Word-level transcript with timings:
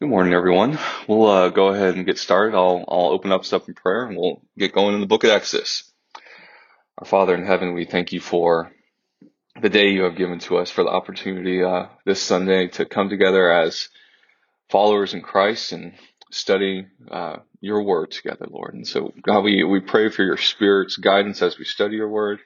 Good 0.00 0.08
morning, 0.08 0.32
everyone. 0.32 0.78
We'll 1.08 1.26
uh, 1.26 1.48
go 1.50 1.74
ahead 1.74 1.94
and 1.94 2.06
get 2.06 2.16
started. 2.16 2.56
I'll, 2.56 2.86
I'll 2.88 3.10
open 3.10 3.32
up 3.32 3.44
stuff 3.44 3.68
in 3.68 3.74
prayer 3.74 4.06
and 4.06 4.16
we'll 4.16 4.40
get 4.56 4.72
going 4.72 4.94
in 4.94 5.02
the 5.02 5.06
book 5.06 5.24
of 5.24 5.30
Exodus. 5.30 5.92
Our 6.96 7.04
Father 7.04 7.34
in 7.34 7.44
heaven, 7.44 7.74
we 7.74 7.84
thank 7.84 8.10
you 8.10 8.18
for 8.18 8.72
the 9.60 9.68
day 9.68 9.90
you 9.90 10.04
have 10.04 10.16
given 10.16 10.38
to 10.38 10.56
us, 10.56 10.70
for 10.70 10.84
the 10.84 10.88
opportunity 10.88 11.62
uh, 11.62 11.88
this 12.06 12.22
Sunday 12.22 12.68
to 12.68 12.86
come 12.86 13.10
together 13.10 13.52
as 13.52 13.90
followers 14.70 15.12
in 15.12 15.20
Christ 15.20 15.72
and 15.72 15.92
study 16.30 16.86
uh, 17.10 17.36
your 17.60 17.82
word 17.82 18.10
together, 18.10 18.46
Lord. 18.48 18.72
And 18.72 18.88
so, 18.88 19.12
God, 19.20 19.44
we, 19.44 19.64
we 19.64 19.80
pray 19.80 20.08
for 20.08 20.22
your 20.22 20.38
Spirit's 20.38 20.96
guidance 20.96 21.42
as 21.42 21.58
we 21.58 21.66
study 21.66 21.96
your 21.96 22.08
word. 22.08 22.38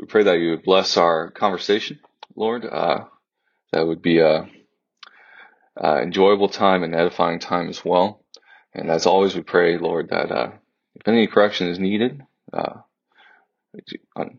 We 0.00 0.06
pray 0.06 0.24
that 0.24 0.40
you 0.40 0.50
would 0.50 0.64
bless 0.64 0.96
our 0.96 1.30
conversation, 1.30 2.00
Lord. 2.34 2.66
Uh, 2.66 3.04
that 3.70 3.86
would 3.86 4.02
be 4.02 4.18
a 4.18 4.48
uh, 5.82 6.00
enjoyable 6.02 6.48
time 6.48 6.82
and 6.82 6.94
edifying 6.94 7.38
time 7.38 7.68
as 7.68 7.84
well. 7.84 8.24
And 8.74 8.90
as 8.90 9.06
always, 9.06 9.34
we 9.34 9.42
pray, 9.42 9.78
Lord, 9.78 10.10
that 10.10 10.30
uh, 10.30 10.50
if 10.94 11.06
any 11.06 11.26
correction 11.26 11.68
is 11.68 11.78
needed 11.78 12.22
uh, 12.52 12.80
on, 14.16 14.38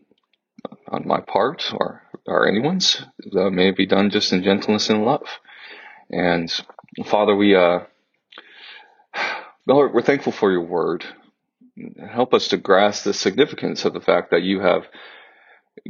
on 0.88 1.06
my 1.06 1.20
part 1.20 1.72
or, 1.72 2.02
or 2.26 2.46
anyone's, 2.46 3.02
that 3.32 3.50
may 3.50 3.70
be 3.70 3.86
done 3.86 4.10
just 4.10 4.32
in 4.32 4.42
gentleness 4.42 4.90
and 4.90 5.04
love. 5.04 5.26
And 6.10 6.52
Father, 7.06 7.34
we, 7.34 7.54
uh, 7.54 7.80
Lord, 9.66 9.94
we're 9.94 10.02
thankful 10.02 10.32
for 10.32 10.50
your 10.50 10.64
word. 10.64 11.04
Help 12.10 12.34
us 12.34 12.48
to 12.48 12.56
grasp 12.56 13.04
the 13.04 13.14
significance 13.14 13.84
of 13.84 13.94
the 13.94 14.00
fact 14.00 14.30
that 14.32 14.42
you 14.42 14.60
have 14.60 14.86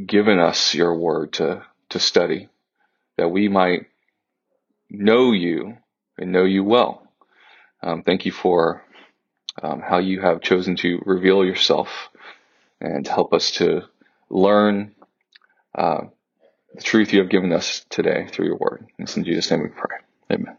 given 0.05 0.39
us 0.39 0.73
your 0.73 0.95
word 0.95 1.33
to, 1.33 1.65
to 1.89 1.99
study, 1.99 2.47
that 3.17 3.29
we 3.29 3.49
might 3.49 3.87
know 4.91 5.33
you 5.33 5.77
and 6.19 6.33
know 6.33 6.45
you 6.45 6.63
well. 6.63 7.07
Um, 7.83 8.03
thank 8.03 8.25
you 8.25 8.31
for 8.33 8.83
um, 9.61 9.81
how 9.81 9.99
you 9.99 10.21
have 10.21 10.41
chosen 10.41 10.75
to 10.77 11.01
reveal 11.05 11.45
yourself 11.45 12.09
and 12.81 13.07
help 13.07 13.33
us 13.33 13.51
to 13.53 13.83
learn 14.29 14.95
uh, 15.77 16.01
the 16.75 16.81
truth 16.81 17.13
you 17.13 17.19
have 17.21 17.29
given 17.29 17.51
us 17.53 17.85
today 17.89 18.27
through 18.31 18.47
your 18.47 18.57
word. 18.57 18.87
It's 18.99 19.17
in 19.17 19.23
Jesus' 19.25 19.51
name 19.51 19.61
we 19.63 19.69
pray. 19.69 19.97
Amen. 20.31 20.57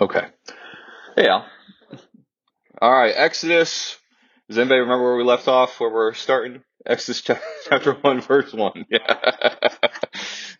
Okay. 0.00 0.26
Al. 1.18 1.46
All 2.80 2.92
right, 2.92 3.14
Exodus. 3.16 3.98
Does 4.48 4.58
anybody 4.58 4.80
remember 4.80 5.04
where 5.04 5.16
we 5.16 5.24
left 5.24 5.48
off, 5.48 5.80
where 5.80 5.90
we're 5.90 6.14
starting? 6.14 6.62
Exodus 6.86 7.22
chapter 7.68 7.94
1, 7.94 8.20
verse 8.22 8.52
1. 8.52 8.86
Yeah. 8.90 9.18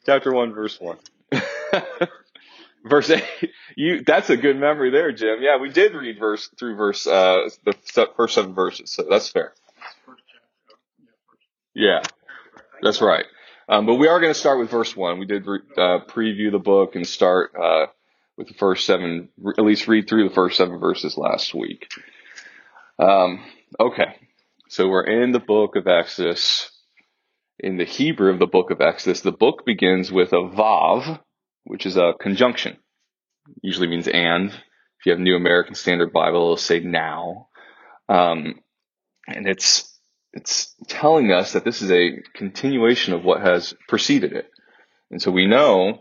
chapter 0.06 0.32
1, 0.32 0.52
verse 0.54 0.80
1. 0.80 0.98
verse 2.84 3.10
8 3.10 3.22
you 3.76 4.02
that's 4.04 4.30
a 4.30 4.36
good 4.36 4.56
memory 4.56 4.90
there 4.90 5.12
jim. 5.12 5.38
Yeah 5.40 5.58
we 5.58 5.70
did 5.70 5.94
read 5.94 6.18
verse 6.18 6.48
through 6.58 6.76
verse 6.76 7.06
uh 7.06 7.48
the 7.64 7.74
first 8.16 8.34
seven 8.34 8.54
verses 8.54 8.92
so 8.92 9.04
that's 9.08 9.28
fair. 9.28 9.52
Yeah 11.74 12.02
that's 12.82 13.00
right. 13.00 13.26
Um, 13.68 13.86
but 13.86 13.96
we 13.96 14.08
are 14.08 14.18
going 14.18 14.32
to 14.32 14.38
start 14.38 14.58
with 14.58 14.70
verse 14.70 14.96
1 14.96 15.18
we 15.18 15.26
did 15.26 15.46
re- 15.46 15.60
uh, 15.76 16.00
preview 16.06 16.50
the 16.50 16.58
book 16.58 16.94
and 16.94 17.06
start 17.06 17.52
uh, 17.54 17.86
with 18.36 18.48
the 18.48 18.54
first 18.54 18.86
seven 18.86 19.28
at 19.58 19.64
least 19.64 19.86
read 19.86 20.08
through 20.08 20.28
the 20.28 20.34
first 20.34 20.56
seven 20.56 20.78
verses 20.78 21.18
last 21.18 21.54
week. 21.54 21.88
Um, 22.98 23.44
okay. 23.78 24.16
So 24.68 24.88
we're 24.88 25.04
in 25.04 25.32
the 25.32 25.40
book 25.40 25.76
of 25.76 25.86
exodus. 25.86 26.70
In 27.58 27.76
the 27.76 27.84
hebrew 27.84 28.32
of 28.32 28.38
the 28.38 28.46
book 28.46 28.70
of 28.70 28.80
exodus 28.80 29.20
the 29.20 29.32
book 29.32 29.66
begins 29.66 30.10
with 30.10 30.32
a 30.32 30.36
vav 30.36 31.20
which 31.64 31.86
is 31.86 31.96
a 31.96 32.14
conjunction. 32.20 32.76
Usually 33.62 33.88
means 33.88 34.08
and. 34.08 34.50
If 34.50 35.06
you 35.06 35.12
have 35.12 35.20
New 35.20 35.36
American 35.36 35.74
Standard 35.74 36.12
Bible, 36.12 36.42
it'll 36.42 36.56
say 36.56 36.80
now. 36.80 37.48
Um, 38.08 38.60
and 39.26 39.48
it's 39.48 39.98
it's 40.32 40.74
telling 40.86 41.32
us 41.32 41.52
that 41.52 41.64
this 41.64 41.82
is 41.82 41.90
a 41.90 42.22
continuation 42.34 43.14
of 43.14 43.24
what 43.24 43.40
has 43.40 43.74
preceded 43.88 44.32
it. 44.32 44.50
And 45.10 45.20
so 45.20 45.30
we 45.30 45.46
know, 45.46 46.00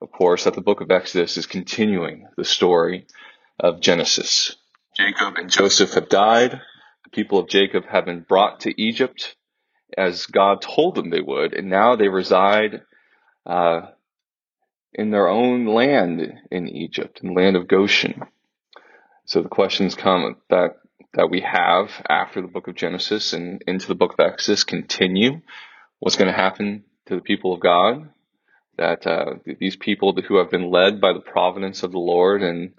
of 0.00 0.10
course, 0.12 0.44
that 0.44 0.54
the 0.54 0.62
book 0.62 0.80
of 0.80 0.90
Exodus 0.90 1.36
is 1.36 1.46
continuing 1.46 2.26
the 2.36 2.44
story 2.44 3.06
of 3.60 3.80
Genesis. 3.80 4.56
Jacob 4.96 5.36
and 5.36 5.50
Joseph 5.50 5.94
have 5.94 6.08
died. 6.08 6.52
The 7.04 7.10
people 7.10 7.38
of 7.38 7.48
Jacob 7.48 7.84
have 7.86 8.06
been 8.06 8.22
brought 8.22 8.60
to 8.60 8.82
Egypt 8.82 9.36
as 9.96 10.26
God 10.26 10.62
told 10.62 10.94
them 10.94 11.10
they 11.10 11.20
would, 11.20 11.54
and 11.54 11.68
now 11.68 11.96
they 11.96 12.08
reside 12.08 12.82
uh, 13.44 13.82
in 14.96 15.10
their 15.10 15.28
own 15.28 15.66
land 15.66 16.40
in 16.50 16.68
Egypt, 16.68 17.20
in 17.22 17.28
the 17.28 17.40
land 17.40 17.54
of 17.54 17.68
Goshen. 17.68 18.22
So 19.26 19.42
the 19.42 19.48
questions 19.48 19.94
come 19.94 20.36
that 20.48 20.76
that 21.14 21.30
we 21.30 21.40
have 21.40 21.90
after 22.08 22.42
the 22.42 22.48
book 22.48 22.68
of 22.68 22.74
Genesis 22.74 23.32
and 23.32 23.62
into 23.66 23.88
the 23.88 23.94
book 23.94 24.12
of 24.12 24.20
Exodus 24.20 24.64
continue. 24.64 25.40
What's 25.98 26.16
going 26.16 26.30
to 26.30 26.36
happen 26.36 26.84
to 27.06 27.14
the 27.14 27.22
people 27.22 27.54
of 27.54 27.60
God? 27.60 28.10
That 28.76 29.06
uh, 29.06 29.36
these 29.58 29.76
people 29.76 30.14
who 30.14 30.36
have 30.36 30.50
been 30.50 30.70
led 30.70 31.00
by 31.00 31.14
the 31.14 31.20
providence 31.20 31.82
of 31.82 31.92
the 31.92 31.98
Lord 31.98 32.42
and 32.42 32.74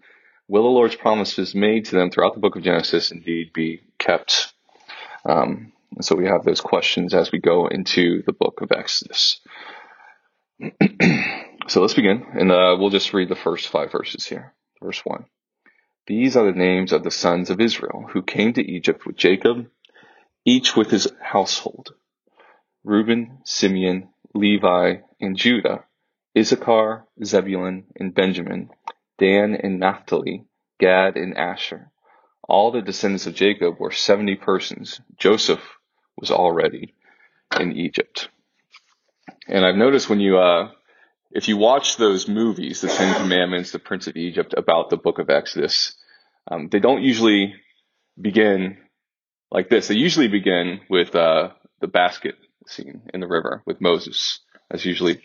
will 0.48 0.64
the 0.64 0.70
Lord's 0.70 0.96
promises 0.96 1.56
made 1.56 1.86
to 1.86 1.96
them 1.96 2.12
throughout 2.12 2.36
the 2.36 2.40
book 2.40 2.56
of 2.56 2.64
Genesis 2.64 3.12
indeed 3.12 3.54
be 3.54 3.82
kept? 3.98 4.54
Um, 5.26 5.74
so 6.02 6.16
we 6.16 6.26
have 6.26 6.44
those 6.44 6.62
questions 6.62 7.16
as 7.16 7.32
we 7.32 7.40
go 7.40 7.68
into 7.68 8.22
the 8.28 8.34
book 8.34 8.62
of 8.62 8.72
Exodus. 8.72 9.42
So 11.68 11.82
let's 11.82 11.94
begin, 11.94 12.26
and 12.34 12.50
uh, 12.50 12.78
we'll 12.80 12.92
just 12.92 13.14
read 13.14 13.28
the 13.28 13.36
first 13.36 13.68
five 13.68 13.92
verses 13.92 14.26
here. 14.26 14.54
Verse 14.82 15.02
1. 15.04 15.26
These 16.06 16.38
are 16.38 16.46
the 16.46 16.58
names 16.58 16.94
of 16.94 17.04
the 17.04 17.12
sons 17.12 17.50
of 17.50 17.60
Israel 17.60 18.06
who 18.14 18.22
came 18.22 18.54
to 18.54 18.62
Egypt 18.62 19.06
with 19.06 19.18
Jacob, 19.18 19.68
each 20.46 20.78
with 20.78 20.90
his 20.90 21.12
household 21.22 21.94
Reuben, 22.86 23.40
Simeon, 23.44 24.08
Levi, 24.34 25.00
and 25.20 25.36
Judah, 25.36 25.84
Issachar, 26.38 27.06
Zebulun, 27.22 27.84
and 27.98 28.16
Benjamin, 28.16 28.70
Dan 29.18 29.54
and 29.62 29.78
Naphtali, 29.78 30.46
Gad 30.80 31.18
and 31.18 31.38
Asher. 31.38 31.92
All 32.48 32.72
the 32.72 32.82
descendants 32.82 33.28
of 33.28 33.36
Jacob 33.36 33.78
were 33.78 33.92
70 33.92 34.36
persons. 34.36 35.02
Joseph 35.18 35.60
was 36.16 36.32
already 36.32 36.96
in 37.60 37.74
Egypt. 37.74 38.30
And 39.50 39.66
I've 39.66 39.76
noticed 39.76 40.10
when 40.10 40.22
you 40.22 40.38
uh, 40.38 40.72
if 41.32 41.48
you 41.48 41.58
watch 41.58 41.98
those 41.98 42.28
movies, 42.28 42.82
the 42.82 42.88
Ten 42.88 43.16
Commandments, 43.16 43.72
the 43.72 43.80
Prince 43.80 44.08
of 44.08 44.16
Egypt, 44.16 44.54
about 44.58 44.90
the 44.90 44.98
book 44.98 45.20
of 45.20 45.30
Exodus, 45.30 45.96
um, 46.50 46.70
they 46.70 46.80
don't 46.80 47.04
usually 47.04 47.56
begin 48.20 48.78
like 49.52 49.70
this. 49.70 49.88
They 49.88 49.96
usually 49.96 50.28
begin 50.28 50.82
with 50.90 51.16
uh, 51.16 51.50
the 51.82 51.88
basket 51.88 52.36
scene 52.66 53.02
in 53.14 53.20
the 53.20 53.28
river 53.28 53.64
with 53.66 53.82
Moses. 53.82 54.40
That's 54.70 54.86
usually 54.86 55.22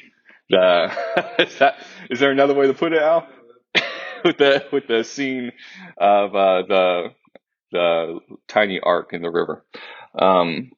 the. 0.50 0.92
is, 1.38 1.58
that, 1.58 1.76
is 2.10 2.20
there 2.20 2.30
another 2.30 2.54
way 2.54 2.66
to 2.66 2.74
put 2.74 2.92
it, 2.92 3.02
Al? 3.02 3.26
with 4.24 4.38
the 4.38 4.64
with 4.72 4.86
the 4.86 5.04
scene 5.04 5.52
of 5.98 6.34
uh, 6.34 6.62
the 6.68 7.08
the 7.70 8.20
tiny 8.48 8.80
ark 8.80 9.10
in 9.12 9.22
the 9.22 9.30
river. 9.30 9.64
Um, 10.14 10.72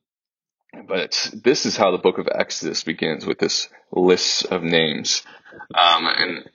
but 0.86 1.30
this 1.32 1.66
is 1.66 1.76
how 1.76 1.90
the 1.90 1.98
book 1.98 2.18
of 2.18 2.28
Exodus 2.32 2.84
begins 2.84 3.26
with 3.26 3.38
this 3.38 3.68
list 3.92 4.46
of 4.46 4.62
names. 4.62 5.22
Um, 5.74 6.06
and 6.06 6.50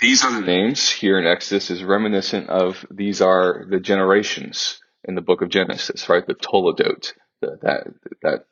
these 0.00 0.24
are 0.24 0.32
the 0.32 0.46
names 0.46 0.90
here 0.90 1.18
in 1.18 1.26
Exodus 1.26 1.70
is 1.70 1.84
reminiscent 1.84 2.48
of 2.48 2.84
these 2.90 3.20
are 3.20 3.64
the 3.68 3.80
generations 3.80 4.80
in 5.04 5.14
the 5.14 5.20
book 5.20 5.42
of 5.42 5.48
Genesis, 5.48 6.08
right? 6.08 6.26
The 6.26 6.34
Toledot, 6.34 7.12
the, 7.40 7.58
that, 7.62 7.86
that 8.22 8.46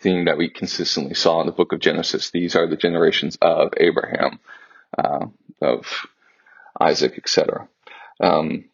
theme 0.00 0.26
that 0.26 0.38
we 0.38 0.48
consistently 0.48 1.14
saw 1.14 1.40
in 1.40 1.46
the 1.46 1.52
book 1.52 1.72
of 1.72 1.80
Genesis. 1.80 2.30
These 2.30 2.56
are 2.56 2.66
the 2.66 2.76
generations 2.76 3.36
of 3.40 3.72
Abraham, 3.76 4.40
uh, 4.96 5.26
of 5.60 6.06
Isaac, 6.78 7.14
etc. 7.18 7.68
Um, 8.20 8.66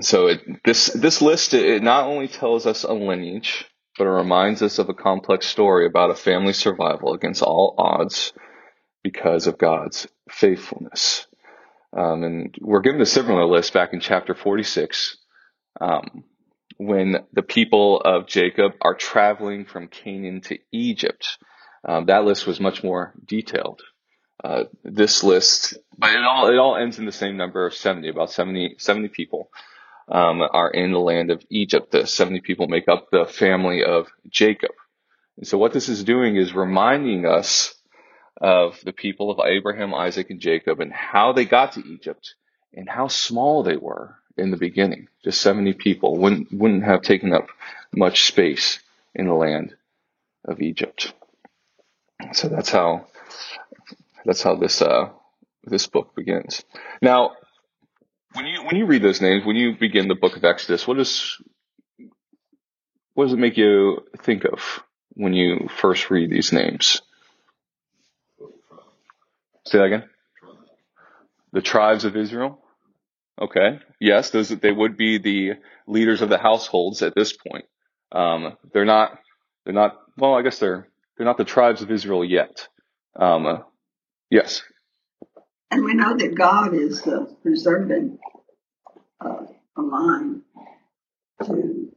so 0.00 0.26
it, 0.26 0.64
this 0.64 0.86
this 0.86 1.22
list 1.22 1.54
it 1.54 1.82
not 1.82 2.04
only 2.04 2.28
tells 2.28 2.66
us 2.66 2.84
a 2.84 2.92
lineage, 2.92 3.64
but 3.98 4.06
it 4.06 4.10
reminds 4.10 4.62
us 4.62 4.78
of 4.78 4.88
a 4.88 4.94
complex 4.94 5.46
story 5.46 5.84
about 5.86 6.10
a 6.10 6.14
family 6.14 6.52
survival 6.52 7.12
against 7.12 7.42
all 7.42 7.74
odds 7.76 8.32
because 9.02 9.46
of 9.46 9.58
God's 9.58 10.06
faithfulness. 10.30 11.26
Um, 11.96 12.22
and 12.22 12.54
we're 12.60 12.80
given 12.80 13.00
a 13.00 13.06
similar 13.06 13.44
list 13.44 13.72
back 13.72 13.92
in 13.92 14.00
chapter 14.00 14.34
46 14.34 15.16
um, 15.80 16.24
when 16.76 17.24
the 17.32 17.42
people 17.42 18.00
of 18.00 18.26
Jacob 18.26 18.72
are 18.80 18.94
traveling 18.94 19.64
from 19.64 19.88
Canaan 19.88 20.40
to 20.42 20.58
Egypt. 20.72 21.38
Um, 21.86 22.06
that 22.06 22.24
list 22.24 22.46
was 22.46 22.60
much 22.60 22.84
more 22.84 23.14
detailed. 23.24 23.80
Uh, 24.44 24.64
this 24.84 25.24
list, 25.24 25.76
but 25.96 26.10
it 26.10 26.22
all 26.22 26.48
it 26.48 26.58
all 26.58 26.76
ends 26.76 27.00
in 27.00 27.06
the 27.06 27.12
same 27.12 27.36
number 27.36 27.66
of 27.66 27.74
70, 27.74 28.08
about 28.08 28.30
70, 28.30 28.76
70 28.78 29.08
people 29.08 29.50
um, 30.10 30.42
are 30.42 30.70
in 30.70 30.92
the 30.92 30.98
land 30.98 31.30
of 31.30 31.44
Egypt. 31.50 31.92
The 31.92 32.06
70 32.06 32.40
people 32.40 32.68
make 32.68 32.88
up 32.88 33.10
the 33.10 33.26
family 33.26 33.84
of 33.84 34.08
Jacob. 34.28 34.72
And 35.36 35.46
so 35.46 35.58
what 35.58 35.72
this 35.72 35.88
is 35.88 36.04
doing 36.04 36.36
is 36.36 36.54
reminding 36.54 37.26
us 37.26 37.74
of 38.40 38.80
the 38.84 38.92
people 38.92 39.30
of 39.30 39.40
Abraham, 39.44 39.94
Isaac, 39.94 40.30
and 40.30 40.40
Jacob 40.40 40.80
and 40.80 40.92
how 40.92 41.32
they 41.32 41.44
got 41.44 41.72
to 41.72 41.86
Egypt 41.86 42.34
and 42.72 42.88
how 42.88 43.08
small 43.08 43.62
they 43.62 43.76
were 43.76 44.16
in 44.36 44.50
the 44.50 44.56
beginning. 44.56 45.08
Just 45.24 45.40
70 45.40 45.74
people 45.74 46.16
wouldn't, 46.16 46.52
wouldn't 46.52 46.84
have 46.84 47.02
taken 47.02 47.32
up 47.32 47.48
much 47.92 48.24
space 48.24 48.80
in 49.14 49.26
the 49.26 49.34
land 49.34 49.74
of 50.44 50.60
Egypt. 50.60 51.12
So 52.32 52.48
that's 52.48 52.70
how, 52.70 53.06
that's 54.24 54.42
how 54.42 54.56
this, 54.56 54.82
uh, 54.82 55.10
this 55.64 55.86
book 55.86 56.14
begins. 56.14 56.64
Now, 57.02 57.32
when 58.34 58.46
you, 58.46 58.62
when 58.62 58.76
you 58.76 58.86
read 58.86 59.02
those 59.02 59.20
names, 59.20 59.44
when 59.44 59.56
you 59.56 59.76
begin 59.78 60.08
the 60.08 60.14
book 60.14 60.36
of 60.36 60.44
Exodus, 60.44 60.86
what 60.86 60.96
does, 60.96 61.40
what 63.14 63.24
does 63.24 63.32
it 63.32 63.38
make 63.38 63.56
you 63.56 64.04
think 64.22 64.44
of 64.44 64.82
when 65.14 65.32
you 65.32 65.68
first 65.76 66.10
read 66.10 66.30
these 66.30 66.52
names? 66.52 67.02
Say 69.66 69.78
that 69.78 69.84
again. 69.84 70.04
The 71.52 71.60
tribes 71.60 72.04
of 72.04 72.16
Israel. 72.16 72.60
Okay. 73.40 73.80
Yes, 74.00 74.30
those 74.30 74.48
they 74.48 74.72
would 74.72 74.96
be 74.96 75.18
the 75.18 75.52
leaders 75.86 76.22
of 76.22 76.28
the 76.28 76.38
households 76.38 77.02
at 77.02 77.14
this 77.14 77.32
point. 77.32 77.66
Um, 78.10 78.56
they're 78.72 78.84
not. 78.84 79.18
They're 79.64 79.74
not. 79.74 79.98
Well, 80.16 80.34
I 80.34 80.42
guess 80.42 80.58
they're. 80.58 80.88
They're 81.16 81.26
not 81.26 81.36
the 81.36 81.44
tribes 81.44 81.82
of 81.82 81.90
Israel 81.90 82.24
yet. 82.24 82.68
Um, 83.16 83.46
uh, 83.46 83.58
yes. 84.30 84.62
And 85.70 85.84
we 85.84 85.94
know 85.94 86.16
that 86.16 86.34
God 86.34 86.74
is 86.74 87.06
uh, 87.06 87.26
preserving 87.42 88.18
uh, 89.20 89.44
a 89.76 89.82
line 89.82 90.42
to 91.44 91.92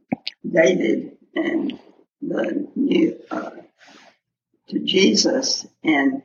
David 0.48 1.16
and 1.34 1.78
the 2.20 2.68
new 2.76 3.18
uh, 3.30 3.50
to 4.68 4.78
Jesus, 4.78 5.66
and 5.82 6.22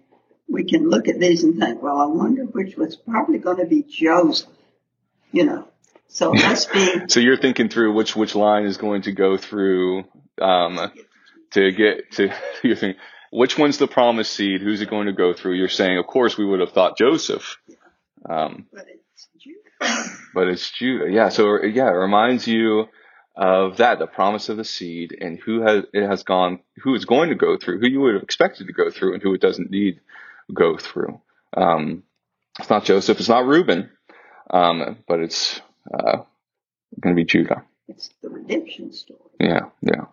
we 0.48 0.66
can 0.66 0.90
look 0.90 1.08
at 1.08 1.20
these 1.20 1.44
and 1.44 1.60
think, 1.60 1.82
well, 1.82 1.98
I 1.98 2.06
wonder 2.06 2.44
which 2.44 2.76
was 2.76 2.96
probably 2.96 3.40
going 3.40 3.58
to 3.58 3.66
be 3.66 3.84
Joseph, 3.84 4.50
you 5.32 5.46
know. 5.46 5.68
So 6.08 6.34
must 6.34 6.72
be. 6.72 7.02
so 7.08 7.20
you're 7.20 7.38
thinking 7.38 7.70
through 7.70 7.94
which 7.94 8.16
which 8.16 8.36
line 8.36 8.66
is 8.66 8.78
going 8.78 9.04
to 9.04 9.12
go 9.12 9.38
through 9.38 10.06
um, 10.42 10.92
to 11.52 11.72
get 11.72 12.12
to. 12.14 12.34
You 12.64 12.76
think 12.76 12.98
which 13.32 13.58
one's 13.58 13.78
the 13.78 13.88
promised 13.88 14.34
seed? 14.34 14.62
Who's 14.62 14.82
it 14.82 14.90
going 14.90 15.08
to 15.08 15.14
go 15.14 15.34
through? 15.34 15.54
You're 15.56 15.70
saying, 15.70 15.98
of 15.98 16.08
course, 16.08 16.38
we 16.38 16.46
would 16.46 16.60
have 16.60 16.72
thought 16.72 16.98
Joseph. 16.98 17.58
Um, 18.28 18.68
but 18.72 18.86
it's 18.88 19.28
Judah. 19.40 20.10
But 20.34 20.50
it's 20.50 20.70
Judah. 20.72 21.10
Yeah. 21.10 21.30
So 21.30 21.64
yeah, 21.64 21.88
it 21.88 21.94
reminds 21.96 22.48
you 22.48 22.88
of 23.36 23.78
that, 23.78 23.98
the 23.98 24.08
promise 24.08 24.50
of 24.50 24.58
the 24.58 24.64
seed, 24.64 25.16
and 25.20 25.40
who 25.40 25.62
has 25.62 25.86
it 25.94 26.06
has 26.08 26.24
gone, 26.24 26.60
who 26.84 26.94
is 26.96 27.06
going 27.06 27.30
to 27.30 27.36
go 27.36 27.58
through, 27.58 27.80
who 27.80 27.88
you 27.88 28.02
would 28.02 28.14
have 28.16 28.24
expected 28.24 28.68
to 28.68 28.74
go 28.74 28.92
through, 28.92 29.14
and 29.14 29.24
who 29.24 29.34
it 29.34 29.42
doesn't 29.42 29.72
need 29.72 30.00
go 30.54 30.78
through. 30.78 31.22
Um, 31.56 32.04
it's 32.60 32.70
not 32.70 32.86
Joseph, 32.86 33.20
it's 33.20 33.30
not 33.30 33.46
Reuben, 33.46 33.90
um, 34.50 34.98
but 35.08 35.20
it's 35.20 35.62
uh, 35.92 36.18
going 37.00 37.16
to 37.16 37.20
be 37.20 37.26
Judah. 37.26 37.64
It's 37.88 38.10
the 38.22 38.30
redemption 38.30 38.92
story. 38.94 39.20
Yeah, 39.40 39.70
yeah. 39.82 40.06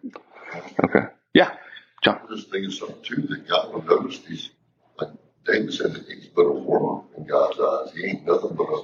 Okay. 0.85 1.07
Yeah, 1.33 1.55
Just 2.05 2.51
thinking 2.51 2.71
something 2.71 3.03
too 3.03 3.23
that 3.29 3.49
God 3.49 3.73
will 3.73 3.83
notice 3.83 4.19
these, 4.21 4.51
like 4.99 5.09
David 5.47 5.73
said, 5.73 5.95
that 5.95 6.05
he's 6.07 6.27
but 6.27 6.43
a 6.43 6.53
worm 6.53 7.05
in 7.17 7.27
God's 7.27 7.59
eyes. 7.59 7.95
He 7.97 8.07
ain't 8.07 8.27
nothing 8.27 8.55
but 8.55 8.65
a. 8.65 8.83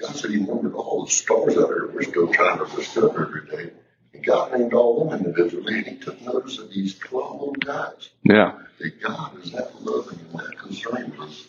God 0.00 0.16
said 0.16 0.30
he 0.30 0.40
numbered 0.40 0.74
all 0.74 1.04
the 1.04 1.10
stars 1.10 1.56
out 1.56 1.68
there. 1.68 1.86
We're 1.86 2.02
still 2.02 2.32
trying 2.32 2.58
to 2.58 2.76
discover 2.76 3.26
every 3.26 3.46
day. 3.48 3.72
And 4.12 4.24
God 4.24 4.52
named 4.52 4.74
all 4.74 5.08
them 5.08 5.24
individually, 5.24 5.78
and 5.78 5.86
he 5.86 5.96
took 5.96 6.20
notice 6.22 6.58
of 6.58 6.70
these 6.70 6.98
12 6.98 7.32
little 7.32 7.52
guys. 7.54 8.10
Yeah. 8.22 8.58
That 8.78 9.00
God 9.00 9.42
is 9.42 9.52
that 9.52 9.82
loving 9.82 10.18
and 10.18 10.40
that 10.40 10.58
concerned 10.58 11.16
with 11.16 11.28
us. 11.28 11.46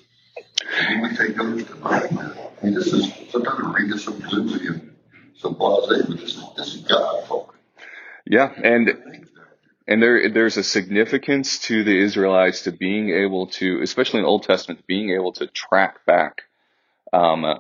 And 0.80 1.02
we 1.02 1.16
take 1.16 1.36
notice 1.36 1.68
tonight. 1.68 2.12
I 2.12 2.66
mean, 2.66 2.74
this 2.74 2.94
is, 2.94 3.12
sometimes 3.30 3.60
we 3.60 3.84
read 3.84 3.92
this 3.92 4.06
some 4.06 4.22
flimsy 4.22 4.68
and 4.68 4.96
some 5.38 5.54
blase, 5.54 6.04
but 6.08 6.18
this 6.20 6.36
is, 6.36 6.44
this 6.56 6.76
is 6.76 6.82
God 6.82 7.26
talking. 7.26 7.60
Yeah, 8.28 8.52
and 8.64 9.28
and 9.88 10.02
there 10.02 10.30
there's 10.30 10.58
a 10.58 10.64
significance 10.64 11.60
to 11.60 11.84
the 11.84 11.98
Israelites 11.98 12.64
to 12.64 12.72
being 12.72 13.10
able 13.10 13.48
to, 13.48 13.82
especially 13.82 14.20
in 14.20 14.26
Old 14.26 14.44
Testament, 14.44 14.88
being 14.88 15.12
able 15.12 15.34
to 15.34 15.48
track 15.48 16.06
back, 16.06 16.44
um, 17.14 17.60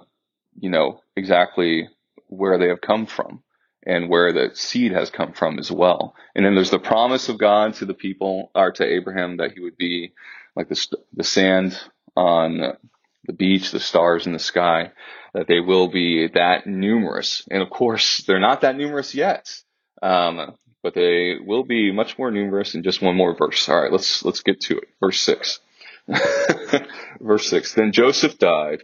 you 0.59 0.69
know, 0.69 1.01
exactly 1.15 1.89
where 2.27 2.57
they 2.57 2.67
have 2.67 2.81
come 2.81 3.05
from 3.05 3.43
and 3.85 4.09
where 4.09 4.33
the 4.33 4.49
seed 4.55 4.91
has 4.91 5.09
come 5.11 5.33
from 5.33 5.59
as 5.59 5.71
well. 5.71 6.15
And 6.33 6.43
then 6.43 6.55
there's 6.55 6.71
the 6.71 6.79
promise 6.79 7.29
of 7.29 7.37
God 7.37 7.75
to 7.75 7.85
the 7.85 7.93
people, 7.93 8.49
or 8.55 8.71
to 8.71 8.83
Abraham, 8.83 9.37
that 9.37 9.51
he 9.51 9.59
would 9.59 9.77
be 9.77 10.13
like 10.55 10.69
the, 10.69 10.97
the 11.13 11.23
sand 11.23 11.79
on 12.15 12.77
the 13.25 13.33
beach, 13.33 13.71
the 13.71 13.79
stars 13.79 14.25
in 14.25 14.33
the 14.33 14.39
sky, 14.39 14.91
that 15.33 15.47
they 15.47 15.59
will 15.59 15.87
be 15.87 16.27
that 16.33 16.65
numerous. 16.65 17.47
And 17.51 17.61
of 17.61 17.69
course, 17.69 18.23
they're 18.25 18.39
not 18.39 18.61
that 18.61 18.75
numerous 18.75 19.13
yet. 19.13 19.53
Um, 20.01 20.55
but 20.85 20.93
they 20.93 21.37
will 21.43 21.63
be 21.63 21.91
much 21.91 22.15
more 22.19 22.29
numerous 22.29 22.75
in 22.75 22.83
just 22.83 23.01
one 23.01 23.15
more 23.15 23.35
verse. 23.35 23.67
All 23.67 23.81
right, 23.81 23.91
let's, 23.91 24.23
let's 24.23 24.41
get 24.41 24.61
to 24.61 24.77
it. 24.77 24.87
Verse 24.99 25.19
six. 25.19 25.59
verse 27.19 27.49
six. 27.49 27.73
Then 27.73 27.91
Joseph 27.91 28.37
died 28.37 28.83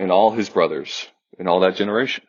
and 0.00 0.10
all 0.10 0.32
his 0.32 0.48
brothers 0.48 1.06
and 1.38 1.48
all 1.48 1.60
that 1.60 1.76
generation. 1.76 2.24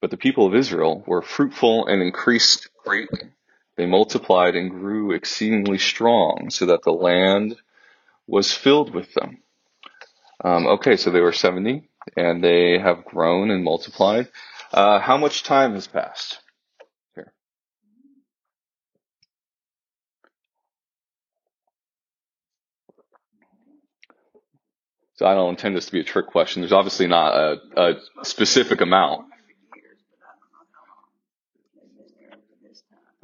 But 0.00 0.10
the 0.10 0.16
people 0.16 0.46
of 0.46 0.54
Israel 0.54 1.04
were 1.06 1.20
fruitful 1.20 1.86
and 1.86 2.00
increased 2.00 2.70
greatly. 2.82 3.28
They 3.76 3.84
multiplied 3.84 4.56
and 4.56 4.70
grew 4.70 5.12
exceedingly 5.12 5.76
strong 5.76 6.48
so 6.48 6.64
that 6.64 6.82
the 6.82 6.92
land 6.92 7.56
was 8.26 8.54
filled 8.54 8.94
with 8.94 9.12
them. 9.12 9.42
Um, 10.42 10.66
okay, 10.66 10.96
so 10.96 11.10
they 11.10 11.20
were 11.20 11.30
70 11.30 11.86
and 12.16 12.42
they 12.42 12.78
have 12.78 13.04
grown 13.04 13.50
and 13.50 13.62
multiplied. 13.62 14.28
Uh, 14.72 14.98
how 14.98 15.18
much 15.18 15.42
time 15.42 15.74
has 15.74 15.86
passed? 15.86 16.38
Here. 17.14 17.34
So 25.16 25.26
I 25.26 25.34
don't 25.34 25.50
intend 25.50 25.76
this 25.76 25.86
to 25.86 25.92
be 25.92 26.00
a 26.00 26.04
trick 26.04 26.26
question. 26.26 26.62
There's 26.62 26.72
obviously 26.72 27.06
not 27.06 27.34
a, 27.34 27.60
a 27.76 28.24
specific 28.24 28.80
amount. 28.82 29.26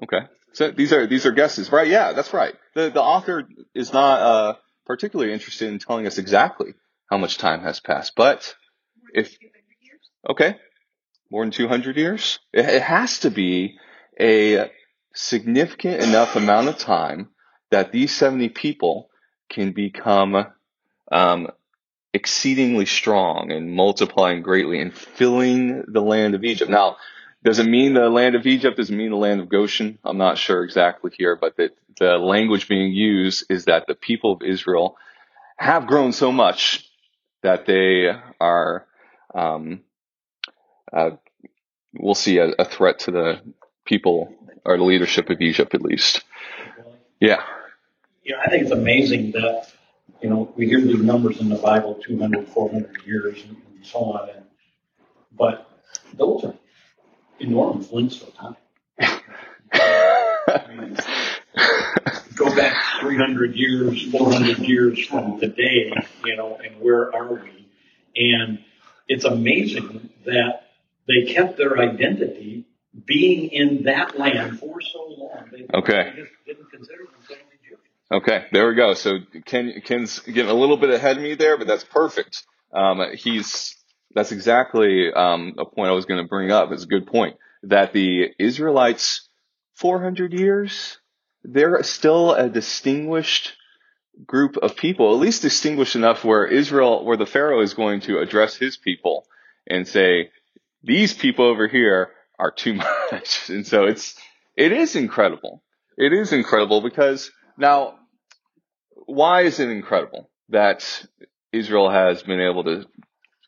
Okay. 0.03 0.27
So 0.53 0.71
these 0.71 0.93
are 0.93 1.07
these 1.07 1.27
are 1.27 1.33
guesses, 1.33 1.71
right? 1.71 1.87
Yeah, 1.87 2.13
that's 2.13 2.33
right. 2.33 2.55
The 2.75 2.91
the 2.91 3.03
author 3.03 3.49
is 3.75 3.93
not 3.93 4.21
uh, 4.21 4.55
particularly 4.87 5.33
interested 5.33 5.69
in 5.69 5.79
telling 5.79 6.07
us 6.07 6.19
exactly 6.19 6.75
how 7.07 7.19
much 7.19 7.39
time 7.39 7.63
has 7.63 7.81
passed, 7.81 8.15
but 8.17 8.55
if 9.15 9.37
okay, 10.29 10.57
more 11.31 11.45
than 11.45 11.53
200 11.53 11.97
years, 11.97 12.39
it, 12.53 12.65
it 12.67 12.83
has 12.83 13.21
to 13.21 13.31
be 13.31 13.79
a 14.21 14.71
significant 15.15 16.03
enough 16.03 16.37
amount 16.37 16.69
of 16.69 16.79
time 16.79 17.29
that 17.71 17.93
these 17.93 18.15
70 18.15 18.51
people 18.51 19.09
can 19.49 19.73
become 19.73 20.47
um, 21.11 21.49
exceedingly 22.15 22.87
strong 22.87 23.51
and 23.51 23.73
multiplying 23.73 24.43
greatly 24.43 24.81
and 24.81 24.95
filling 24.95 25.85
the 25.89 26.03
land 26.03 26.35
of 26.35 26.45
Egypt. 26.45 26.71
Now, 26.71 26.97
does 27.45 27.59
it 27.59 27.67
mean 27.67 27.95
the 27.95 28.09
land 28.09 28.35
of 28.35 28.47
Egypt? 28.47 28.77
Does 28.77 28.91
it 28.91 28.95
mean 28.95 29.11
the 29.11 29.17
land 29.17 29.41
of 29.41 29.49
Goshen? 29.49 29.99
I'm 30.05 30.19
not 30.19 30.39
sure 30.39 30.63
exactly 30.63 31.11
here, 31.17 31.37
but 31.37 31.57
the, 31.57 31.71
the 31.99 32.19
language 32.19 32.69
being 32.69 32.93
used 32.93 33.47
is 33.51 33.65
that 33.65 33.87
the 33.87 33.95
people 33.95 34.33
of 34.33 34.43
Israel 34.43 34.97
have 35.57 35.87
grown 35.87 36.13
so 36.13 36.31
much 36.31 36.89
that 37.43 37.67
they 37.67 38.09
are, 38.41 38.87
um, 39.35 39.81
uh, 40.93 41.11
we'll 41.95 42.15
see 42.15 42.39
a, 42.39 42.51
a, 42.59 42.65
threat 42.65 43.01
to 43.01 43.11
the 43.11 43.41
people 43.85 44.35
or 44.65 44.77
the 44.77 44.85
leadership 44.85 45.31
of 45.31 45.41
Egypt 45.41 45.75
at 45.75 45.83
least. 45.83 46.23
Yeah. 47.21 47.43
Yeah, 48.25 48.37
I 48.45 48.51
think 48.51 48.63
it's 48.63 48.73
amazing 48.73 49.33
that, 49.33 49.73
you 50.23 50.31
know, 50.31 50.53
we 50.57 50.67
hear 50.67 50.81
these 50.81 51.03
numbers 51.03 51.41
in 51.41 51.49
the 51.49 51.57
Bible, 51.57 51.95
200, 51.95 52.49
400 52.49 53.03
years 53.05 53.43
and, 53.43 53.57
and 53.75 53.87
so 53.87 53.99
on. 53.99 54.29
And, 54.31 54.45
but 55.37 55.69
those 56.15 56.45
are 56.45 56.55
enormous 57.41 57.91
lengths 57.93 58.23
of 58.23 58.35
time. 58.35 58.57
go 62.37 62.55
back 62.55 63.01
300 63.01 63.57
years, 63.57 64.11
400 64.11 64.59
years 64.59 65.07
from 65.07 65.41
today, 65.41 65.93
you 66.25 66.37
know, 66.37 66.57
and 66.57 66.81
where 66.81 67.15
are 67.15 67.35
we? 67.35 67.69
And 68.17 68.65
it's 69.09 69.25
amazing 69.25 70.11
that 70.25 70.69
they 71.09 71.33
kept 71.33 71.57
their 71.57 71.79
identity 71.79 72.67
being 73.07 73.51
in 73.51 73.85
that 73.85 74.19
land 74.19 74.61
for 74.61 74.81
so 74.81 75.07
long. 75.19 75.49
They, 75.51 75.67
okay. 75.75 76.13
Just 76.15 76.33
didn't 76.47 76.71
consider 76.71 77.05
themselves. 77.13 77.42
Okay, 78.13 78.45
there 78.53 78.69
we 78.69 78.75
go. 78.75 78.93
So 78.93 79.21
Ken, 79.47 79.73
Ken's 79.85 80.19
getting 80.19 80.51
a 80.51 80.55
little 80.55 80.77
bit 80.77 80.91
ahead 80.91 81.17
of 81.17 81.23
me 81.23 81.35
there, 81.35 81.57
but 81.57 81.67
that's 81.67 81.85
perfect. 81.85 82.45
Um, 82.71 83.01
he's 83.15 83.75
that's 84.15 84.33
exactly 84.33 85.11
um, 85.11 85.55
a 85.57 85.65
point 85.65 85.89
I 85.89 85.95
was 85.95 86.05
going 86.05 86.23
to 86.23 86.29
bring 86.29 86.53
up. 86.53 86.71
It's 86.73 86.85
a 86.85 86.89
good 86.89 87.07
point 87.07 87.37
that 87.63 87.95
the 87.95 88.29
Israelites, 88.39 89.29
400 89.77 90.35
years, 90.35 90.99
they're 91.43 91.83
still 91.83 92.33
a 92.35 92.51
distinguished 92.51 93.55
group 94.27 94.59
of 94.59 94.77
people, 94.77 95.15
at 95.15 95.21
least 95.21 95.41
distinguished 95.41 95.97
enough 95.97 96.23
where 96.23 96.47
Israel, 96.47 97.07
where 97.07 97.17
the 97.17 97.25
Pharaoh 97.25 97.63
is 97.63 97.73
going 97.73 98.01
to 98.03 98.19
address 98.19 98.57
his 98.57 98.77
people 98.77 99.27
and 99.67 99.89
say, 99.89 100.31
these 100.83 101.15
people 101.15 101.47
over 101.47 101.67
here 101.67 102.11
are 102.39 102.51
too 102.51 102.75
much. 103.11 103.49
And 103.49 103.67
so 103.67 103.85
it's, 103.85 104.15
it 104.55 104.73
is 104.73 104.97
incredible. 104.97 105.63
It 105.97 106.13
is 106.13 106.35
incredible 106.35 106.83
because 106.83 107.31
now, 107.57 107.95
why 109.07 109.43
is 109.43 109.61
it 109.61 109.69
incredible 109.69 110.31
that 110.49 111.07
Israel 111.53 111.91
has 111.91 112.23
been 112.23 112.41
able 112.41 112.65
to 112.65 112.87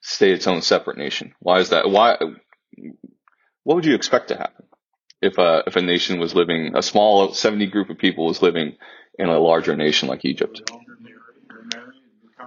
stay 0.00 0.32
its 0.32 0.46
own 0.46 0.62
separate 0.62 0.98
nation? 0.98 1.34
Why 1.40 1.60
is 1.60 1.70
that? 1.70 1.90
Why, 1.90 2.16
what 3.62 3.74
would 3.76 3.86
you 3.86 3.94
expect 3.94 4.28
to 4.28 4.36
happen 4.36 4.66
if 5.22 5.38
a, 5.38 5.64
if 5.66 5.76
a 5.76 5.82
nation 5.82 6.20
was 6.20 6.34
living, 6.34 6.76
a 6.76 6.82
small 6.82 7.32
70 7.32 7.66
group 7.66 7.90
of 7.90 7.98
people 7.98 8.26
was 8.26 8.42
living 8.42 8.76
in 9.18 9.28
a 9.28 9.38
larger 9.38 9.76
nation 9.76 10.08
like 10.08 10.24
Egypt? 10.24 10.70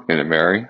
And 0.10 0.30
marry? 0.30 0.68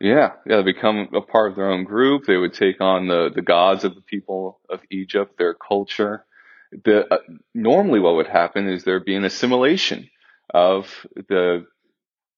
Yeah, 0.00 0.32
yeah, 0.46 0.56
they 0.56 0.62
become 0.62 1.08
a 1.14 1.20
part 1.20 1.50
of 1.50 1.56
their 1.56 1.70
own 1.70 1.84
group. 1.84 2.24
They 2.26 2.36
would 2.36 2.54
take 2.54 2.80
on 2.80 3.08
the, 3.08 3.30
the 3.34 3.42
gods 3.42 3.84
of 3.84 3.94
the 3.96 4.00
people 4.00 4.60
of 4.70 4.80
Egypt, 4.90 5.36
their 5.38 5.54
culture. 5.54 6.24
The, 6.72 7.12
uh, 7.12 7.18
normally 7.54 8.00
what 8.00 8.16
would 8.16 8.26
happen 8.26 8.68
is 8.68 8.84
there'd 8.84 9.04
be 9.04 9.16
an 9.16 9.24
assimilation 9.24 10.10
of 10.52 11.06
the 11.14 11.66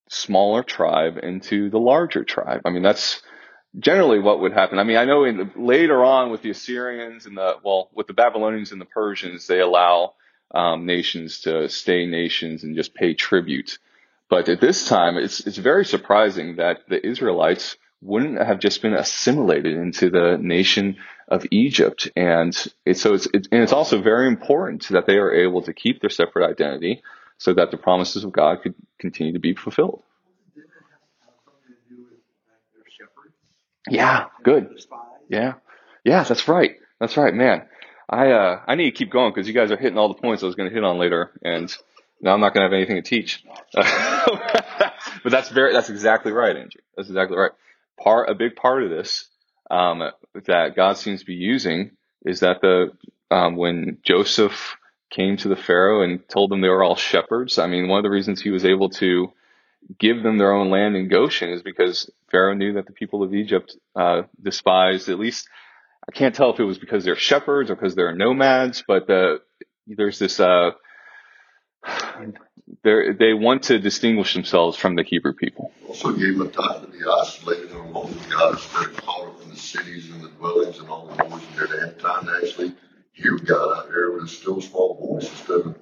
smaller 0.08 0.62
tribe 0.62 1.18
into 1.22 1.70
the 1.70 1.78
larger 1.78 2.24
tribe. 2.24 2.62
I 2.64 2.70
mean, 2.70 2.82
that's 2.82 3.22
generally 3.78 4.18
what 4.18 4.40
would 4.40 4.52
happen. 4.52 4.78
I 4.78 4.84
mean, 4.84 4.96
I 4.96 5.04
know 5.04 5.24
in 5.24 5.36
the, 5.36 5.50
later 5.56 6.04
on 6.04 6.30
with 6.30 6.42
the 6.42 6.50
Assyrians 6.50 7.26
and 7.26 7.36
the, 7.36 7.56
well, 7.64 7.90
with 7.94 8.06
the 8.06 8.12
Babylonians 8.14 8.72
and 8.72 8.80
the 8.80 8.86
Persians, 8.86 9.46
they 9.46 9.60
allow 9.60 10.14
um, 10.52 10.86
nations 10.86 11.42
to 11.42 11.68
stay 11.68 12.06
nations 12.06 12.64
and 12.64 12.76
just 12.76 12.94
pay 12.94 13.14
tribute. 13.14 13.78
But 14.28 14.48
at 14.48 14.60
this 14.60 14.88
time, 14.88 15.16
it's, 15.16 15.40
it's 15.40 15.56
very 15.56 15.84
surprising 15.84 16.56
that 16.56 16.88
the 16.88 17.04
Israelites 17.04 17.76
wouldn't 18.02 18.38
have 18.38 18.58
just 18.58 18.82
been 18.82 18.94
assimilated 18.94 19.76
into 19.76 20.10
the 20.10 20.38
nation 20.40 20.96
of 21.28 21.44
Egypt. 21.50 22.10
And 22.16 22.56
it's, 22.84 23.00
so 23.00 23.14
it's, 23.14 23.26
and 23.26 23.46
it's 23.50 23.72
also 23.72 24.00
very 24.00 24.26
important 24.26 24.88
that 24.88 25.06
they 25.06 25.18
are 25.18 25.32
able 25.32 25.62
to 25.62 25.72
keep 25.72 26.00
their 26.00 26.10
separate 26.10 26.48
identity 26.50 27.02
so 27.38 27.54
that 27.54 27.70
the 27.70 27.76
promises 27.76 28.24
of 28.24 28.32
God 28.32 28.62
could 28.62 28.74
continue 28.98 29.34
to 29.34 29.38
be 29.38 29.54
fulfilled. 29.54 30.02
Yeah, 33.88 34.26
good. 34.42 34.78
Yeah. 35.28 35.54
Yeah, 36.04 36.24
that's 36.24 36.48
right. 36.48 36.76
That's 36.98 37.16
right, 37.16 37.34
man. 37.34 37.66
I, 38.08 38.32
uh, 38.32 38.60
I 38.66 38.74
need 38.74 38.90
to 38.90 38.96
keep 38.96 39.10
going 39.10 39.32
because 39.32 39.46
you 39.46 39.54
guys 39.54 39.70
are 39.70 39.76
hitting 39.76 39.98
all 39.98 40.08
the 40.08 40.20
points 40.20 40.42
I 40.42 40.46
was 40.46 40.54
going 40.54 40.68
to 40.68 40.74
hit 40.74 40.84
on 40.84 40.98
later. 40.98 41.30
And 41.42 41.74
now 42.20 42.34
I'm 42.34 42.40
not 42.40 42.54
going 42.54 42.68
to 42.68 42.70
have 42.70 42.72
anything 42.72 42.96
to 42.96 43.02
teach. 43.02 43.44
but 43.72 45.30
that's 45.30 45.48
very, 45.48 45.72
that's 45.72 45.90
exactly 45.90 46.32
right, 46.32 46.56
Andrew. 46.56 46.80
That's 46.96 47.08
exactly 47.08 47.36
right. 47.36 47.52
Part, 48.02 48.30
a 48.30 48.34
big 48.34 48.56
part 48.56 48.82
of 48.82 48.90
this, 48.90 49.28
um, 49.70 50.02
that 50.46 50.74
God 50.76 50.96
seems 50.96 51.20
to 51.20 51.26
be 51.26 51.34
using 51.34 51.92
is 52.24 52.40
that 52.40 52.60
the, 52.60 52.92
um, 53.30 53.56
when 53.56 53.98
Joseph 54.02 54.76
came 55.10 55.36
to 55.38 55.48
the 55.48 55.56
Pharaoh 55.56 56.02
and 56.02 56.26
told 56.28 56.50
them 56.50 56.60
they 56.60 56.68
were 56.68 56.82
all 56.82 56.96
shepherds, 56.96 57.58
I 57.58 57.66
mean, 57.66 57.88
one 57.88 57.98
of 57.98 58.02
the 58.04 58.10
reasons 58.10 58.40
he 58.40 58.50
was 58.50 58.64
able 58.64 58.90
to 58.90 59.32
give 59.98 60.22
them 60.22 60.38
their 60.38 60.52
own 60.52 60.70
land 60.70 60.96
in 60.96 61.08
Goshen 61.08 61.50
is 61.50 61.62
because 61.62 62.10
Pharaoh 62.30 62.54
knew 62.54 62.74
that 62.74 62.86
the 62.86 62.92
people 62.92 63.22
of 63.22 63.34
Egypt, 63.34 63.76
uh, 63.96 64.22
despised 64.42 65.08
at 65.08 65.18
least, 65.18 65.48
I 66.08 66.12
can't 66.12 66.34
tell 66.34 66.52
if 66.52 66.60
it 66.60 66.64
was 66.64 66.78
because 66.78 67.04
they're 67.04 67.16
shepherds 67.16 67.70
or 67.70 67.76
because 67.76 67.94
they're 67.94 68.14
nomads, 68.14 68.84
but 68.86 69.06
the, 69.06 69.40
there's 69.86 70.18
this, 70.18 70.40
uh, 70.40 70.70
they 72.82 73.12
they 73.12 73.34
want 73.34 73.64
to 73.64 73.78
distinguish 73.78 74.34
themselves 74.34 74.76
from 74.76 74.96
the 74.96 75.02
Hebrew 75.02 75.32
people. 75.32 75.72
Also 75.88 76.12
gave 76.12 76.38
them 76.38 76.50
time 76.50 76.82
to 76.82 76.86
be 76.86 76.98
isolated 77.22 77.70
and 77.70 77.80
alone 77.80 78.08
with 78.08 78.30
God 78.30 78.54
instead 78.54 78.86
of 78.86 78.96
caught 78.96 79.28
up 79.28 79.42
in 79.42 79.50
the 79.50 79.56
cities 79.56 80.10
and 80.10 80.22
the 80.22 80.28
dwellings 80.28 80.78
and 80.78 80.88
all 80.88 81.06
the 81.06 81.28
noise 81.28 81.42
there. 81.56 81.66
They 81.66 81.80
had 81.80 81.98
time 81.98 82.26
to 82.26 82.40
actually 82.42 82.72
hear 83.12 83.36
God 83.38 83.78
out 83.78 83.88
there 83.88 84.12
with 84.12 84.24
a 84.24 84.28
still 84.28 84.60
small 84.60 84.94
voice 84.94 85.28
instead 85.30 85.60
of 85.60 85.76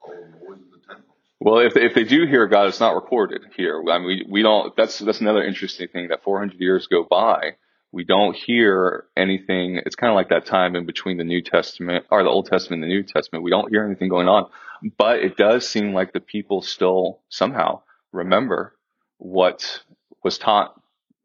all 0.00 0.14
the 0.14 0.46
noise 0.46 0.60
of 0.60 0.70
the 0.70 0.86
temple. 0.86 1.14
Well, 1.40 1.58
if 1.58 1.76
if 1.76 1.94
they 1.94 2.04
do 2.04 2.26
hear 2.26 2.46
God, 2.46 2.68
it's 2.68 2.80
not 2.80 2.94
recorded 2.94 3.42
here. 3.56 3.82
I 3.90 3.98
mean, 3.98 4.06
we, 4.06 4.26
we 4.28 4.42
don't. 4.42 4.76
That's 4.76 4.98
that's 4.98 5.20
another 5.20 5.42
interesting 5.42 5.88
thing 5.88 6.08
that 6.08 6.22
400 6.22 6.60
years 6.60 6.86
go 6.86 7.04
by 7.04 7.56
we 7.96 8.04
don't 8.04 8.36
hear 8.36 9.06
anything. 9.16 9.80
It's 9.86 9.96
kind 9.96 10.10
of 10.10 10.16
like 10.16 10.28
that 10.28 10.44
time 10.44 10.76
in 10.76 10.84
between 10.84 11.16
the 11.16 11.24
New 11.24 11.40
Testament 11.40 12.04
or 12.10 12.22
the 12.22 12.28
Old 12.28 12.44
Testament 12.44 12.82
and 12.82 12.90
the 12.90 12.94
New 12.94 13.02
Testament. 13.02 13.42
We 13.42 13.50
don't 13.50 13.70
hear 13.70 13.86
anything 13.86 14.10
going 14.10 14.28
on, 14.28 14.50
but 14.98 15.20
it 15.20 15.38
does 15.38 15.66
seem 15.66 15.94
like 15.94 16.12
the 16.12 16.20
people 16.20 16.60
still 16.60 17.20
somehow 17.30 17.80
remember 18.12 18.76
what 19.16 19.80
was 20.22 20.36
taught 20.36 20.78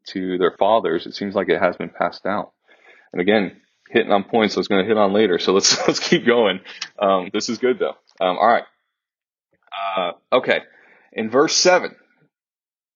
to 0.06 0.38
their 0.38 0.56
fathers. 0.58 1.04
It 1.04 1.14
seems 1.14 1.34
like 1.34 1.50
it 1.50 1.60
has 1.60 1.76
been 1.76 1.90
passed 1.90 2.24
down. 2.24 2.46
And 3.12 3.20
again, 3.20 3.60
hitting 3.90 4.10
on 4.10 4.24
points 4.24 4.56
I 4.56 4.60
was 4.60 4.68
going 4.68 4.82
to 4.82 4.88
hit 4.88 4.96
on 4.96 5.12
later. 5.12 5.38
So 5.38 5.52
let's, 5.52 5.76
let's 5.86 6.00
keep 6.00 6.24
going. 6.24 6.60
Um, 6.98 7.28
this 7.34 7.50
is 7.50 7.58
good 7.58 7.80
though. 7.80 7.96
Um, 8.18 8.38
all 8.38 8.48
right. 8.48 8.64
Uh, 9.94 10.12
okay. 10.32 10.60
In 11.12 11.28
verse 11.28 11.54
seven, 11.54 11.96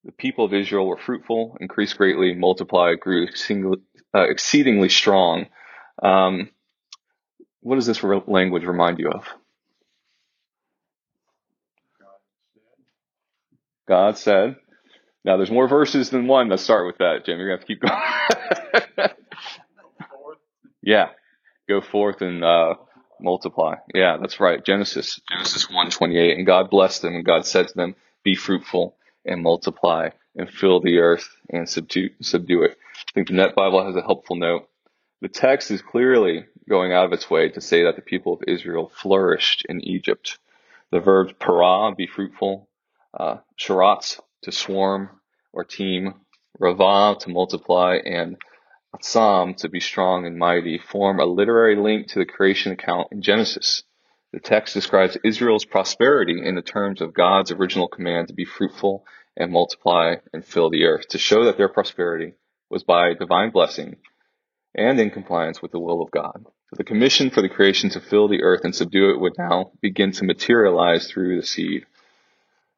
the 0.07 0.13
people 0.13 0.45
of 0.45 0.55
Israel 0.55 0.87
were 0.87 0.97
fruitful, 0.97 1.57
increased 1.61 1.99
greatly, 1.99 2.33
multiplied, 2.33 3.01
grew 3.01 3.25
exceedingly, 3.25 3.79
uh, 4.15 4.23
exceedingly 4.31 4.89
strong. 4.89 5.47
Um, 6.01 6.51
what 7.61 7.75
does 7.75 7.87
this 7.87 8.05
re- 8.05 8.23
language 8.29 8.65
remind 8.65 9.01
you 9.01 9.11
of? 9.11 9.25
God 13.89 14.17
said. 14.17 14.57
Now, 15.25 15.37
there's 15.37 15.51
more 15.51 15.67
verses 15.67 16.11
than 16.11 16.29
one 16.29 16.49
that 16.51 16.61
start 16.61 16.87
with 16.87 16.99
that, 16.99 17.25
Jim. 17.27 17.41
You're 17.41 17.49
to 17.49 17.57
have 17.57 17.61
to 17.61 17.67
keep 17.67 17.81
going. 17.81 19.11
yeah. 20.83 21.09
Go 21.69 21.81
forth 21.81 22.21
and 22.23 22.45
uh, 22.45 22.75
multiply. 23.21 23.75
Yeah, 23.93 24.19
that's 24.21 24.39
right. 24.39 24.65
Genesis, 24.65 25.21
Genesis 25.29 25.67
1:28. 25.67 26.35
And 26.35 26.47
God 26.47 26.71
blessed 26.71 27.03
them, 27.03 27.17
and 27.17 27.25
God 27.25 27.45
said 27.45 27.67
to 27.67 27.75
them, 27.75 27.97
Be 28.23 28.37
fruitful 28.37 28.97
and 29.27 29.43
multiply 29.43 30.11
and 30.37 30.51
fill 30.51 30.81
the 30.81 30.99
earth 30.99 31.29
and 31.51 31.69
subdue, 31.69 32.11
subdue 32.21 32.63
it. 32.63 32.79
I 32.97 33.13
think 33.15 33.29
the 33.29 33.35
Net 33.35 33.55
Bible 33.55 33.85
has 33.85 33.97
a 33.97 34.03
helpful 34.03 34.37
note. 34.37 34.69
The 35.21 35.29
text 35.29 35.71
is 35.71 35.83
clearly 35.83 36.45
going 36.69 36.93
out 36.93 37.07
of 37.07 37.13
its 37.13 37.31
way 37.31 37.49
to 37.51 37.61
say 37.61 37.85
that 37.85 37.97
the 37.97 38.03
people 38.03 38.35
of 38.35 38.43
Israel 38.47 38.93
flourished 38.95 39.65
in 39.69 39.81
Egypt. 39.81 40.39
The 40.93 41.01
verbs 41.01 41.33
para, 41.39 41.95
be 41.97 42.07
fruitful, 42.07 42.69
uh, 43.19 43.39
sharatz, 43.59 44.21
to 44.43 44.53
swarm 44.53 45.11
or 45.53 45.65
team, 45.65 46.15
ravah, 46.61 47.19
to 47.21 47.31
multiply, 47.31 47.97
and 48.05 48.37
atzam, 48.95 49.57
to 49.59 49.69
be 49.69 49.81
strong 49.81 50.27
and 50.27 50.39
mighty, 50.39 50.79
form 50.79 51.19
a 51.19 51.25
literary 51.25 51.77
link 51.77 52.09
to 52.09 52.19
the 52.19 52.27
creation 52.27 52.73
account 52.73 53.09
in 53.11 53.23
Genesis. 53.23 53.83
The 54.33 54.41
text 54.41 54.75
describes 54.75 55.17
Israel's 55.25 55.65
prosperity 55.65 56.45
in 56.45 56.55
the 56.55 56.63
terms 56.63 57.01
of 57.01 57.15
God's 57.15 57.53
original 57.53 57.89
command 57.89 58.29
to 58.29 58.35
be 58.35 58.45
fruitful 58.45 59.05
and 59.37 59.53
multiply 59.53 60.17
and 60.33 60.45
fill 60.45 60.71
the 60.71 60.85
earth, 60.85 61.09
to 61.09 61.19
show 61.19 61.45
that 61.45 61.57
their 61.57 61.69
prosperity 61.69 62.35
was 62.69 62.83
by 62.83 63.15
divine 63.15 63.51
blessing 63.51 63.97
and 64.75 64.99
in 65.01 65.11
compliance 65.11 65.63
with 65.63 65.73
the 65.73 65.81
will 65.81 66.03
of 66.03 66.11
God. 66.11 66.45
So 66.45 66.77
the 66.77 66.85
commission 66.85 67.31
for 67.31 67.43
the 67.43 67.49
creation 67.49 67.91
to 67.91 68.01
fill 68.01 68.29
the 68.29 68.43
earth 68.43 68.63
and 68.65 68.75
subdue 68.75 69.11
it 69.11 69.21
would 69.21 69.39
now 69.39 69.73
begin 69.81 70.13
to 70.13 70.25
materialize 70.25 71.09
through 71.09 71.37
the 71.37 71.47
seed 71.47 71.87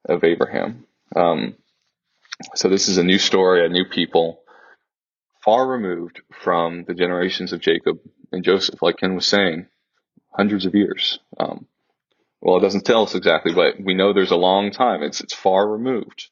of 0.04 0.24
Abraham. 0.24 0.86
Um, 1.16 1.56
so 2.54 2.68
this 2.68 2.88
is 2.88 2.98
a 2.98 3.04
new 3.04 3.18
story, 3.18 3.64
a 3.64 3.68
new 3.68 3.86
people, 3.86 4.42
far 5.42 5.66
removed 5.66 6.20
from 6.42 6.84
the 6.84 6.94
generations 6.94 7.52
of 7.52 7.60
Jacob 7.60 7.98
and 8.30 8.44
Joseph, 8.44 8.82
like 8.82 8.98
Ken 8.98 9.14
was 9.14 9.26
saying 9.26 9.66
hundreds 10.30 10.66
of 10.66 10.74
years. 10.74 11.18
Um, 11.38 11.66
well, 12.40 12.56
it 12.56 12.60
doesn't 12.60 12.84
tell 12.84 13.02
us 13.02 13.14
exactly, 13.14 13.52
but 13.52 13.80
we 13.80 13.94
know 13.94 14.12
there's 14.12 14.30
a 14.30 14.36
long 14.36 14.70
time. 14.70 15.02
It's 15.02 15.20
it's 15.20 15.34
far 15.34 15.68
removed 15.68 16.28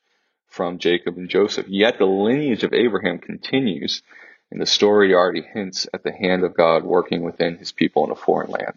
from 0.49 0.79
Jacob 0.79 1.17
and 1.17 1.29
Joseph. 1.29 1.67
Yet 1.69 1.99
the 1.99 2.07
lineage 2.07 2.62
of 2.62 2.73
Abraham 2.73 3.19
continues, 3.19 4.03
and 4.50 4.61
the 4.61 4.67
story 4.67 5.15
already 5.15 5.43
hints 5.43 5.88
at 5.93 6.03
the 6.03 6.12
hand 6.12 6.45
of 6.45 6.57
God 6.57 6.85
working 6.85 7.23
within 7.23 7.59
his 7.59 7.73
people 7.73 8.05
in 8.05 8.12
a 8.12 8.17
foreign 8.17 8.50
land. 8.50 8.75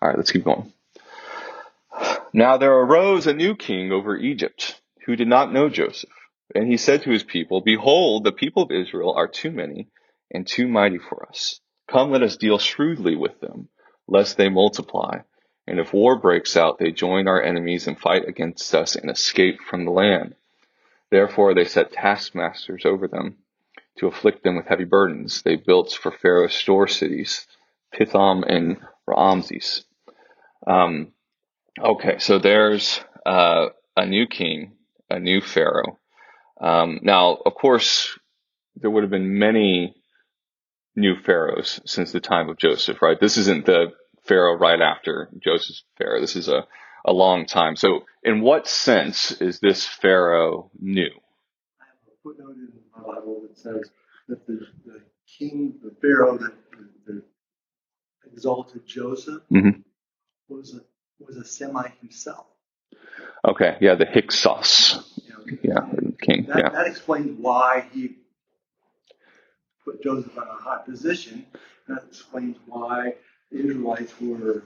All 0.00 0.08
right, 0.08 0.16
let's 0.16 0.30
keep 0.30 0.44
going. 0.44 0.72
Now 2.32 2.56
there 2.56 2.72
arose 2.72 3.26
a 3.26 3.34
new 3.34 3.54
king 3.54 3.92
over 3.92 4.16
Egypt 4.16 4.80
who 5.04 5.16
did 5.16 5.28
not 5.28 5.52
know 5.52 5.68
Joseph. 5.68 6.10
And 6.54 6.68
he 6.68 6.76
said 6.76 7.02
to 7.02 7.10
his 7.10 7.24
people, 7.24 7.60
Behold, 7.60 8.24
the 8.24 8.32
people 8.32 8.62
of 8.62 8.70
Israel 8.70 9.14
are 9.14 9.28
too 9.28 9.50
many 9.50 9.88
and 10.30 10.46
too 10.46 10.68
mighty 10.68 10.98
for 10.98 11.26
us. 11.28 11.60
Come, 11.90 12.10
let 12.10 12.22
us 12.22 12.36
deal 12.36 12.58
shrewdly 12.58 13.16
with 13.16 13.40
them 13.40 13.68
lest 14.08 14.36
they 14.36 14.48
multiply. 14.48 15.20
And 15.66 15.78
if 15.78 15.92
war 15.92 16.18
breaks 16.18 16.56
out, 16.56 16.78
they 16.78 16.90
join 16.90 17.28
our 17.28 17.42
enemies 17.42 17.86
and 17.86 17.98
fight 17.98 18.28
against 18.28 18.74
us 18.74 18.96
and 18.96 19.10
escape 19.10 19.60
from 19.60 19.84
the 19.84 19.90
land. 19.92 20.34
Therefore 21.10 21.54
they 21.54 21.64
set 21.64 21.92
taskmasters 21.92 22.84
over 22.84 23.08
them 23.08 23.36
to 23.98 24.06
afflict 24.06 24.42
them 24.42 24.56
with 24.56 24.66
heavy 24.66 24.84
burdens. 24.84 25.42
They 25.42 25.56
built 25.56 25.92
for 25.92 26.10
Pharaoh 26.10 26.48
store 26.48 26.88
cities, 26.88 27.46
Pithom 27.92 28.44
and 28.48 28.78
Ramses. 29.06 29.84
Um, 30.66 31.12
Okay, 31.80 32.18
so 32.18 32.38
there's 32.38 33.00
uh, 33.24 33.68
a 33.96 34.06
new 34.06 34.26
king, 34.26 34.72
a 35.08 35.18
new 35.18 35.40
pharaoh. 35.40 35.98
Um, 36.60 37.00
now, 37.02 37.38
of 37.46 37.54
course, 37.54 38.18
there 38.76 38.90
would 38.90 39.02
have 39.02 39.10
been 39.10 39.38
many 39.38 39.96
new 40.96 41.16
pharaohs 41.20 41.80
since 41.86 42.12
the 42.12 42.20
time 42.20 42.48
of 42.48 42.58
Joseph, 42.58 43.02
right? 43.02 43.18
This 43.20 43.36
isn't 43.38 43.66
the 43.66 43.92
pharaoh 44.24 44.56
right 44.56 44.80
after 44.80 45.28
Joseph's 45.42 45.84
pharaoh. 45.98 46.20
This 46.20 46.36
is 46.36 46.48
a, 46.48 46.66
a 47.04 47.12
long 47.12 47.46
time. 47.46 47.76
So, 47.76 48.04
in 48.22 48.40
what 48.42 48.68
sense 48.68 49.32
is 49.40 49.60
this 49.60 49.86
pharaoh 49.86 50.70
new? 50.80 51.10
I 51.80 51.84
have 51.86 51.96
a 52.08 52.16
footnote 52.22 52.56
in 52.56 52.68
my 52.96 53.02
Bible 53.14 53.42
that 53.48 53.58
says 53.58 53.90
that 54.28 54.46
the, 54.46 54.60
the 54.86 55.00
king, 55.38 55.74
the 55.82 55.94
Pharaoh 56.00 56.38
that, 56.38 56.52
that 57.06 57.22
exalted 58.32 58.86
Joseph 58.86 59.42
Mhm. 59.52 59.82
was 60.48 60.74
a 60.76 60.80
was 61.24 61.36
a 61.36 61.44
Semite 61.44 61.92
himself. 62.00 62.46
Okay, 63.44 63.76
yeah, 63.80 63.94
the 63.96 64.06
Hyksos, 64.06 64.98
You 65.24 65.30
know, 65.30 65.44
yeah, 65.62 66.00
king, 66.20 66.46
that, 66.46 66.58
yeah. 66.58 66.68
that 66.70 66.86
explains 66.86 67.38
why 67.40 67.86
he 67.92 68.16
put 69.84 70.02
Joseph 70.02 70.32
in 70.36 70.42
a 70.42 70.46
high 70.46 70.82
position. 70.84 71.46
That 71.88 72.04
explains 72.08 72.58
why 72.66 73.14
the 73.52 73.58
Israelites 73.60 74.14
were, 74.20 74.64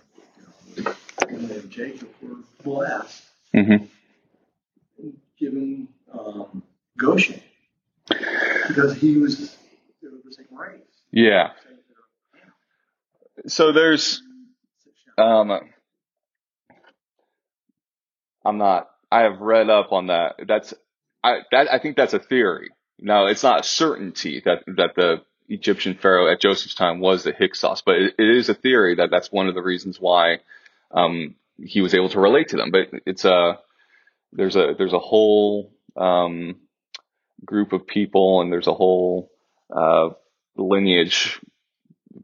you 0.77 0.85
know, 0.85 0.95
and 1.31 1.71
Jacob 1.71 2.09
were 2.23 2.39
blessed 2.65 3.25
hmm 3.55 3.77
given 5.39 5.89
um, 6.13 6.63
Goshen 6.99 7.41
because 8.69 8.95
he 8.97 9.19
was 9.19 9.57
they 10.03 10.09
were 10.09 10.19
the 10.25 10.33
same 10.33 10.47
race. 10.59 10.81
Yeah. 11.13 11.51
So 13.49 13.73
there's 13.73 14.23
Um, 15.19 15.53
I'm 18.45 18.59
not. 18.59 18.89
I 19.11 19.23
have 19.23 19.41
read 19.41 19.71
up 19.71 19.93
on 19.93 20.09
that. 20.09 20.37
That's 20.49 20.75
I 21.25 21.41
that 21.53 21.73
I 21.73 21.79
think 21.81 21.97
that's 21.97 22.15
a 22.15 22.19
theory. 22.21 22.71
Now 22.99 23.27
it's 23.27 23.43
not 23.43 23.61
a 23.61 23.65
certainty 23.65 24.43
that 24.45 24.65
that 24.67 24.95
the 24.95 25.23
Egyptian 25.49 25.95
pharaoh 25.95 26.31
at 26.33 26.41
Joseph's 26.41 26.75
time 26.75 27.01
was 27.01 27.23
the 27.23 27.33
Hyksos, 27.33 27.83
but 27.83 27.97
it, 27.97 28.15
it 28.19 28.37
is 28.37 28.49
a 28.49 28.55
theory 28.55 28.97
that 28.97 29.11
that's 29.11 29.31
one 29.31 29.49
of 29.49 29.55
the 29.55 29.63
reasons 29.63 30.01
why 30.01 30.41
um, 30.91 31.35
he 31.59 31.81
was 31.81 31.95
able 31.95 32.09
to 32.11 32.21
relate 32.21 32.49
to 32.49 32.57
them. 32.57 32.71
But 32.71 32.89
it's 33.05 33.25
a 33.25 33.59
there's 34.33 34.57
a 34.57 34.75
there's 34.77 34.93
a 34.93 34.99
whole 34.99 35.73
um, 35.97 36.57
group 37.45 37.73
of 37.73 37.87
people 37.87 38.41
and 38.41 38.53
there's 38.53 38.67
a 38.67 38.75
whole 38.75 39.31
uh, 39.75 40.11
lineage 40.57 41.41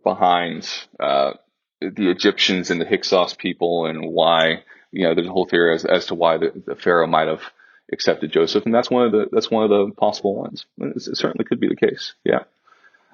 behind 0.03 0.69
uh, 0.99 1.33
the 1.81 2.11
Egyptians 2.11 2.71
and 2.71 2.81
the 2.81 2.87
Hyksos 2.87 3.35
people 3.35 3.87
and 3.87 4.11
why 4.11 4.65
you 4.91 5.05
know 5.05 5.15
there's 5.15 5.29
a 5.29 5.33
whole 5.33 5.47
theory 5.47 5.75
as, 5.75 5.85
as 5.85 6.07
to 6.07 6.15
why 6.15 6.39
the, 6.39 6.63
the 6.67 6.77
Pharaoh 6.77 7.07
might 7.07 7.29
have 7.29 7.43
accepted 7.93 8.33
Joseph 8.33 8.65
and 8.65 8.75
that's 8.75 8.91
one 8.91 9.05
of 9.07 9.13
the 9.13 9.27
that's 9.31 9.51
one 9.51 9.65
of 9.65 9.71
the 9.71 9.93
possible 9.97 10.35
ones. 10.35 10.67
It 10.79 11.17
certainly 11.17 11.45
could 11.45 11.61
be 11.61 11.69
the 11.69 11.77
case. 11.77 12.15
Yeah. 12.25 12.45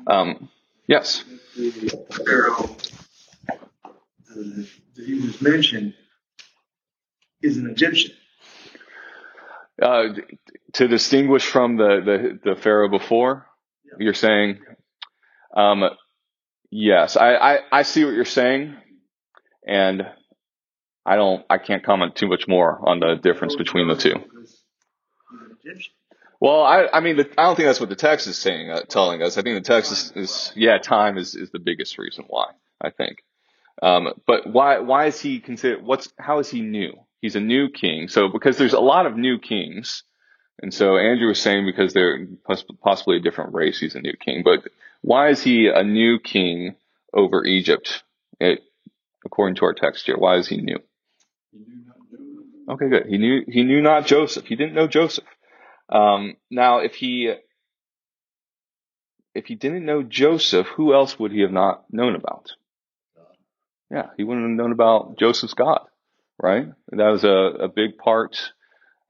Um, 0.06 0.48
yes. 0.86 1.24
the 1.56 2.04
Pharaoh 2.24 2.76
uh, 3.50 4.62
that 4.96 5.04
he 5.06 5.14
was 5.14 5.40
mentioned 5.42 5.94
is 7.42 7.56
an 7.56 7.68
Egyptian. 7.70 8.12
Uh, 9.80 10.08
to 10.72 10.88
distinguish 10.88 11.44
from 11.46 11.76
the, 11.76 12.00
the, 12.44 12.50
the 12.54 12.60
Pharaoh 12.60 12.88
before, 12.88 13.46
Yeah. 13.84 13.92
you're 14.00 14.14
saying, 14.14 14.58
um, 15.56 15.84
yes, 16.70 17.16
I, 17.16 17.34
I, 17.34 17.58
I 17.70 17.82
see 17.82 18.04
what 18.04 18.12
you're 18.14 18.24
saying, 18.24 18.74
and 19.66 20.02
I 21.06 21.14
don't, 21.14 21.44
I 21.48 21.58
can't 21.58 21.84
comment 21.84 22.16
too 22.16 22.26
much 22.26 22.48
more 22.48 22.88
on 22.88 22.98
the 22.98 23.14
difference 23.22 23.54
between 23.54 23.86
the 23.86 23.94
two. 23.96 24.14
Well, 26.40 26.62
I, 26.62 26.86
I 26.92 27.00
mean, 27.00 27.16
the, 27.16 27.28
I 27.36 27.44
don't 27.44 27.56
think 27.56 27.66
that's 27.66 27.80
what 27.80 27.88
the 27.88 27.96
text 27.96 28.26
is 28.28 28.38
saying, 28.38 28.70
uh, 28.70 28.82
telling 28.82 29.22
us. 29.22 29.38
I 29.38 29.42
think 29.42 29.62
the 29.62 29.72
text 29.72 29.90
is, 29.90 30.12
is 30.14 30.52
yeah, 30.54 30.78
time 30.78 31.18
is, 31.18 31.34
is 31.34 31.50
the 31.50 31.58
biggest 31.58 31.98
reason 31.98 32.24
why, 32.28 32.52
I 32.80 32.90
think. 32.90 33.24
Um, 33.82 34.12
but 34.26 34.46
why, 34.46 34.78
why 34.78 35.06
is 35.06 35.20
he 35.20 35.40
considered, 35.40 35.84
what's, 35.84 36.12
how 36.18 36.38
is 36.38 36.48
he 36.48 36.60
new? 36.60 36.92
He's 37.20 37.34
a 37.34 37.40
new 37.40 37.68
king. 37.68 38.08
So, 38.08 38.28
because 38.28 38.56
there's 38.56 38.72
a 38.72 38.80
lot 38.80 39.06
of 39.06 39.16
new 39.16 39.38
kings. 39.38 40.04
And 40.60 40.72
so 40.72 40.96
Andrew 40.96 41.28
was 41.28 41.40
saying 41.40 41.66
because 41.66 41.92
they're 41.92 42.26
possibly 42.82 43.16
a 43.16 43.20
different 43.20 43.54
race, 43.54 43.80
he's 43.80 43.94
a 43.94 44.00
new 44.00 44.14
king. 44.18 44.42
But 44.44 44.68
why 45.02 45.30
is 45.30 45.42
he 45.42 45.68
a 45.68 45.82
new 45.82 46.18
king 46.20 46.76
over 47.12 47.44
Egypt? 47.44 48.02
It, 48.40 48.62
according 49.24 49.56
to 49.56 49.64
our 49.64 49.74
text 49.74 50.06
here, 50.06 50.16
why 50.16 50.36
is 50.36 50.46
he 50.46 50.58
new? 50.58 50.78
Okay, 52.68 52.88
good. 52.88 53.06
He 53.06 53.18
knew, 53.18 53.42
he 53.48 53.64
knew 53.64 53.80
not 53.80 54.06
Joseph. 54.06 54.46
He 54.46 54.56
didn't 54.56 54.74
know 54.74 54.86
Joseph. 54.86 55.24
Um, 55.88 56.36
now, 56.50 56.78
if 56.78 56.94
he 56.94 57.32
if 59.34 59.46
he 59.46 59.54
didn't 59.54 59.84
know 59.84 60.02
Joseph, 60.02 60.66
who 60.66 60.92
else 60.92 61.18
would 61.18 61.32
he 61.32 61.40
have 61.40 61.52
not 61.52 61.84
known 61.90 62.14
about? 62.14 62.52
Yeah, 63.90 64.08
he 64.16 64.24
wouldn't 64.24 64.46
have 64.46 64.56
known 64.56 64.72
about 64.72 65.18
Joseph's 65.18 65.54
God, 65.54 65.80
right? 66.38 66.66
That 66.90 67.08
was 67.08 67.24
a, 67.24 67.64
a 67.64 67.68
big 67.68 67.96
part 67.96 68.52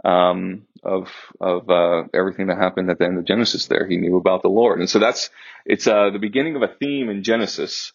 um, 0.04 0.66
of 0.84 1.08
of 1.40 1.68
uh, 1.68 2.04
everything 2.14 2.46
that 2.46 2.58
happened 2.58 2.90
at 2.90 2.98
the 2.98 3.04
end 3.04 3.18
of 3.18 3.24
Genesis. 3.24 3.66
There, 3.66 3.86
he 3.88 3.96
knew 3.96 4.16
about 4.16 4.42
the 4.42 4.48
Lord, 4.48 4.78
and 4.78 4.88
so 4.88 4.98
that's 5.00 5.30
it's 5.64 5.86
uh, 5.86 6.10
the 6.10 6.20
beginning 6.20 6.54
of 6.54 6.62
a 6.62 6.68
theme 6.68 7.08
in 7.08 7.24
Genesis. 7.24 7.92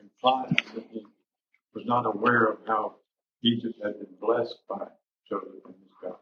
implies 0.00 0.50
that 0.74 0.84
he 0.90 1.04
was 1.74 1.84
not 1.86 2.06
aware 2.06 2.46
of 2.46 2.58
how 2.66 2.94
Egypt 3.44 3.74
had 3.84 3.98
been 3.98 4.16
blessed 4.20 4.56
by 4.68 4.86
Joseph 5.28 5.64
and 5.66 5.74
his 5.74 5.92
God. 6.02 6.16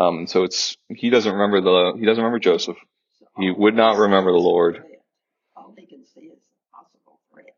Um, 0.00 0.26
so 0.26 0.44
it's 0.44 0.78
he 0.88 1.10
doesn't 1.10 1.30
remember 1.30 1.60
the 1.60 1.98
he 1.98 2.06
doesn't 2.06 2.22
remember 2.22 2.38
Joseph. 2.38 2.78
He 3.38 3.50
would 3.50 3.74
not 3.76 3.98
remember 3.98 4.32
the 4.32 4.38
Lord. 4.38 4.82
All 5.54 5.74
he 5.76 5.86
can 5.86 6.04
see 6.06 6.22
is 6.22 6.38
a 6.38 6.76
possible 6.76 7.20
threat. 7.30 7.54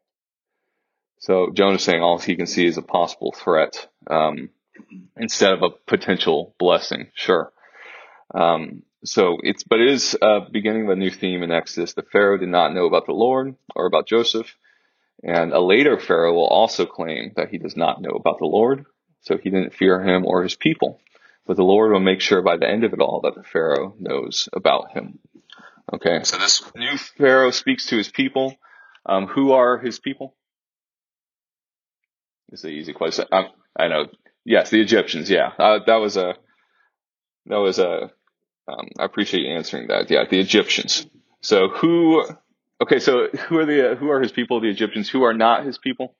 So 1.20 1.50
Jonah's 1.54 1.84
saying 1.84 2.02
all 2.02 2.18
he 2.18 2.34
can 2.34 2.46
see 2.46 2.66
is 2.66 2.78
a 2.78 2.82
possible 2.82 3.32
threat 3.32 3.88
um, 4.08 4.50
instead 5.16 5.52
of 5.52 5.62
a 5.62 5.70
potential 5.70 6.54
blessing. 6.58 7.12
Sure. 7.14 7.52
Um, 8.34 8.82
so 9.04 9.38
it's 9.42 9.62
but 9.62 9.80
it 9.80 9.90
is 9.90 10.16
a 10.20 10.40
beginning 10.40 10.84
of 10.84 10.90
a 10.90 10.96
new 10.96 11.10
theme 11.10 11.44
in 11.44 11.52
Exodus. 11.52 11.94
The 11.94 12.02
Pharaoh 12.02 12.38
did 12.38 12.48
not 12.48 12.74
know 12.74 12.86
about 12.86 13.06
the 13.06 13.12
Lord 13.12 13.54
or 13.76 13.86
about 13.86 14.08
Joseph, 14.08 14.52
and 15.22 15.52
a 15.52 15.60
later 15.60 15.96
Pharaoh 15.98 16.34
will 16.34 16.48
also 16.48 16.86
claim 16.86 17.32
that 17.36 17.50
he 17.50 17.58
does 17.58 17.76
not 17.76 18.02
know 18.02 18.10
about 18.10 18.38
the 18.40 18.46
Lord, 18.46 18.84
so 19.20 19.38
he 19.38 19.50
didn't 19.50 19.74
fear 19.74 20.02
him 20.02 20.26
or 20.26 20.42
his 20.42 20.56
people. 20.56 21.00
But 21.46 21.56
the 21.56 21.64
Lord 21.64 21.92
will 21.92 22.00
make 22.00 22.20
sure 22.20 22.42
by 22.42 22.56
the 22.56 22.68
end 22.68 22.84
of 22.84 22.92
it 22.92 23.00
all 23.00 23.20
that 23.24 23.34
the 23.34 23.42
Pharaoh 23.42 23.94
knows 23.98 24.48
about 24.52 24.92
him. 24.92 25.18
Okay, 25.92 26.20
so 26.22 26.38
this 26.38 26.62
new 26.76 26.96
Pharaoh 26.96 27.50
speaks 27.50 27.86
to 27.86 27.96
his 27.96 28.08
people. 28.08 28.56
Um, 29.04 29.26
who 29.26 29.52
are 29.52 29.78
his 29.78 29.98
people? 29.98 30.36
It's 32.52 32.64
an 32.64 32.70
easy 32.70 32.92
question. 32.92 33.24
I, 33.32 33.48
I 33.76 33.88
know. 33.88 34.06
Yes, 34.44 34.70
the 34.70 34.80
Egyptians. 34.80 35.28
Yeah, 35.28 35.50
uh, 35.58 35.80
that 35.86 35.96
was 35.96 36.16
a. 36.16 36.34
That 37.46 37.56
was 37.56 37.78
a. 37.78 38.12
Um, 38.68 38.88
I 38.98 39.04
appreciate 39.04 39.42
you 39.42 39.52
answering 39.52 39.88
that. 39.88 40.10
Yeah, 40.10 40.24
the 40.30 40.38
Egyptians. 40.38 41.06
So 41.40 41.68
who? 41.68 42.24
Okay, 42.80 43.00
so 43.00 43.28
who 43.28 43.58
are 43.58 43.66
the 43.66 43.96
who 43.98 44.10
are 44.10 44.20
his 44.20 44.32
people? 44.32 44.60
The 44.60 44.70
Egyptians. 44.70 45.08
Who 45.08 45.24
are 45.24 45.34
not 45.34 45.66
his 45.66 45.78
people? 45.78 46.14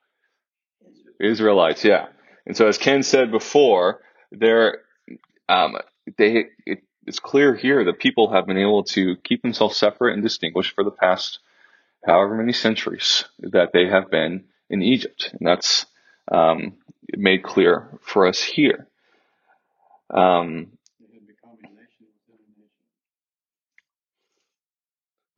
Israelites. 1.21 1.85
Yeah. 1.85 2.07
And 2.47 2.57
so 2.57 2.67
as 2.67 2.79
Ken 2.79 3.05
said 3.05 3.31
before, 3.31 4.01
they're 4.33 4.81
um, 5.53 5.77
they 6.19 6.47
it, 6.67 6.83
it's 7.07 7.19
clear 7.19 7.55
here 7.55 7.85
that 7.85 7.99
people 7.99 8.33
have 8.33 8.47
been 8.47 8.59
able 8.59 8.85
to 8.85 9.17
keep 9.17 9.43
themselves 9.43 9.77
separate 9.77 10.15
and 10.15 10.23
distinguished 10.23 10.75
for 10.75 10.85
the 10.85 10.91
past 10.91 11.41
however 12.07 12.37
many 12.37 12.53
centuries 12.53 13.25
that 13.39 13.73
they 13.73 13.87
have 13.87 14.11
been 14.11 14.45
in 14.71 14.83
Egypt, 14.83 15.31
and 15.39 15.47
that's 15.47 15.87
um, 16.31 16.75
made 17.17 17.43
clear 17.43 17.89
for 18.01 18.27
us 18.27 18.43
here. 18.43 18.87
Um, 20.11 20.73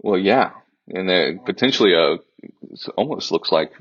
well, 0.02 0.18
yeah, 0.18 0.52
and 0.88 1.08
then 1.08 1.40
potentially 1.44 1.94
a 1.94 2.18
it 2.42 2.88
almost 2.96 3.30
looks 3.32 3.50
like 3.50 3.72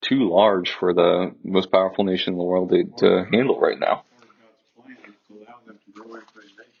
too 0.00 0.30
large 0.30 0.70
for 0.72 0.92
the 0.92 1.34
most 1.44 1.70
powerful 1.70 2.04
nation 2.04 2.34
in 2.34 2.38
the 2.38 2.44
world 2.44 2.70
to, 2.70 2.84
to 2.98 3.26
handle 3.32 3.58
right 3.58 3.78
now. 3.78 4.04
Part 4.18 4.22
of 4.22 4.38
God's 4.40 4.62
plan 4.76 4.96
is 5.08 5.14
to 5.28 5.34
allow 5.34 5.58
them 5.66 5.78
to 5.84 5.92
grow 5.92 6.14
into 6.14 6.32
a 6.36 6.42
nation. 6.42 6.72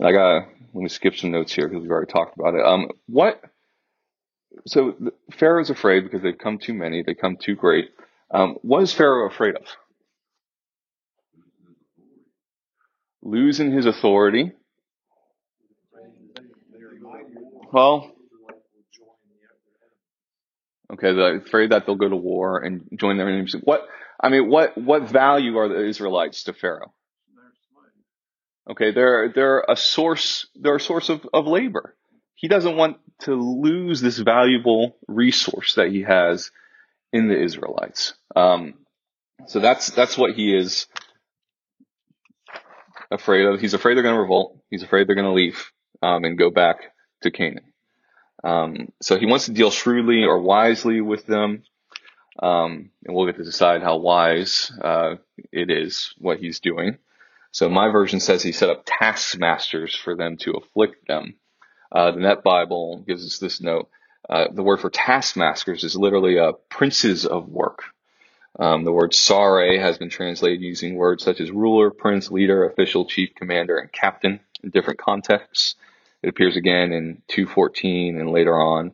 And 0.00 0.08
I 0.08 0.12
got 0.12 0.48
let 0.72 0.82
me 0.82 0.88
skip 0.88 1.14
some 1.14 1.30
notes 1.30 1.52
here 1.52 1.68
because 1.68 1.82
we've 1.82 1.90
already 1.90 2.10
talked 2.10 2.38
about 2.38 2.54
it. 2.54 2.64
Um, 2.64 2.88
what? 3.06 3.40
So 4.66 4.96
Pharaoh's 5.38 5.68
afraid 5.68 6.04
because 6.04 6.22
they've 6.22 6.36
come 6.36 6.58
too 6.58 6.72
many, 6.72 7.02
they 7.02 7.14
come 7.14 7.36
too 7.36 7.54
great. 7.54 7.90
Um, 8.32 8.56
what 8.62 8.82
is 8.82 8.94
Pharaoh 8.94 9.28
afraid 9.28 9.56
of? 9.56 9.66
Losing 13.22 13.72
his 13.72 13.84
authority. 13.84 14.52
Well, 17.72 18.10
Okay, 20.92 21.14
they're 21.14 21.36
afraid 21.36 21.70
that 21.70 21.86
they'll 21.86 21.94
go 21.94 22.08
to 22.08 22.16
war 22.16 22.58
and 22.58 22.88
join 22.98 23.16
their 23.16 23.28
enemies. 23.28 23.54
What 23.62 23.86
I 24.20 24.28
mean, 24.28 24.48
what 24.50 24.76
what 24.76 25.08
value 25.08 25.56
are 25.58 25.68
the 25.68 25.86
Israelites 25.86 26.44
to 26.44 26.52
Pharaoh? 26.52 26.92
Okay, 28.70 28.92
they're 28.92 29.32
they're 29.34 29.64
a 29.68 29.76
source 29.76 30.46
they're 30.54 30.76
a 30.76 30.80
source 30.80 31.08
of, 31.08 31.26
of 31.34 31.46
labor. 31.46 31.96
He 32.34 32.48
doesn't 32.48 32.76
want 32.76 32.98
to 33.22 33.34
lose 33.34 34.00
this 34.00 34.18
valuable 34.18 34.96
resource 35.08 35.74
that 35.74 35.88
he 35.88 36.02
has 36.02 36.50
in 37.12 37.28
the 37.28 37.38
Israelites. 37.38 38.14
Um, 38.36 38.74
so 39.46 39.58
that's 39.58 39.90
that's 39.90 40.16
what 40.16 40.34
he 40.34 40.56
is 40.56 40.86
afraid 43.10 43.44
of. 43.46 43.60
He's 43.60 43.74
afraid 43.74 43.96
they're 43.96 44.04
going 44.04 44.14
to 44.14 44.20
revolt. 44.20 44.56
He's 44.70 44.84
afraid 44.84 45.08
they're 45.08 45.16
going 45.16 45.26
to 45.26 45.32
leave 45.32 45.72
um, 46.00 46.24
and 46.24 46.38
go 46.38 46.50
back 46.50 46.76
to 47.22 47.30
Canaan. 47.30 47.72
Um, 48.44 48.92
so 49.02 49.18
he 49.18 49.26
wants 49.26 49.46
to 49.46 49.52
deal 49.52 49.70
shrewdly 49.70 50.24
or 50.24 50.40
wisely 50.40 51.00
with 51.00 51.26
them. 51.26 51.64
Um, 52.40 52.90
and 53.04 53.14
we'll 53.14 53.26
get 53.26 53.36
to 53.36 53.44
decide 53.44 53.82
how 53.82 53.98
wise 53.98 54.72
uh, 54.80 55.16
it 55.52 55.70
is 55.70 56.14
what 56.18 56.38
he's 56.38 56.60
doing. 56.60 56.96
So 57.52 57.68
my 57.68 57.90
version 57.90 58.20
says 58.20 58.42
he 58.42 58.52
set 58.52 58.70
up 58.70 58.84
taskmasters 58.86 59.94
for 59.94 60.14
them 60.14 60.36
to 60.38 60.52
afflict 60.52 61.06
them. 61.08 61.34
Uh, 61.90 62.12
the 62.12 62.20
Net 62.20 62.44
Bible 62.44 63.02
gives 63.06 63.24
us 63.26 63.38
this 63.38 63.60
note. 63.60 63.88
Uh, 64.28 64.46
the 64.52 64.62
word 64.62 64.80
for 64.80 64.90
taskmasters 64.90 65.82
is 65.82 65.96
literally 65.96 66.38
uh, 66.38 66.52
princes 66.68 67.26
of 67.26 67.48
work. 67.48 67.82
Um, 68.58 68.84
the 68.84 68.92
word 68.92 69.14
sare 69.14 69.80
has 69.80 69.98
been 69.98 70.10
translated 70.10 70.60
using 70.60 70.94
words 70.94 71.24
such 71.24 71.40
as 71.40 71.50
ruler, 71.50 71.90
prince, 71.90 72.30
leader, 72.30 72.64
official, 72.64 73.06
chief, 73.06 73.30
commander, 73.34 73.78
and 73.78 73.90
captain 73.92 74.40
in 74.62 74.70
different 74.70 75.00
contexts. 75.00 75.76
It 76.22 76.28
appears 76.28 76.56
again 76.56 76.92
in 76.92 77.22
214 77.28 78.20
and 78.20 78.30
later 78.30 78.54
on. 78.54 78.92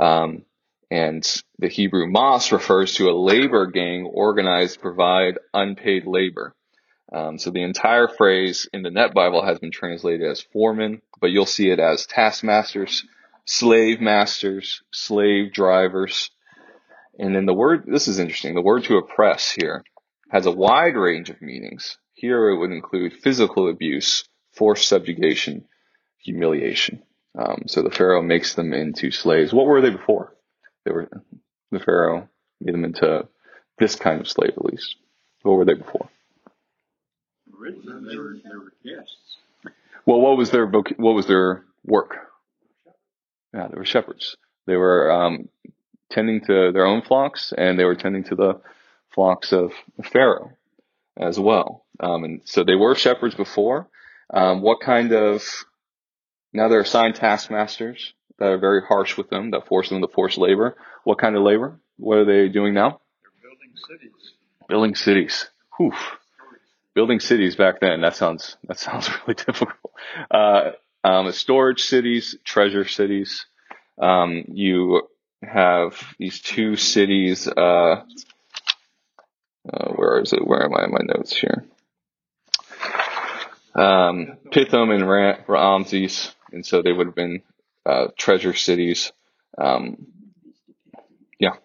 Um, 0.00 0.44
and 0.90 1.24
the 1.58 1.68
Hebrew 1.68 2.06
mas 2.06 2.52
refers 2.52 2.94
to 2.94 3.10
a 3.10 3.18
labor 3.18 3.66
gang 3.66 4.04
organized 4.04 4.74
to 4.74 4.80
provide 4.80 5.38
unpaid 5.52 6.06
labor. 6.06 6.54
Um, 7.12 7.38
so 7.38 7.50
the 7.50 7.62
entire 7.62 8.08
phrase 8.08 8.68
in 8.72 8.82
the 8.82 8.90
Net 8.90 9.14
Bible 9.14 9.44
has 9.44 9.58
been 9.58 9.70
translated 9.70 10.26
as 10.28 10.40
foreman, 10.40 11.02
but 11.20 11.30
you'll 11.30 11.46
see 11.46 11.70
it 11.70 11.78
as 11.78 12.06
taskmasters, 12.06 13.04
slave 13.44 14.00
masters, 14.00 14.82
slave 14.90 15.52
drivers. 15.52 16.30
And 17.18 17.34
then 17.34 17.46
the 17.46 17.54
word, 17.54 17.84
this 17.86 18.08
is 18.08 18.18
interesting, 18.18 18.54
the 18.54 18.62
word 18.62 18.84
to 18.84 18.96
oppress 18.96 19.50
here 19.50 19.84
has 20.30 20.46
a 20.46 20.50
wide 20.50 20.96
range 20.96 21.30
of 21.30 21.42
meanings. 21.42 21.98
Here 22.14 22.48
it 22.48 22.58
would 22.58 22.72
include 22.72 23.12
physical 23.12 23.68
abuse, 23.68 24.24
forced 24.52 24.88
subjugation, 24.88 25.66
humiliation. 26.18 27.02
Um, 27.38 27.64
so 27.66 27.82
the 27.82 27.90
Pharaoh 27.90 28.22
makes 28.22 28.54
them 28.54 28.72
into 28.72 29.10
slaves. 29.10 29.52
What 29.52 29.66
were 29.66 29.80
they 29.80 29.90
before? 29.90 30.34
They 30.84 30.92
were, 30.92 31.08
the 31.70 31.80
Pharaoh 31.80 32.28
made 32.60 32.74
them 32.74 32.84
into 32.84 33.28
this 33.78 33.96
kind 33.96 34.20
of 34.20 34.28
slave 34.28 34.52
at 34.56 34.64
least. 34.64 34.96
What 35.42 35.54
were 35.54 35.64
they 35.64 35.74
before? 35.74 36.08
Originally, 37.64 38.08
they 38.08 38.16
were, 38.16 38.34
they 38.34 38.56
were 38.56 38.72
guests. 38.84 39.38
Well, 40.06 40.20
what 40.20 40.36
was 40.36 40.50
their 40.50 40.66
voc- 40.66 40.98
what 40.98 41.14
was 41.14 41.26
their 41.26 41.64
work? 41.84 42.16
Yeah, 43.54 43.68
they 43.68 43.78
were 43.78 43.84
shepherds. 43.84 44.36
They 44.66 44.76
were 44.76 45.10
um, 45.10 45.48
tending 46.10 46.40
to 46.42 46.72
their 46.72 46.84
own 46.86 47.02
flocks, 47.02 47.52
and 47.56 47.78
they 47.78 47.84
were 47.84 47.94
tending 47.94 48.24
to 48.24 48.34
the 48.34 48.60
flocks 49.14 49.52
of 49.52 49.72
Pharaoh 50.12 50.52
as 51.16 51.38
well. 51.38 51.84
Um, 52.00 52.24
and 52.24 52.40
so 52.44 52.64
they 52.64 52.74
were 52.74 52.94
shepherds 52.94 53.34
before. 53.34 53.88
Um, 54.32 54.60
what 54.62 54.80
kind 54.80 55.12
of 55.12 55.42
now 56.52 56.68
they're 56.68 56.80
assigned 56.80 57.14
taskmasters 57.14 58.14
that 58.38 58.48
are 58.48 58.58
very 58.58 58.82
harsh 58.82 59.16
with 59.16 59.30
them, 59.30 59.52
that 59.52 59.68
force 59.68 59.88
them 59.88 60.00
to 60.02 60.08
force 60.08 60.36
labor. 60.36 60.76
What 61.04 61.18
kind 61.18 61.36
of 61.36 61.42
labor? 61.42 61.78
What 61.98 62.18
are 62.18 62.24
they 62.24 62.48
doing 62.48 62.74
now? 62.74 63.00
They're 63.22 63.50
building 63.50 63.72
cities. 63.88 64.32
Building 64.68 64.94
cities. 64.94 65.50
Whew. 65.78 65.92
Building 66.94 67.20
cities 67.20 67.56
back 67.56 67.80
then. 67.80 68.00
That 68.00 68.16
sounds 68.16 68.56
that 68.68 68.78
sounds 68.78 69.10
really 69.26 69.34
difficult. 69.34 69.92
Uh, 70.30 70.70
um, 71.02 71.30
storage 71.32 71.82
cities, 71.82 72.36
treasure 72.44 72.86
cities. 72.86 73.46
Um, 74.00 74.44
you 74.48 75.02
have 75.42 76.00
these 76.18 76.40
two 76.40 76.76
cities. 76.76 77.48
Uh, 77.48 78.04
uh, 79.72 79.88
where 79.94 80.20
is 80.20 80.32
it? 80.32 80.46
Where 80.46 80.62
am 80.64 80.74
I 80.74 80.84
in 80.84 80.92
my 80.92 81.00
notes 81.02 81.36
here? 81.36 81.64
Um, 83.74 84.38
Pithom 84.52 84.94
and 84.94 85.08
Ra- 85.08 85.38
Ramses, 85.48 86.32
and 86.52 86.64
so 86.64 86.80
they 86.80 86.92
would 86.92 87.06
have 87.08 87.16
been 87.16 87.42
uh, 87.84 88.08
treasure 88.16 88.54
cities. 88.54 89.12
Um, 89.58 90.06
yeah, 91.38 91.56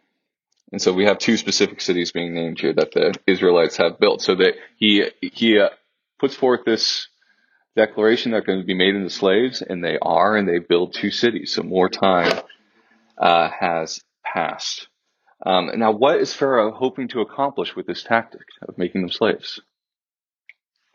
and 0.71 0.82
so 0.82 0.93
we 0.93 1.05
have 1.05 1.17
two 1.17 1.38
specific 1.38 1.82
cities 1.82 2.12
being 2.12 2.34
named 2.34 2.60
here 2.60 2.73
that 2.73 2.91
the 2.91 3.15
Israelites 3.25 3.77
have 3.77 3.99
built. 3.99 4.21
So 4.21 4.36
that 4.36 4.53
he 4.77 5.05
he 5.21 5.60
uh, 5.60 5.69
puts 6.19 6.36
forth 6.36 6.62
this 6.65 7.08
declaration 7.75 8.32
that 8.32 8.43
they're 8.45 8.55
going 8.55 8.60
to 8.60 8.65
be 8.65 8.75
made 8.75 8.95
into 8.95 9.10
slaves, 9.10 9.62
and 9.62 9.84
they 9.84 9.97
are, 10.01 10.36
and 10.36 10.47
they 10.47 10.60
build 10.60 10.93
two 10.93 11.12
cities. 11.12 11.53
So 11.53 11.63
more 11.63 11.89
time 11.89 12.39
uh, 13.17 13.49
has 13.49 14.01
passed. 14.23 14.88
Um, 15.45 15.71
now, 15.75 15.91
what 15.91 16.19
is 16.19 16.34
Pharaoh 16.34 16.71
hoping 16.71 17.08
to 17.10 17.21
accomplish 17.21 17.75
with 17.75 17.88
this 17.88 18.03
tactic 18.03 18.41
of 18.67 18.77
making 18.77 19.01
them 19.01 19.12
slaves? 19.12 19.62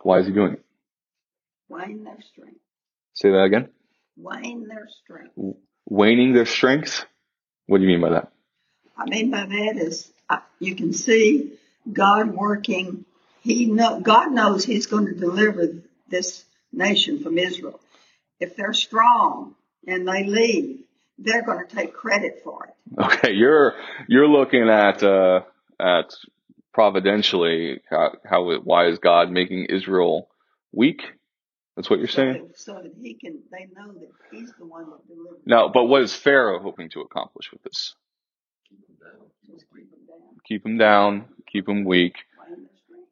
Why 0.02 0.18
is 0.18 0.26
he 0.26 0.32
doing 0.32 0.52
it? 0.52 0.64
Wane 1.68 2.04
their 2.04 2.18
strength. 2.32 2.60
Say 3.14 3.30
that 3.30 3.42
again. 3.44 3.70
Wane 4.16 4.68
their 4.68 4.87
strength. 5.02 5.32
Waning 5.87 6.34
their 6.34 6.46
strength. 6.46 7.06
What 7.66 7.78
do 7.78 7.84
you 7.84 7.88
mean 7.88 8.02
by 8.02 8.10
that? 8.10 8.33
I 8.96 9.04
mean 9.07 9.30
by 9.30 9.46
that 9.46 9.76
is 9.76 10.11
uh, 10.28 10.38
you 10.59 10.74
can 10.74 10.92
see 10.92 11.52
God 11.92 12.35
working. 12.35 13.04
He 13.42 13.66
know 13.66 14.00
God 14.00 14.33
knows 14.33 14.64
He's 14.64 14.87
going 14.87 15.07
to 15.07 15.14
deliver 15.14 15.74
this 16.09 16.44
nation 16.72 17.22
from 17.22 17.38
Israel. 17.38 17.80
If 18.40 18.57
they're 18.57 18.72
strong 18.72 19.54
and 19.87 20.07
they 20.09 20.24
leave, 20.24 20.80
they're 21.18 21.44
going 21.44 21.66
to 21.66 21.74
take 21.74 21.92
credit 21.92 22.40
for 22.42 22.66
it. 22.66 22.74
Okay, 23.02 23.33
you're 23.33 23.74
you're 24.09 24.28
looking 24.28 24.68
at 24.68 25.02
uh, 25.02 25.42
at 25.80 26.14
providentially 26.74 27.80
how, 27.88 28.12
how 28.24 28.50
it, 28.50 28.64
why 28.64 28.88
is 28.88 28.98
God 28.98 29.30
making 29.30 29.66
Israel 29.66 30.28
weak? 30.72 31.02
That's 31.76 31.88
what 31.88 31.98
you're 31.98 32.09
saying. 32.09 32.48
that, 32.48 32.59
so 32.59 32.74
that 32.74 32.92
He 33.00 33.14
can, 33.14 33.40
they 33.50 33.66
know 33.74 33.92
that 33.92 34.11
He's 34.30 34.52
the 34.59 34.66
one 34.66 34.90
that 34.90 35.07
delivered. 35.09 35.40
No, 35.46 35.70
but 35.72 35.85
what 35.85 36.02
is 36.02 36.14
Pharaoh 36.14 36.61
hoping 36.61 36.90
to 36.90 37.00
accomplish 37.00 37.50
with 37.52 37.62
this? 37.62 37.94
Keep 40.46 40.62
them 40.62 40.78
down. 40.78 41.26
Keep 41.50 41.66
them 41.66 41.84
weak. 41.84 42.16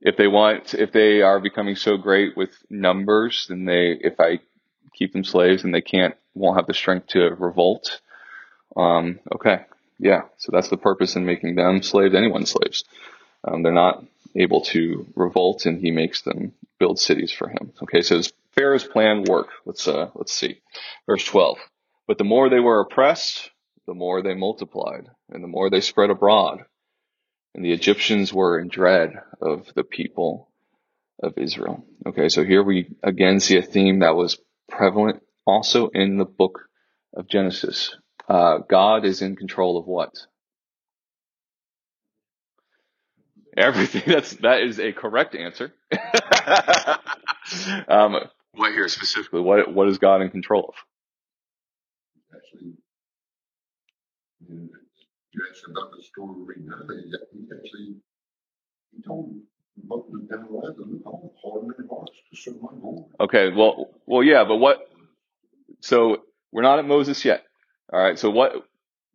If 0.01 0.17
they 0.17 0.27
want, 0.27 0.75
if 0.75 0.93
they 0.93 1.23
are 1.23 1.41
becoming 1.41 1.77
so 1.77 1.97
great 1.97 2.37
with 2.37 2.51
numbers, 2.69 3.47
then 3.49 3.65
they, 3.65 3.93
if 4.01 4.19
I 4.19 4.41
keep 4.95 5.13
them 5.13 5.25
slaves, 5.25 5.63
then 5.63 5.71
they 5.71 5.81
can't, 5.81 6.17
won't 6.35 6.57
have 6.57 6.67
the 6.67 6.75
strength 6.75 7.09
to 7.09 7.21
revolt. 7.21 8.01
Um, 8.77 9.21
okay, 9.33 9.65
yeah. 9.99 10.23
So 10.39 10.51
that's 10.53 10.69
the 10.69 10.77
purpose 10.77 11.15
in 11.15 11.25
making 11.25 11.55
them 11.55 11.83
slaves, 11.83 12.15
anyone 12.15 12.47
slaves. 12.47 12.85
Um, 13.45 13.63
they're 13.63 13.73
not 13.73 14.05
able 14.35 14.63
to 14.63 15.07
revolt, 15.15 15.67
and 15.67 15.81
he 15.81 15.91
makes 15.91 16.23
them 16.23 16.53
build 16.79 16.99
cities 16.99 17.33
for 17.33 17.49
him. 17.49 17.73
Okay, 17.83 18.03
so 18.03 18.21
Pharaoh's 18.57 18.85
plan 18.85 19.25
work? 19.25 19.49
Let's 19.65 19.87
uh, 19.87 20.11
let's 20.15 20.33
see, 20.33 20.61
verse 21.07 21.25
twelve. 21.25 21.59
But 22.07 22.19
the 22.19 22.25
more 22.25 22.49
they 22.49 22.61
were 22.61 22.81
oppressed, 22.81 23.51
the 23.87 23.95
more 23.95 24.23
they 24.23 24.35
multiplied, 24.35 25.09
and 25.33 25.43
the 25.43 25.49
more 25.49 25.71
they 25.71 25.81
spread 25.81 26.11
abroad. 26.11 26.65
And 27.55 27.65
the 27.65 27.73
Egyptians 27.73 28.33
were 28.33 28.59
in 28.59 28.69
dread 28.69 29.15
of 29.41 29.73
the 29.75 29.85
people 29.85 30.49
of 31.23 31.37
Israel. 31.37 31.85
Okay, 32.07 32.29
so 32.29 32.45
here 32.45 32.63
we 32.63 32.89
again 33.03 33.41
see 33.41 33.57
a 33.59 33.63
theme 33.63 34.01
that 34.01 34.17
was 34.17 34.39
prevalent 34.69 35.23
also 35.47 35.89
in 35.89 36.17
the 36.17 36.25
book 36.25 36.69
of 37.15 37.29
Genesis. 37.29 37.95
Uh, 38.29 38.59
God 38.69 39.05
is 39.05 39.23
in 39.23 39.37
control 39.37 39.79
of 39.79 39.87
what? 39.87 40.15
Everything. 43.57 44.03
That's 44.07 44.33
that 44.37 44.63
is 44.63 44.81
a 44.81 44.93
correct 44.93 45.35
answer. 45.35 45.73
um, 47.89 48.17
what 48.55 48.73
here 48.73 48.89
specifically? 48.89 49.41
What 49.41 49.73
what 49.73 49.89
is 49.89 49.99
God 49.99 50.23
in 50.23 50.31
control 50.31 50.73
of? 54.49 54.75
About 55.71 55.93
the 55.97 56.03
story 56.03 56.57
he 56.57 57.47
actually, 57.55 57.97
he 58.95 59.03
told. 59.03 59.37
Okay, 63.21 63.51
well, 63.57 63.91
well, 64.07 64.23
yeah, 64.23 64.45
but 64.45 64.57
what? 64.57 64.79
So 65.81 66.19
we're 66.53 66.63
not 66.63 66.79
at 66.79 66.85
Moses 66.85 67.25
yet. 67.25 67.45
All 67.93 68.01
right. 68.01 68.19
So 68.19 68.31
what? 68.31 68.53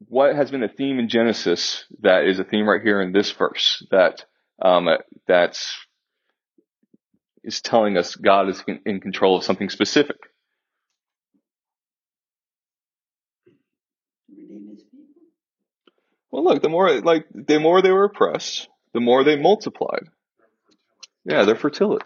What 0.08 0.36
has 0.36 0.52
been 0.52 0.64
a 0.64 0.68
theme 0.70 1.00
in 1.00 1.10
Genesis 1.10 1.86
that 2.02 2.26
is 2.26 2.40
a 2.40 2.44
theme 2.44 2.68
right 2.68 2.82
here 2.82 3.02
in 3.02 3.12
this 3.14 3.32
verse 3.32 3.86
that 3.92 4.26
um, 4.62 4.88
that's 5.28 5.76
is 7.44 7.62
telling 7.62 7.98
us 7.98 8.16
God 8.16 8.50
is 8.50 8.64
in, 8.68 8.82
in 8.86 9.00
control 9.00 9.38
of 9.38 9.44
something 9.44 9.70
specific? 9.70 10.18
To 14.30 14.36
redeem 14.36 14.70
His 14.70 14.84
people. 14.84 15.06
Well, 16.32 16.44
look, 16.44 16.62
the 16.62 16.70
more 16.70 17.02
like 17.02 17.26
the 17.34 17.60
more 17.60 17.82
they 17.82 17.92
were 17.92 18.06
oppressed, 18.06 18.68
the 18.94 19.00
more 19.00 19.24
they 19.24 19.38
multiplied. 19.38 20.08
Yeah, 21.26 21.44
their 21.44 21.56
fertility. 21.56 22.06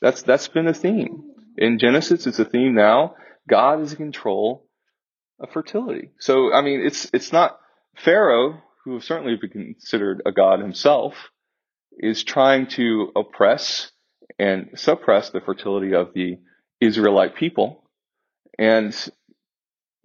That's 0.00 0.22
that's 0.22 0.48
been 0.48 0.68
a 0.68 0.74
theme 0.74 1.24
in 1.56 1.78
Genesis. 1.78 2.26
It's 2.26 2.38
a 2.38 2.44
theme 2.44 2.74
now. 2.74 3.14
God 3.48 3.80
is 3.80 3.92
in 3.92 3.98
control 3.98 4.66
of 5.40 5.50
fertility. 5.50 6.10
So 6.18 6.52
I 6.52 6.62
mean, 6.62 6.80
it's 6.84 7.10
it's 7.12 7.32
not 7.32 7.58
Pharaoh, 7.96 8.62
who 8.84 9.00
certainly 9.00 9.36
be 9.36 9.48
considered 9.48 10.22
a 10.24 10.32
god 10.32 10.60
himself, 10.60 11.14
is 11.98 12.22
trying 12.22 12.68
to 12.68 13.12
oppress 13.16 13.90
and 14.38 14.70
suppress 14.74 15.30
the 15.30 15.40
fertility 15.40 15.94
of 15.94 16.12
the 16.14 16.38
Israelite 16.80 17.34
people, 17.34 17.82
and 18.58 18.94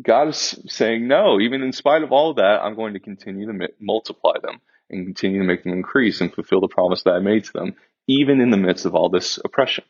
God 0.01 0.29
is 0.29 0.59
saying, 0.67 1.07
no, 1.07 1.39
even 1.39 1.61
in 1.61 1.71
spite 1.71 2.03
of 2.03 2.11
all 2.11 2.33
that, 2.35 2.61
I'm 2.63 2.75
going 2.75 2.93
to 2.93 2.99
continue 2.99 3.45
to 3.51 3.69
multiply 3.79 4.33
them 4.41 4.59
and 4.89 5.05
continue 5.05 5.39
to 5.39 5.45
make 5.47 5.63
them 5.63 5.73
increase 5.73 6.21
and 6.21 6.33
fulfill 6.33 6.61
the 6.61 6.67
promise 6.67 7.03
that 7.03 7.11
I 7.13 7.19
made 7.19 7.45
to 7.45 7.53
them, 7.53 7.75
even 8.07 8.41
in 8.41 8.49
the 8.49 8.57
midst 8.57 8.85
of 8.85 8.95
all 8.95 9.09
this 9.09 9.39
oppression. 9.43 9.83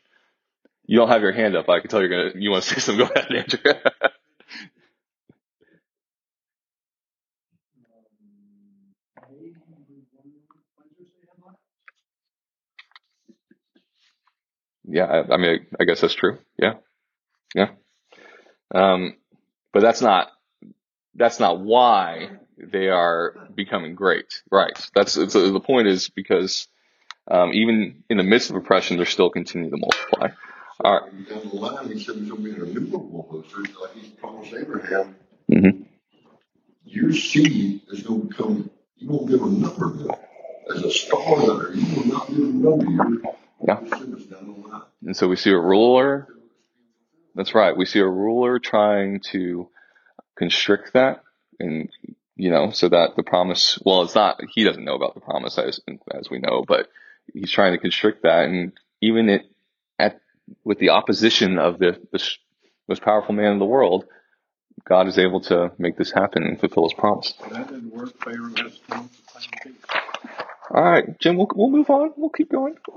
You 0.86 0.98
don't 0.98 1.08
have 1.08 1.22
your 1.22 1.32
hand 1.32 1.56
up. 1.56 1.68
I 1.68 1.80
can 1.80 1.88
tell 1.90 2.00
you're 2.00 2.10
gonna. 2.10 2.40
You 2.40 2.50
want 2.50 2.64
to 2.64 2.74
say 2.74 2.80
something? 2.80 3.06
Go 3.08 3.12
ahead, 3.14 3.32
Andrew. 3.34 3.72
yeah, 14.84 15.04
I, 15.04 15.34
I, 15.34 15.36
mean, 15.38 15.66
I 15.80 15.84
guess 15.84 16.02
that's 16.02 16.14
true. 16.14 16.38
Yeah, 16.58 16.74
yeah. 17.54 17.70
Um, 18.74 19.16
but 19.74 19.82
that's 19.82 20.00
not 20.00 20.30
that's 21.16 21.38
not 21.38 21.60
why 21.60 22.30
they 22.56 22.88
are 22.88 23.48
becoming 23.54 23.94
great, 23.94 24.42
right? 24.50 24.72
That's 24.94 25.14
the 25.14 25.62
point 25.62 25.88
is 25.88 26.08
because 26.08 26.68
um, 27.30 27.52
even 27.52 28.04
in 28.08 28.16
the 28.16 28.22
midst 28.22 28.50
of 28.50 28.56
oppression, 28.56 28.96
they're 28.96 29.06
still 29.06 29.30
continuing 29.30 29.72
to 29.72 29.76
multiply. 29.76 30.28
So 30.28 30.34
All 30.84 31.00
right. 31.00 31.28
Down 31.28 31.48
the 31.48 31.56
line, 31.56 31.88
he 31.88 32.02
said 32.02 32.16
there's 32.16 32.30
going 32.30 32.44
to 32.44 32.50
be 32.50 32.60
an 32.60 32.68
innumerable 32.68 33.26
host. 33.30 33.54
Like 33.80 33.94
he 33.94 34.10
promised 34.10 34.54
Abraham, 34.54 35.16
mm-hmm. 35.50 35.82
your 36.84 37.12
seed 37.12 37.82
is 37.90 38.02
going 38.02 38.22
to 38.22 38.28
become. 38.28 38.70
You 38.96 39.08
won't 39.08 39.28
give 39.28 39.42
a 39.42 39.46
number 39.46 39.92
them 39.92 40.10
as 40.74 40.82
a 40.82 40.90
star 40.90 41.40
there. 41.40 41.74
You 41.74 41.96
will 41.96 42.06
not 42.06 42.28
give 42.28 42.38
a 42.38 42.42
number. 42.42 42.90
Your, 42.90 43.34
yeah. 43.66 43.80
And 45.04 45.16
so 45.16 45.28
we 45.28 45.36
see 45.36 45.50
a 45.50 45.58
ruler. 45.58 46.28
That's 47.34 47.54
right. 47.54 47.76
We 47.76 47.86
see 47.86 48.00
a 48.00 48.06
ruler 48.06 48.58
trying 48.58 49.20
to 49.32 49.68
constrict 50.36 50.92
that 50.94 51.22
and 51.58 51.88
you 52.36 52.50
know, 52.50 52.70
so 52.70 52.88
that 52.88 53.16
the 53.16 53.22
promise, 53.22 53.78
well, 53.84 54.02
it's 54.02 54.14
not, 54.14 54.40
he 54.52 54.64
doesn't 54.64 54.84
know 54.84 54.96
about 54.96 55.14
the 55.14 55.20
promise 55.20 55.56
as, 55.58 55.80
as 56.12 56.28
we 56.30 56.38
know, 56.38 56.64
but 56.66 56.88
he's 57.32 57.50
trying 57.50 57.72
to 57.72 57.78
constrict 57.78 58.22
that. 58.22 58.46
And 58.46 58.72
even 59.00 59.28
it, 59.28 59.42
at, 59.98 60.20
with 60.64 60.78
the 60.78 60.90
opposition 60.90 61.58
of 61.58 61.78
the, 61.78 62.00
the 62.12 62.22
most 62.88 63.02
powerful 63.02 63.34
man 63.34 63.52
in 63.52 63.58
the 63.58 63.64
world, 63.64 64.06
God 64.86 65.06
is 65.06 65.18
able 65.18 65.40
to 65.42 65.72
make 65.78 65.96
this 65.96 66.10
happen 66.10 66.42
and 66.42 66.58
fulfill 66.58 66.84
his 66.84 66.94
promise. 66.94 67.32
That 67.50 67.68
didn't 67.68 67.94
work. 67.94 68.12
Pharaoh 68.22 68.52
has 68.56 68.78
to 68.88 69.08
All 70.70 70.82
right, 70.82 71.18
Jim, 71.20 71.36
we'll, 71.36 71.48
we'll 71.54 71.70
move 71.70 71.88
on. 71.88 72.12
We'll 72.16 72.30
keep 72.30 72.50
going. 72.50 72.76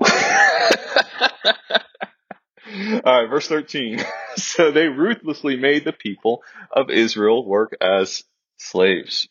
All 3.04 3.22
right, 3.22 3.30
verse 3.30 3.48
13. 3.48 4.00
so 4.36 4.70
they 4.70 4.88
ruthlessly 4.88 5.56
made 5.56 5.84
the 5.84 5.92
people 5.92 6.42
of 6.70 6.90
Israel 6.90 7.44
work 7.44 7.76
as 7.80 8.24
slaves 8.58 9.28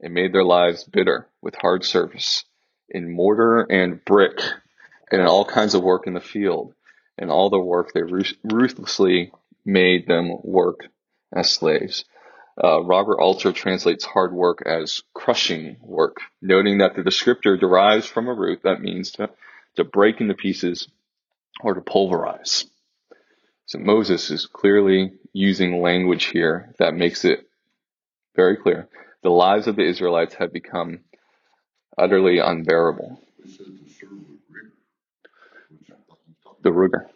and 0.00 0.14
made 0.14 0.32
their 0.32 0.44
lives 0.44 0.84
bitter 0.84 1.26
with 1.42 1.54
hard 1.56 1.84
service 1.84 2.44
in 2.88 3.10
mortar 3.10 3.60
and 3.62 4.04
brick 4.04 4.40
and 5.10 5.20
in 5.20 5.26
all 5.26 5.44
kinds 5.44 5.74
of 5.74 5.82
work 5.82 6.06
in 6.06 6.14
the 6.14 6.20
field. 6.20 6.74
And 7.18 7.30
all 7.30 7.50
the 7.50 7.58
work 7.58 7.92
they 7.92 8.02
ruthlessly 8.02 9.32
made 9.64 10.06
them 10.06 10.38
work 10.42 10.86
as 11.34 11.50
slaves. 11.50 12.04
Uh, 12.62 12.82
Robert 12.82 13.20
Alter 13.20 13.52
translates 13.52 14.04
hard 14.04 14.32
work 14.32 14.62
as 14.64 15.02
crushing 15.12 15.76
work, 15.82 16.18
noting 16.40 16.78
that 16.78 16.94
the 16.94 17.02
descriptor 17.02 17.58
derives 17.58 18.06
from 18.06 18.28
a 18.28 18.34
root 18.34 18.60
that 18.64 18.80
means 18.80 19.12
to, 19.12 19.28
to 19.76 19.84
break 19.84 20.20
into 20.20 20.34
pieces 20.34 20.88
or 21.62 21.74
to 21.74 21.80
pulverize. 21.80 22.66
So 23.66 23.78
Moses 23.78 24.30
is 24.30 24.46
clearly 24.46 25.12
using 25.32 25.80
language 25.80 26.24
here 26.24 26.74
that 26.78 26.94
makes 26.94 27.24
it 27.24 27.46
very 28.34 28.56
clear. 28.56 28.88
The 29.22 29.30
lives 29.30 29.66
of 29.66 29.76
the 29.76 29.86
Israelites 29.86 30.34
have 30.34 30.52
become 30.52 31.00
utterly 31.96 32.38
unbearable. 32.38 33.20
The 36.62 36.72
rigor. 36.72 37.08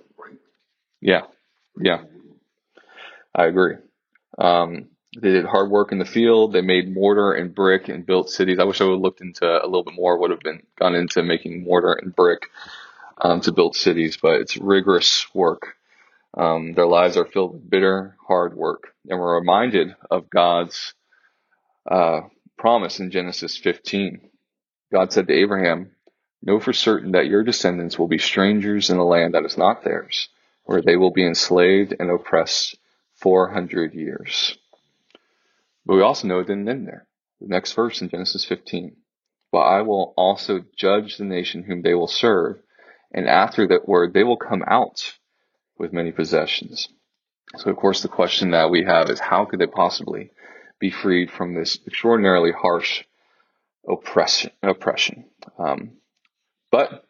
Yeah. 1.00 1.22
Yeah. 1.80 2.02
I 3.34 3.46
agree. 3.46 3.74
Um, 4.38 4.88
they 5.20 5.30
did 5.30 5.44
hard 5.44 5.70
work 5.70 5.92
in 5.92 5.98
the 5.98 6.04
field. 6.04 6.52
They 6.52 6.60
made 6.60 6.92
mortar 6.92 7.32
and 7.32 7.54
brick 7.54 7.88
and 7.88 8.06
built 8.06 8.30
cities. 8.30 8.58
I 8.58 8.64
wish 8.64 8.80
I 8.80 8.84
would 8.84 8.92
have 8.92 9.00
looked 9.00 9.20
into 9.20 9.46
a 9.46 9.66
little 9.66 9.84
bit 9.84 9.94
more, 9.94 10.18
would 10.18 10.30
have 10.30 10.40
been 10.40 10.62
gone 10.78 10.94
into 10.94 11.22
making 11.22 11.64
mortar 11.64 11.92
and 11.92 12.14
brick 12.14 12.48
um, 13.18 13.40
to 13.42 13.52
build 13.52 13.76
cities, 13.76 14.18
but 14.20 14.40
it's 14.40 14.56
rigorous 14.56 15.26
work. 15.34 15.74
Um, 16.36 16.72
their 16.74 16.86
lives 16.86 17.16
are 17.16 17.26
filled 17.26 17.54
with 17.54 17.70
bitter, 17.70 18.16
hard 18.26 18.54
work. 18.54 18.94
And 19.08 19.20
we're 19.20 19.38
reminded 19.38 19.94
of 20.10 20.30
God's 20.30 20.94
uh, 21.90 22.22
promise 22.58 22.98
in 22.98 23.10
Genesis 23.10 23.56
15. 23.56 24.30
God 24.92 25.12
said 25.12 25.28
to 25.28 25.34
Abraham, 25.34 25.90
Know 26.42 26.60
for 26.60 26.72
certain 26.72 27.12
that 27.12 27.26
your 27.26 27.42
descendants 27.42 27.98
will 27.98 28.08
be 28.08 28.18
strangers 28.18 28.90
in 28.90 28.98
a 28.98 29.04
land 29.04 29.34
that 29.34 29.46
is 29.46 29.56
not 29.56 29.82
theirs, 29.82 30.28
where 30.64 30.82
they 30.82 30.96
will 30.96 31.10
be 31.10 31.26
enslaved 31.26 31.94
and 31.98 32.10
oppressed 32.10 32.76
400 33.16 33.94
years. 33.94 34.58
But 35.86 35.96
we 35.96 36.02
also 36.02 36.28
know 36.28 36.40
it 36.40 36.46
didn't 36.46 36.68
end 36.68 36.86
there. 36.86 37.06
The 37.40 37.48
next 37.48 37.72
verse 37.72 38.02
in 38.02 38.08
Genesis 38.10 38.44
15. 38.44 38.96
But 39.52 39.60
I 39.60 39.82
will 39.82 40.12
also 40.16 40.64
judge 40.76 41.16
the 41.16 41.24
nation 41.24 41.62
whom 41.62 41.82
they 41.82 41.94
will 41.94 42.08
serve, 42.08 42.58
and 43.14 43.28
after 43.28 43.66
that 43.68 43.88
word 43.88 44.12
they 44.12 44.24
will 44.24 44.36
come 44.36 44.62
out 44.66 45.14
with 45.78 45.92
many 45.92 46.12
possessions. 46.12 46.88
So 47.56 47.70
of 47.70 47.76
course 47.76 48.02
the 48.02 48.08
question 48.08 48.50
that 48.50 48.70
we 48.70 48.84
have 48.84 49.08
is 49.08 49.20
how 49.20 49.46
could 49.46 49.60
they 49.60 49.66
possibly 49.66 50.30
be 50.78 50.90
freed 50.90 51.30
from 51.30 51.54
this 51.54 51.78
extraordinarily 51.86 52.52
harsh 52.52 53.04
oppression. 53.88 54.50
oppression. 54.62 55.24
Um, 55.58 55.92
but 56.70 57.06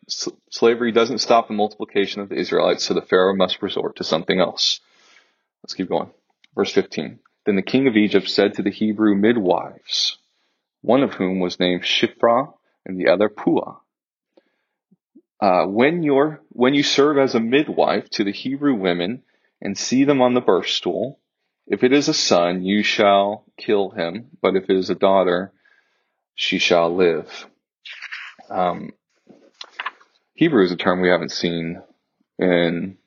slavery 0.50 0.92
doesn't 0.92 1.18
stop 1.18 1.48
the 1.48 1.54
multiplication 1.54 2.20
of 2.20 2.28
the 2.28 2.36
Israelites, 2.36 2.84
so 2.84 2.94
the 2.94 3.00
Pharaoh 3.00 3.34
must 3.34 3.62
resort 3.62 3.96
to 3.96 4.04
something 4.04 4.38
else. 4.38 4.80
Let's 5.62 5.74
keep 5.74 5.88
going. 5.88 6.10
Verse 6.54 6.70
15. 6.72 7.18
Then 7.46 7.56
the 7.56 7.62
king 7.62 7.88
of 7.88 7.96
Egypt 7.96 8.28
said 8.28 8.54
to 8.54 8.62
the 8.62 8.70
Hebrew 8.70 9.14
midwives, 9.14 10.18
one 10.82 11.02
of 11.02 11.14
whom 11.14 11.40
was 11.40 11.58
named 11.58 11.82
Shiphrah 11.82 12.52
and 12.84 13.00
the 13.00 13.08
other 13.08 13.30
Puah, 13.30 13.78
uh, 15.40 15.66
when 15.66 16.02
you 16.02 16.38
when 16.50 16.74
you 16.74 16.82
serve 16.82 17.18
as 17.18 17.34
a 17.34 17.40
midwife 17.40 18.08
to 18.10 18.24
the 18.24 18.32
Hebrew 18.32 18.74
women 18.74 19.22
and 19.60 19.76
see 19.76 20.04
them 20.04 20.22
on 20.22 20.34
the 20.34 20.40
birth 20.40 20.68
stool, 20.68 21.18
if 21.66 21.82
it 21.82 21.92
is 21.92 22.08
a 22.08 22.14
son, 22.14 22.62
you 22.62 22.82
shall 22.82 23.44
kill 23.56 23.90
him, 23.90 24.30
but 24.40 24.56
if 24.56 24.64
it 24.70 24.76
is 24.76 24.90
a 24.90 24.94
daughter, 24.94 25.52
she 26.34 26.58
shall 26.58 26.94
live. 26.94 27.46
Um, 28.50 28.92
Hebrew 30.34 30.64
is 30.64 30.72
a 30.72 30.76
term 30.76 31.00
we 31.00 31.08
haven't 31.08 31.32
seen 31.32 31.82
in 32.38 32.98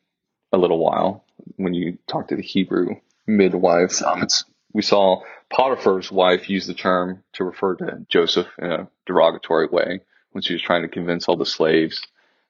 a 0.51 0.57
little 0.57 0.79
while. 0.79 1.25
When 1.55 1.73
you 1.73 1.97
talk 2.07 2.29
to 2.29 2.35
the 2.35 2.41
Hebrew 2.41 2.95
midwives, 3.25 4.01
um, 4.01 4.27
we 4.73 4.81
saw 4.81 5.21
Potiphar's 5.49 6.11
wife 6.11 6.49
use 6.49 6.67
the 6.67 6.73
term 6.73 7.23
to 7.33 7.43
refer 7.43 7.75
to 7.75 8.05
Joseph 8.09 8.47
in 8.59 8.71
a 8.71 8.87
derogatory 9.05 9.67
way 9.67 10.01
when 10.31 10.41
she 10.41 10.53
was 10.53 10.61
trying 10.61 10.81
to 10.81 10.87
convince 10.87 11.27
all 11.27 11.37
the 11.37 11.45
slaves 11.45 12.01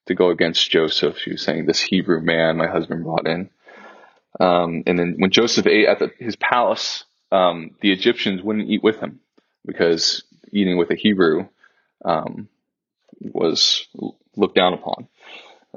to 0.08 0.16
go 0.16 0.30
against 0.30 0.70
Joseph. 0.70 1.18
She 1.18 1.32
was 1.32 1.42
saying, 1.42 1.66
"This 1.66 1.82
Hebrew 1.82 2.22
man 2.22 2.58
my 2.58 2.68
husband 2.68 3.04
brought 3.04 3.28
in." 3.28 3.50
Um, 4.40 4.84
and 4.86 5.00
then 5.00 5.16
when 5.18 5.32
Joseph 5.32 5.66
ate 5.68 5.88
at 5.88 6.00
the, 6.00 6.12
his 6.20 6.36
palace, 6.36 7.06
um, 7.32 7.72
the 7.82 7.92
Egyptians 7.92 8.42
wouldn't 8.42 8.70
eat 8.70 8.84
with 8.84 9.00
him 9.00 9.20
because 9.66 10.24
eating 10.52 10.78
with 10.78 10.92
a 10.92 10.96
Hebrew 10.96 11.48
um, 12.06 12.48
was 13.20 13.88
looked 14.36 14.56
down 14.56 14.74
upon. 14.74 15.08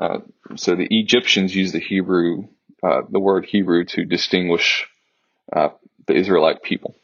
Uh, 0.00 0.18
so 0.56 0.74
the 0.74 0.86
Egyptians 0.90 1.54
used 1.54 1.74
the 1.74 1.80
Hebrew, 1.80 2.48
uh, 2.82 3.02
the 3.08 3.20
word 3.20 3.46
Hebrew, 3.46 3.84
to 3.86 4.04
distinguish 4.04 4.86
uh, 5.52 5.70
the 6.06 6.14
Israelite 6.14 6.62
people. 6.62 6.94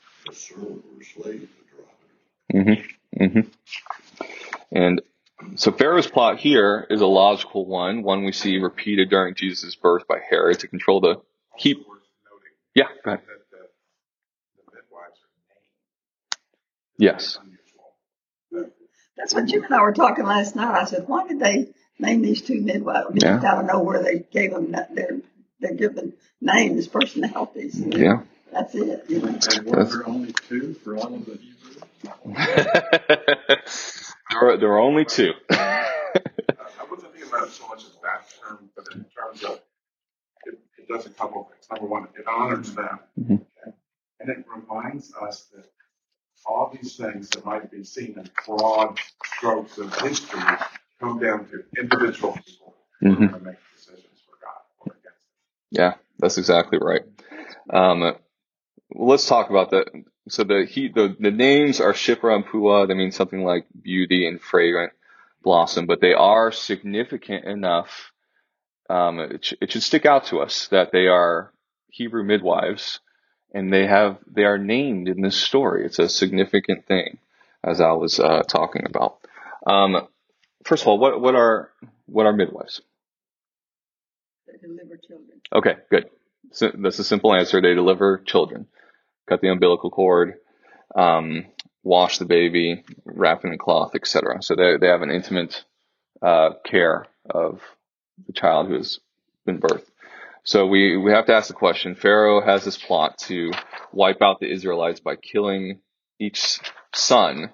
Mm-hmm. 2.53 3.23
Mm-hmm. 3.23 3.41
And 4.73 5.01
so 5.57 5.73
Pharaoh's 5.73 6.07
plot 6.07 6.39
here 6.39 6.87
is 6.91 7.01
a 7.01 7.07
logical 7.07 7.67
one, 7.67 8.03
one 8.03 8.25
we 8.25 8.33
see 8.33 8.59
repeated 8.59 9.11
during 9.11 9.35
Jesus' 9.35 9.75
birth 9.75 10.07
by 10.09 10.19
Herod 10.29 10.61
to 10.61 10.69
control 10.69 11.01
the 11.01 11.21
keep. 11.59 11.87
Yeah, 12.75 12.85
go 13.05 13.13
ahead. 13.13 13.25
Yes. 16.99 17.39
That's 19.17 19.35
what 19.35 19.51
you 19.51 19.65
and 19.65 19.75
I 19.75 19.81
were 19.81 19.93
talking 19.93 20.25
last 20.25 20.57
night. 20.57 20.75
I 20.75 20.85
said, 20.85 21.09
why 21.09 21.27
did 21.27 21.41
they 21.41 21.69
name 21.99 22.23
these 22.23 22.43
two 22.43 22.61
midwives? 22.61 23.09
Yeah. 23.15 23.39
I 23.39 23.55
don't 23.55 23.67
know 23.67 23.81
where 23.81 24.03
they 24.03 24.25
gave 24.31 24.53
them 24.53 24.73
that, 24.73 24.95
their 24.95 25.21
their 25.61 25.75
given 25.75 26.13
names, 26.41 26.87
personalities. 26.87 27.79
Yeah. 27.79 28.23
That's 28.53 28.75
it. 28.75 29.05
You 29.09 29.21
know? 29.21 29.29
And 29.29 29.67
were 29.67 29.85
there 29.85 30.09
only 30.09 30.33
two 30.49 30.75
for 30.75 30.97
all 30.97 31.15
of 31.15 31.25
the 31.25 31.39
Hebrews? 31.39 31.83
there, 34.41 34.49
are, 34.51 34.57
there 34.59 34.73
are 34.73 34.79
only 34.81 35.05
two. 35.05 35.33
I 35.51 35.87
wasn't 36.91 37.13
thinking 37.13 37.29
about 37.29 37.49
it 37.49 37.53
so 37.53 37.67
much 37.69 37.85
as 37.85 37.97
that 38.03 38.27
term, 38.43 38.71
but 38.75 38.85
in 38.95 39.05
terms 39.05 39.43
of 39.45 39.61
it, 40.47 40.59
it 40.79 40.89
does 40.89 41.07
a 41.07 41.11
couple 41.11 41.43
of 41.43 41.49
things. 41.49 41.67
Number 41.71 41.87
one, 41.87 42.09
it 42.19 42.27
honors 42.27 42.75
them. 42.75 42.99
Mhm. 43.19 43.33
Okay? 43.35 43.77
And 44.21 44.31
it 44.31 44.45
reminds 44.55 45.15
us 45.15 45.47
that 45.55 45.65
all 46.45 46.73
these 46.73 46.97
things 46.97 47.29
that 47.31 47.45
might 47.45 47.71
be 47.71 47.83
seen 47.85 48.17
as 48.19 48.29
broad 48.47 48.99
strokes 49.25 49.79
of 49.79 49.95
history 50.01 50.41
come 51.01 51.19
down 51.19 51.47
to 51.49 51.65
individual 51.81 52.33
people 52.45 52.75
who 53.01 53.09
Mhm. 53.09 53.13
are 53.15 53.17
going 53.17 53.31
to 53.31 53.41
make 53.41 53.57
decisions 53.75 54.21
for 54.29 54.37
God 54.41 54.61
or 54.81 54.93
against 54.93 55.19
Yeah, 55.71 55.95
that's 56.19 56.39
exactly 56.39 56.79
right. 56.81 57.03
Um, 57.71 58.17
let's 58.95 59.27
talk 59.27 59.51
about 59.51 59.71
that. 59.71 59.89
So 60.29 60.45
the 60.45 60.67
he, 60.69 60.89
the, 60.89 61.17
the 61.19 61.31
names 61.31 61.81
are 61.81 61.93
Shiphrah 61.93 62.37
and 62.37 62.47
Puah. 62.47 62.87
They 62.87 62.95
mean 62.95 63.13
something 63.13 63.45
like 63.45 63.67
beauty 63.81 64.27
and 64.27 64.41
fragrant 64.41 64.93
blossom, 65.43 65.87
but 65.87 66.01
they 66.01 66.15
are 66.15 66.51
significant 66.53 67.45
enough. 67.45 68.13
Um, 68.91 69.21
it, 69.21 69.45
sh- 69.45 69.55
it 69.61 69.73
should 69.73 69.83
stick 69.83 70.07
out 70.07 70.27
to 70.27 70.41
us 70.41 70.69
that 70.69 70.93
they 70.93 71.07
are 71.07 71.53
Hebrew 71.91 72.25
midwives 72.25 73.01
and 73.55 73.73
they 73.73 73.87
have, 73.87 74.19
they 74.27 74.45
are 74.45 74.59
named 74.59 75.09
in 75.09 75.23
this 75.23 75.37
story. 75.37 75.87
It's 75.87 75.99
a 75.99 76.09
significant 76.09 76.87
thing 76.87 77.19
as 77.65 77.81
I 77.81 77.93
was, 77.93 78.21
uh, 78.21 78.43
talking 78.43 78.85
about. 78.87 79.19
Um, 79.67 80.09
first 80.65 80.83
of 80.83 80.89
all, 80.89 80.99
what, 80.99 81.21
what 81.21 81.35
are, 81.35 81.71
what 82.07 82.27
are 82.27 82.33
midwives? 82.33 82.81
They 84.47 84.59
deliver 84.59 84.97
children. 84.97 85.41
Okay, 85.55 85.77
good. 85.91 86.11
So 86.53 86.71
that's 86.75 86.99
a 86.99 87.05
simple 87.05 87.35
answer. 87.35 87.61
They 87.61 87.75
deliver 87.75 88.19
children, 88.19 88.67
cut 89.27 89.41
the 89.41 89.49
umbilical 89.49 89.91
cord, 89.91 90.35
um, 90.95 91.47
wash 91.83 92.19
the 92.19 92.25
baby, 92.25 92.85
wrap 93.05 93.45
in 93.45 93.53
a 93.53 93.59
cloth, 93.59 93.95
etc. 93.95 94.43
So 94.43 94.55
they 94.57 94.77
they 94.79 94.89
have 94.89 95.03
an 95.03 95.11
intimate 95.11 95.65
uh, 96.23 96.51
care 96.65 97.07
of 97.29 97.61
the 98.27 98.33
child 98.33 98.69
who 98.69 98.75
has 98.75 98.99
been 99.45 99.61
birthed. 99.61 99.87
So 100.45 100.67
we 100.67 100.97
we 100.97 101.13
have 101.13 101.27
to 101.27 101.35
ask 101.35 101.49
the 101.49 101.55
question. 101.55 101.95
Pharaoh 101.95 102.41
has 102.41 102.65
this 102.65 102.77
plot 102.77 103.19
to 103.27 103.51
wipe 103.93 104.23
out 104.23 104.41
the 104.41 104.51
Israelites 104.51 105.01
by 105.01 105.17
killing 105.17 105.81
each 106.19 106.61
son. 106.95 107.51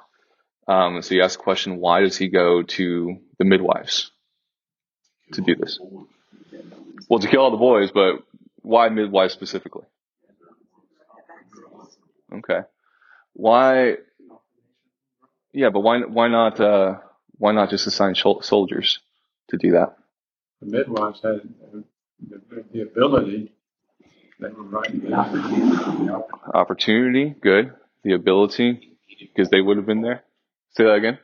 Um, 0.69 1.03
so 1.03 1.15
you 1.15 1.23
ask 1.23 1.39
the 1.39 1.43
question: 1.43 1.79
Why 1.79 2.01
does 2.01 2.17
he 2.17 2.29
go 2.29 2.63
to 2.63 3.17
the 3.39 3.45
midwives 3.45 4.11
to 5.33 5.41
do 5.41 5.57
this? 5.57 5.79
Well, 7.09 7.19
to 7.21 7.29
kill 7.29 7.41
all 7.41 7.51
the 7.51 7.57
boys, 7.57 7.91
but 7.93 8.23
why 8.61 8.89
midwives 8.89 9.33
specifically? 9.33 9.85
Okay. 12.33 12.61
Why? 13.35 13.97
Yeah, 15.53 15.71
but 15.71 15.81
why? 15.81 16.01
Why 16.01 16.29
not? 16.29 16.61
Uh, 16.61 16.99
why 17.39 17.53
not 17.53 17.71
just 17.71 17.87
assign 17.87 18.15
soldiers 18.15 19.01
to 19.49 19.57
do 19.57 19.73
that? 19.73 19.97
The 20.61 20.67
midwives 20.67 21.21
had 21.23 21.41
the, 21.73 21.85
the 22.73 22.83
ability, 22.83 23.53
they 24.39 24.49
were 24.49 24.63
right 24.63 25.03
there. 25.03 26.23
Opportunity, 26.55 27.35
good. 27.41 27.73
The 28.05 28.13
ability, 28.13 28.97
because 29.19 29.51
they 29.51 29.61
would 29.61 29.77
have 29.77 29.87
been 29.87 30.03
there. 30.03 30.23
Say 30.77 30.85
that 30.85 30.95
again. 30.95 31.19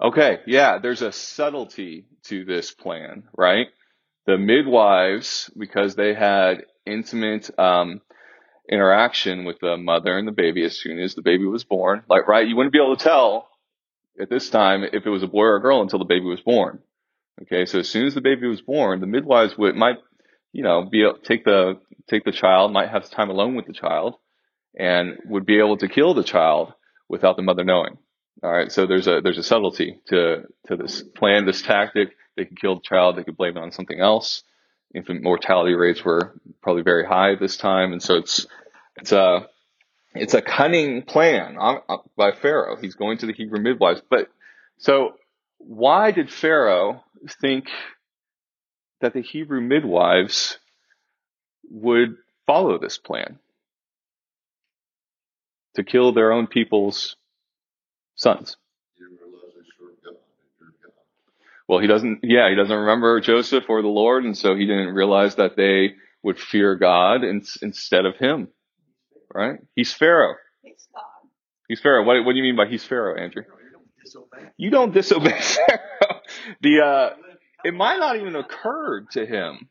Okay, 0.00 0.38
yeah, 0.46 0.78
there's 0.78 1.02
a 1.02 1.12
subtlety 1.12 2.06
to 2.24 2.44
this 2.44 2.70
plan, 2.70 3.24
right? 3.36 3.66
The 4.26 4.38
midwives, 4.38 5.50
because 5.58 5.94
they 5.94 6.14
had 6.14 6.64
intimate 6.86 7.50
um, 7.58 8.00
interaction 8.70 9.44
with 9.44 9.58
the 9.60 9.76
mother 9.76 10.16
and 10.16 10.28
the 10.28 10.32
baby 10.32 10.64
as 10.64 10.78
soon 10.78 10.98
as 11.00 11.14
the 11.14 11.22
baby 11.22 11.44
was 11.44 11.64
born, 11.64 12.02
like, 12.08 12.28
right? 12.28 12.46
You 12.46 12.56
wouldn't 12.56 12.72
be 12.72 12.78
able 12.78 12.96
to 12.96 13.02
tell 13.02 13.48
at 14.20 14.30
this 14.30 14.48
time 14.48 14.84
if 14.84 15.06
it 15.06 15.10
was 15.10 15.22
a 15.22 15.28
boy 15.28 15.42
or 15.42 15.56
a 15.56 15.60
girl 15.60 15.82
until 15.82 15.98
the 15.98 16.04
baby 16.04 16.24
was 16.24 16.40
born. 16.40 16.78
Okay, 17.42 17.64
so 17.64 17.78
as 17.80 17.88
soon 17.88 18.06
as 18.06 18.14
the 18.14 18.20
baby 18.20 18.46
was 18.46 18.60
born, 18.60 19.00
the 19.00 19.06
midwives 19.06 19.56
would 19.56 19.74
might, 19.74 19.96
you 20.52 20.62
know, 20.62 20.84
be 20.84 21.04
take 21.24 21.44
the 21.44 21.80
take 22.08 22.24
the 22.24 22.32
child, 22.32 22.72
might 22.72 22.90
have 22.90 23.08
time 23.10 23.30
alone 23.30 23.54
with 23.54 23.66
the 23.66 23.72
child, 23.72 24.16
and 24.78 25.18
would 25.24 25.46
be 25.46 25.58
able 25.58 25.78
to 25.78 25.88
kill 25.88 26.14
the 26.14 26.22
child 26.22 26.74
without 27.08 27.36
the 27.36 27.42
mother 27.42 27.64
knowing. 27.64 27.96
All 28.42 28.50
right, 28.50 28.70
so 28.70 28.86
there's 28.86 29.06
a 29.06 29.20
there's 29.22 29.38
a 29.38 29.42
subtlety 29.42 30.00
to 30.08 30.42
to 30.66 30.76
this 30.76 31.02
plan, 31.02 31.46
this 31.46 31.62
tactic. 31.62 32.10
They 32.36 32.44
could 32.44 32.60
kill 32.60 32.76
the 32.76 32.82
child, 32.82 33.16
they 33.16 33.24
could 33.24 33.36
blame 33.36 33.56
it 33.56 33.60
on 33.60 33.72
something 33.72 33.98
else. 33.98 34.42
Infant 34.94 35.22
mortality 35.22 35.74
rates 35.74 36.04
were 36.04 36.34
probably 36.62 36.82
very 36.82 37.06
high 37.06 37.32
at 37.32 37.40
this 37.40 37.56
time, 37.56 37.92
and 37.92 38.02
so 38.02 38.16
it's 38.16 38.46
it's 39.00 39.12
a 39.12 39.48
it's 40.14 40.34
a 40.34 40.42
cunning 40.42 41.02
plan 41.02 41.56
on, 41.58 41.80
on- 41.88 42.00
by 42.16 42.32
Pharaoh. 42.32 42.76
He's 42.80 42.94
going 42.94 43.18
to 43.18 43.26
the 43.26 43.32
Hebrew 43.32 43.60
midwives, 43.60 44.02
but 44.10 44.28
so 44.78 45.14
why 45.58 46.10
did 46.10 46.32
Pharaoh 46.32 47.04
think 47.40 47.66
that 49.00 49.14
the 49.14 49.22
Hebrew 49.22 49.60
midwives 49.60 50.58
would 51.70 52.16
follow 52.46 52.78
this 52.78 52.98
plan 52.98 53.38
to 55.76 55.84
kill 55.84 56.12
their 56.12 56.32
own 56.32 56.46
people's 56.46 57.16
sons? 58.16 58.56
Well, 61.68 61.78
he 61.78 61.86
doesn't, 61.86 62.20
yeah, 62.24 62.50
he 62.50 62.56
doesn't 62.56 62.76
remember 62.76 63.20
Joseph 63.20 63.64
or 63.68 63.80
the 63.80 63.88
Lord, 63.88 64.24
and 64.24 64.36
so 64.36 64.56
he 64.56 64.66
didn't 64.66 64.94
realize 64.94 65.36
that 65.36 65.56
they 65.56 65.94
would 66.22 66.38
fear 66.40 66.74
God 66.74 67.22
in, 67.22 67.42
instead 67.62 68.06
of 68.06 68.16
him, 68.16 68.48
right? 69.34 69.58
He's 69.76 69.92
Pharaoh. 69.92 70.34
It's 70.64 70.86
God. 70.94 71.02
He's 71.68 71.80
Pharaoh. 71.80 72.04
What, 72.04 72.24
what 72.24 72.32
do 72.32 72.38
you 72.38 72.42
mean 72.44 72.56
by 72.56 72.66
he's 72.66 72.84
Pharaoh, 72.84 73.16
Andrew? 73.20 73.42
You 73.44 73.70
don't 73.70 74.04
disobey. 74.04 74.50
You 74.56 74.70
don't 74.70 74.92
disobey 74.94 75.40
Pharaoh. 75.40 76.20
The, 76.62 76.80
uh, 76.80 77.10
it 77.64 77.74
might 77.74 77.98
not 77.98 78.16
even 78.16 78.36
occur 78.36 79.02
to 79.12 79.26
him 79.26 79.68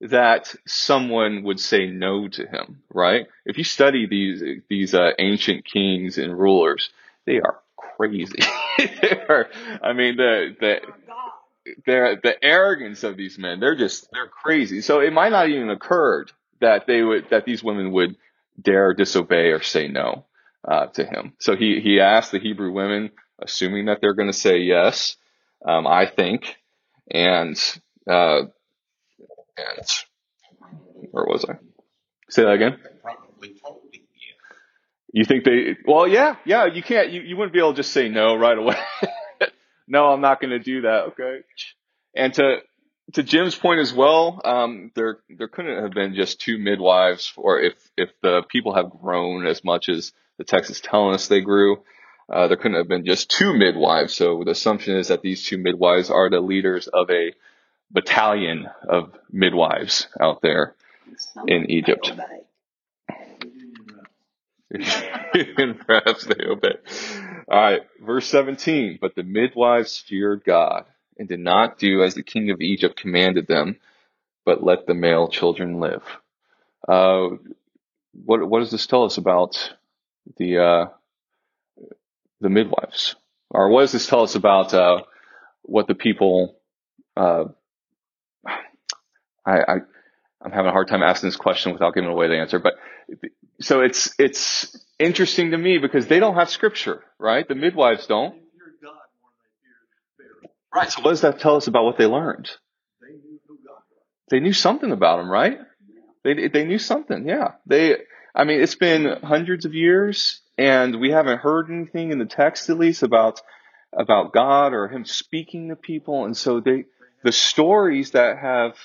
that 0.00 0.54
someone 0.66 1.42
would 1.44 1.58
say 1.60 1.86
no 1.86 2.28
to 2.28 2.46
him, 2.46 2.82
right? 2.92 3.26
If 3.46 3.58
you 3.58 3.64
study 3.64 4.06
these, 4.06 4.42
these, 4.68 4.94
uh, 4.94 5.10
ancient 5.18 5.64
kings 5.64 6.18
and 6.18 6.38
rulers, 6.38 6.90
they 7.26 7.40
are 7.40 7.60
crazy. 7.76 8.40
they 8.78 9.18
are, 9.28 9.48
I 9.82 9.92
mean, 9.94 10.16
the, 10.16 10.54
the, 10.60 10.80
Or 10.82 10.96
God. 11.06 11.32
the 11.86 12.20
the 12.22 12.44
arrogance 12.44 13.02
of 13.04 13.16
these 13.16 13.38
men 13.38 13.60
they're 13.60 13.74
just 13.76 14.08
they're 14.12 14.28
crazy 14.28 14.80
so 14.82 15.00
it 15.00 15.12
might 15.12 15.30
not 15.32 15.48
even 15.48 15.70
occurred 15.70 16.30
that 16.60 16.86
they 16.86 17.02
would 17.02 17.28
that 17.30 17.44
these 17.44 17.62
women 17.62 17.92
would 17.92 18.16
dare 18.60 18.94
disobey 18.94 19.50
or 19.50 19.62
say 19.62 19.88
no 19.88 20.26
uh, 20.66 20.86
to 20.86 21.04
him. 21.04 21.34
So 21.40 21.56
he 21.56 21.80
he 21.80 22.00
asked 22.00 22.32
the 22.32 22.38
hebrew 22.38 22.72
women 22.72 23.10
assuming 23.40 23.86
that 23.86 23.98
they're 24.00 24.14
going 24.14 24.30
to 24.30 24.38
say 24.38 24.58
yes 24.58 25.16
um, 25.66 25.86
i 25.86 26.06
think 26.06 26.56
and 27.10 27.56
uh 28.10 28.42
and 29.58 29.88
where 31.10 31.24
was 31.24 31.44
i? 31.44 31.54
Say 32.30 32.42
that 32.42 32.52
again? 32.52 32.78
Probably 33.02 33.54
told 33.62 33.82
him 33.92 34.02
yes. 34.14 34.34
you 35.12 35.24
think 35.24 35.44
they 35.44 35.76
well 35.86 36.08
yeah 36.08 36.36
yeah 36.44 36.66
you 36.66 36.82
can't 36.82 37.10
you, 37.10 37.20
you 37.20 37.36
wouldn't 37.36 37.52
be 37.52 37.58
able 37.58 37.72
to 37.72 37.76
just 37.76 37.92
say 37.92 38.08
no 38.08 38.34
right 38.36 38.58
away. 38.58 38.76
No 39.88 40.06
i'm 40.08 40.20
not 40.20 40.40
going 40.40 40.50
to 40.50 40.58
do 40.58 40.80
that 40.82 41.12
okay. 41.12 41.40
And 42.16 42.34
to 42.34 42.56
to 43.12 43.22
jim's 43.22 43.54
point 43.54 43.80
as 43.80 43.92
well 43.92 44.40
um 44.44 44.90
there 44.94 45.18
there 45.28 45.48
couldn't 45.48 45.82
have 45.82 45.92
been 45.92 46.14
just 46.14 46.40
two 46.40 46.58
midwives 46.58 47.32
or 47.36 47.60
if 47.60 47.74
if 47.96 48.10
the 48.22 48.42
people 48.48 48.74
have 48.74 48.90
grown 48.90 49.46
as 49.46 49.62
much 49.64 49.88
as 49.88 50.12
the 50.38 50.44
text 50.44 50.70
is 50.70 50.80
telling 50.80 51.14
us 51.14 51.28
they 51.28 51.40
grew 51.40 51.82
uh, 52.28 52.48
there 52.48 52.56
couldn't 52.56 52.76
have 52.76 52.88
been 52.88 53.04
just 53.06 53.30
two 53.30 53.54
midwives 53.54 54.14
so 54.14 54.42
the 54.44 54.50
assumption 54.50 54.96
is 54.96 55.08
that 55.08 55.22
these 55.22 55.44
two 55.44 55.58
midwives 55.58 56.10
are 56.10 56.28
the 56.28 56.40
leaders 56.40 56.88
of 56.88 57.08
a 57.10 57.32
battalion 57.90 58.66
of 58.88 59.12
midwives 59.30 60.08
out 60.20 60.42
there 60.42 60.74
Some 61.16 61.48
In 61.48 61.70
Egypt. 61.70 62.12
and 64.70 65.78
perhaps 65.86 66.24
they 66.24 66.44
obey. 66.44 66.74
All 67.48 67.60
right, 67.60 67.82
verse 68.04 68.26
17. 68.26 68.98
But 69.00 69.14
the 69.14 69.22
midwives 69.22 69.98
feared 69.98 70.42
God 70.44 70.84
and 71.18 71.28
did 71.28 71.40
not 71.40 71.78
do 71.78 72.02
as 72.02 72.14
the 72.14 72.22
king 72.22 72.50
of 72.50 72.60
Egypt 72.60 73.00
commanded 73.00 73.46
them, 73.46 73.76
but 74.44 74.62
let 74.62 74.86
the 74.86 74.94
male 74.94 75.28
children 75.28 75.80
live. 75.80 76.02
Uh, 76.86 77.28
what 78.12 78.48
what 78.48 78.60
does 78.60 78.70
this 78.70 78.86
tell 78.86 79.04
us 79.04 79.18
about 79.18 79.74
the 80.36 80.58
uh, 80.58 80.86
the 82.40 82.48
midwives, 82.48 83.16
or 83.50 83.68
what 83.68 83.82
does 83.82 83.92
this 83.92 84.06
tell 84.06 84.22
us 84.22 84.34
about 84.34 84.72
uh, 84.72 85.02
what 85.62 85.86
the 85.86 85.94
people? 85.94 86.56
Uh, 87.16 87.44
I, 88.46 89.58
I 89.58 89.74
I'm 90.42 90.52
having 90.52 90.68
a 90.68 90.72
hard 90.72 90.88
time 90.88 91.02
asking 91.02 91.28
this 91.28 91.36
question 91.36 91.72
without 91.72 91.94
giving 91.94 92.10
away 92.10 92.28
the 92.28 92.38
answer, 92.38 92.58
but 92.58 92.74
so 93.60 93.80
it's 93.80 94.14
it's 94.18 94.78
interesting 94.98 95.50
to 95.50 95.58
me 95.58 95.78
because 95.78 96.06
they 96.06 96.20
don't 96.20 96.34
have 96.36 96.50
scripture, 96.50 97.02
right? 97.18 97.46
The 97.46 97.54
midwives 97.54 98.06
don't. 98.06 98.34
Right. 100.76 100.92
So 100.92 101.00
what 101.00 101.12
does 101.12 101.22
that 101.22 101.40
tell 101.40 101.56
us 101.56 101.68
about 101.68 101.84
what 101.84 101.96
they 101.96 102.04
learned? 102.04 102.50
They 103.00 103.14
knew 103.14 103.40
who 103.48 103.56
God 103.66 103.80
was. 103.90 104.02
They 104.28 104.40
knew 104.40 104.52
something 104.52 104.92
about 104.92 105.20
him, 105.20 105.30
right? 105.30 105.58
They 106.22 106.48
they 106.48 106.66
knew 106.66 106.78
something. 106.78 107.26
Yeah. 107.26 107.52
They. 107.64 107.96
I 108.34 108.44
mean, 108.44 108.60
it's 108.60 108.74
been 108.74 109.06
hundreds 109.22 109.64
of 109.64 109.72
years, 109.72 110.42
and 110.58 111.00
we 111.00 111.12
haven't 111.12 111.38
heard 111.38 111.70
anything 111.70 112.12
in 112.12 112.18
the 112.18 112.26
text, 112.26 112.68
at 112.68 112.76
least, 112.78 113.02
about 113.02 113.40
about 113.90 114.34
God 114.34 114.74
or 114.74 114.88
Him 114.88 115.06
speaking 115.06 115.70
to 115.70 115.76
people. 115.76 116.26
And 116.26 116.36
so 116.36 116.60
they, 116.60 116.84
the 117.24 117.32
stories 117.32 118.10
that 118.10 118.36
have 118.36 118.76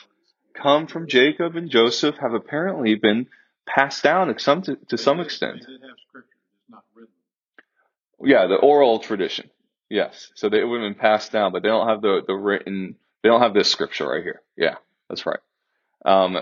come 0.53 0.87
from 0.87 1.09
Jacob 1.09 1.57
and 1.57 1.69
Joseph 1.69 2.15
have 2.21 2.33
apparently 2.33 2.95
been 2.95 3.27
passed 3.65 4.01
down 4.01 4.27
to 4.33 4.39
some 4.39 4.61
to, 4.61 4.77
to 4.87 4.97
some 4.97 5.19
extent. 5.19 5.59
They 5.59 5.73
did 5.73 5.81
have 5.81 5.97
scripture, 6.07 6.29
it's 6.53 6.69
not 6.69 6.83
written. 6.95 7.11
Yeah, 8.23 8.47
the 8.47 8.55
oral 8.55 8.99
tradition. 8.99 9.49
Yes. 9.91 10.31
So 10.35 10.47
they 10.47 10.63
would 10.63 10.81
have 10.81 10.89
been 10.89 10.99
passed 10.99 11.33
down, 11.33 11.51
but 11.51 11.63
they 11.63 11.67
don't 11.67 11.89
have 11.89 12.01
the, 12.01 12.21
the 12.25 12.33
written, 12.33 12.95
they 13.21 13.27
don't 13.27 13.41
have 13.41 13.53
this 13.53 13.69
scripture 13.69 14.07
right 14.07 14.23
here. 14.23 14.41
Yeah, 14.55 14.75
that's 15.09 15.25
right. 15.25 15.41
Um, 16.05 16.37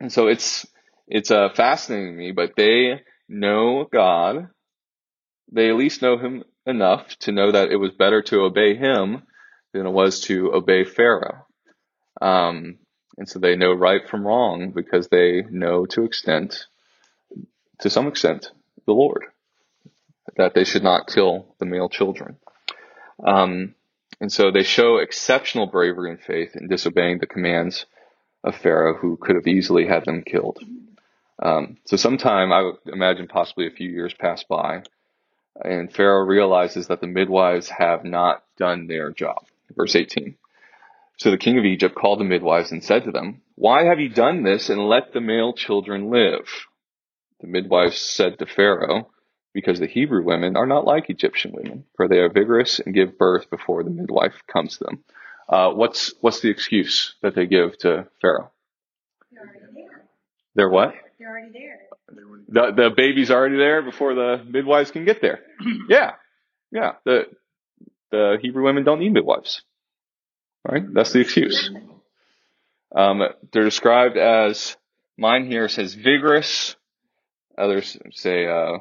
and 0.00 0.12
so 0.12 0.26
it's, 0.26 0.66
it's, 1.06 1.30
uh, 1.30 1.50
fascinating 1.54 2.14
to 2.14 2.18
me, 2.18 2.32
but 2.32 2.56
they 2.56 3.02
know 3.28 3.84
God. 3.90 4.48
They 5.52 5.68
at 5.68 5.76
least 5.76 6.02
know 6.02 6.18
him 6.18 6.42
enough 6.66 7.16
to 7.20 7.30
know 7.30 7.52
that 7.52 7.70
it 7.70 7.76
was 7.76 7.92
better 7.92 8.20
to 8.22 8.40
obey 8.40 8.74
him 8.74 9.22
than 9.72 9.86
it 9.86 9.90
was 9.90 10.18
to 10.22 10.52
obey 10.52 10.84
Pharaoh. 10.84 11.46
Um, 12.20 12.78
and 13.16 13.28
so 13.28 13.38
they 13.38 13.54
know 13.54 13.72
right 13.72 14.08
from 14.08 14.26
wrong 14.26 14.72
because 14.74 15.06
they 15.06 15.42
know 15.48 15.86
to 15.86 16.04
extent, 16.04 16.66
to 17.78 17.88
some 17.88 18.08
extent, 18.08 18.50
the 18.86 18.92
Lord 18.92 19.22
that 20.36 20.54
they 20.54 20.64
should 20.64 20.82
not 20.82 21.06
kill 21.06 21.54
the 21.60 21.66
male 21.66 21.88
children. 21.88 22.38
Um, 23.22 23.74
and 24.20 24.32
so 24.32 24.50
they 24.50 24.62
show 24.62 24.98
exceptional 24.98 25.66
bravery 25.66 26.10
and 26.10 26.20
faith 26.20 26.54
in 26.54 26.68
disobeying 26.68 27.18
the 27.18 27.26
commands 27.26 27.86
of 28.44 28.56
Pharaoh, 28.56 28.96
who 28.96 29.16
could 29.16 29.36
have 29.36 29.46
easily 29.46 29.86
had 29.86 30.04
them 30.04 30.22
killed. 30.22 30.58
Um, 31.42 31.78
so 31.86 31.96
sometime, 31.96 32.52
I 32.52 32.62
would 32.62 32.76
imagine 32.86 33.28
possibly 33.28 33.66
a 33.66 33.70
few 33.70 33.88
years 33.88 34.14
pass 34.14 34.44
by, 34.44 34.82
and 35.64 35.92
Pharaoh 35.92 36.24
realizes 36.24 36.88
that 36.88 37.00
the 37.00 37.06
midwives 37.06 37.68
have 37.68 38.04
not 38.04 38.42
done 38.58 38.86
their 38.86 39.10
job. 39.10 39.44
Verse 39.74 39.96
18. 39.96 40.36
So 41.18 41.30
the 41.30 41.38
king 41.38 41.58
of 41.58 41.64
Egypt 41.64 41.94
called 41.94 42.20
the 42.20 42.24
midwives 42.24 42.72
and 42.72 42.82
said 42.82 43.04
to 43.04 43.12
them, 43.12 43.42
Why 43.54 43.84
have 43.84 44.00
you 44.00 44.08
done 44.08 44.42
this 44.42 44.70
and 44.70 44.88
let 44.88 45.12
the 45.12 45.20
male 45.20 45.52
children 45.52 46.10
live? 46.10 46.48
The 47.40 47.46
midwives 47.46 48.00
said 48.00 48.38
to 48.38 48.46
Pharaoh, 48.46 49.08
because 49.54 49.78
the 49.78 49.86
Hebrew 49.86 50.24
women 50.24 50.56
are 50.56 50.66
not 50.66 50.84
like 50.84 51.10
Egyptian 51.10 51.52
women, 51.52 51.84
for 51.96 52.08
they 52.08 52.18
are 52.18 52.30
vigorous 52.30 52.78
and 52.80 52.94
give 52.94 53.18
birth 53.18 53.50
before 53.50 53.82
the 53.82 53.90
midwife 53.90 54.42
comes 54.46 54.78
to 54.78 54.84
them. 54.84 55.04
Uh, 55.48 55.70
what's 55.70 56.14
what's 56.20 56.40
the 56.40 56.50
excuse 56.50 57.14
that 57.22 57.34
they 57.34 57.46
give 57.46 57.76
to 57.78 58.06
Pharaoh? 58.20 58.50
They're 59.30 59.42
already 59.42 59.58
there. 59.74 60.04
They're 60.54 60.68
what? 60.68 60.94
They're 61.18 61.28
already 61.28 61.52
there. 61.52 61.80
The 62.48 62.72
the 62.74 62.90
baby's 62.96 63.30
already 63.30 63.56
there 63.56 63.82
before 63.82 64.14
the 64.14 64.44
midwives 64.46 64.90
can 64.90 65.04
get 65.04 65.20
there. 65.20 65.40
Yeah, 65.88 66.12
yeah. 66.70 66.92
The 67.04 67.24
the 68.10 68.38
Hebrew 68.40 68.64
women 68.64 68.84
don't 68.84 69.00
need 69.00 69.12
midwives. 69.12 69.62
Right? 70.68 70.82
That's 70.92 71.12
the 71.12 71.20
excuse. 71.20 71.70
Um, 72.94 73.22
they're 73.52 73.64
described 73.64 74.16
as 74.16 74.76
mine 75.18 75.50
here 75.50 75.68
says 75.68 75.94
vigorous. 75.94 76.76
Others 77.58 77.98
say 78.12 78.46
uh, 78.46 78.78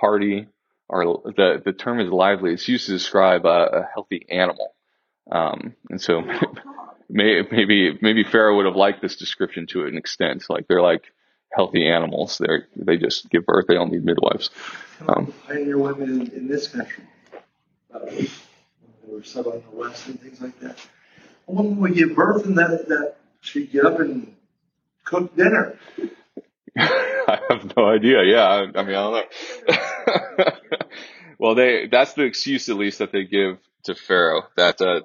hardy, 0.00 0.48
or 0.88 1.22
the 1.24 1.62
the 1.64 1.72
term 1.72 2.00
is 2.00 2.10
lively. 2.10 2.52
It's 2.52 2.68
used 2.68 2.86
to 2.86 2.92
describe 2.92 3.44
a, 3.44 3.48
a 3.48 3.88
healthy 3.92 4.26
animal. 4.30 4.74
Um, 5.30 5.74
and 5.88 6.00
so 6.00 6.22
maybe 7.08 7.98
maybe 8.00 8.24
Pharaoh 8.24 8.56
would 8.56 8.66
have 8.66 8.76
liked 8.76 9.02
this 9.02 9.16
description 9.16 9.66
to 9.68 9.86
an 9.86 9.96
extent. 9.96 10.44
Like 10.48 10.66
they're 10.68 10.82
like 10.82 11.04
healthy 11.52 11.88
animals. 11.88 12.38
They 12.38 12.46
they 12.76 12.96
just 12.96 13.30
give 13.30 13.44
birth. 13.46 13.66
They 13.68 13.74
don't 13.74 13.92
need 13.92 14.04
midwives. 14.04 14.50
Um, 15.06 15.32
Pioneer 15.46 15.78
women 15.78 16.22
in, 16.22 16.32
in 16.32 16.48
this 16.48 16.68
country. 16.68 17.04
Uh, 17.92 17.98
they 18.06 18.28
were 19.06 19.24
settled 19.24 19.56
in 19.56 19.62
the 19.70 19.76
West 19.76 20.06
and 20.06 20.20
things 20.20 20.40
like 20.40 20.58
that. 20.60 20.78
A 21.48 21.52
woman 21.52 21.78
would 21.78 21.94
give 21.94 22.14
birth 22.14 22.44
and 22.46 22.56
that, 22.58 22.88
that 22.88 23.16
she'd 23.40 23.72
get 23.72 23.84
up 23.84 23.98
and 23.98 24.34
cook 25.04 25.34
dinner. 25.36 25.78
I 27.30 27.38
have 27.50 27.76
no 27.76 27.86
idea. 27.86 28.24
Yeah, 28.24 28.44
I, 28.44 28.60
I 28.78 28.82
mean, 28.82 28.96
I 28.96 29.24
don't 29.66 30.36
know. 30.38 30.44
well, 31.38 31.54
they 31.54 31.88
that's 31.90 32.14
the 32.14 32.22
excuse 32.22 32.68
at 32.68 32.76
least 32.76 32.98
that 32.98 33.12
they 33.12 33.24
give 33.24 33.58
to 33.84 33.94
Pharaoh 33.94 34.42
that 34.56 34.80
uh, 34.80 35.00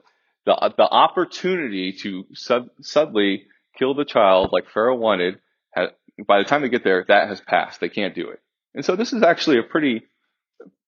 the 0.45 0.73
the 0.77 0.83
opportunity 0.89 1.93
to 2.01 2.25
sud- 2.33 2.69
suddenly 2.81 3.45
kill 3.77 3.93
the 3.93 4.05
child 4.05 4.49
like 4.51 4.69
Pharaoh 4.69 4.95
wanted 4.95 5.39
had, 5.71 5.89
by 6.27 6.39
the 6.39 6.45
time 6.45 6.61
they 6.61 6.69
get 6.69 6.83
there 6.83 7.05
that 7.07 7.27
has 7.27 7.41
passed. 7.41 7.79
They 7.79 7.89
can't 7.89 8.15
do 8.15 8.29
it. 8.29 8.39
And 8.73 8.83
so 8.83 8.95
this 8.95 9.13
is 9.13 9.23
actually 9.23 9.59
a 9.59 9.63
pretty 9.63 10.03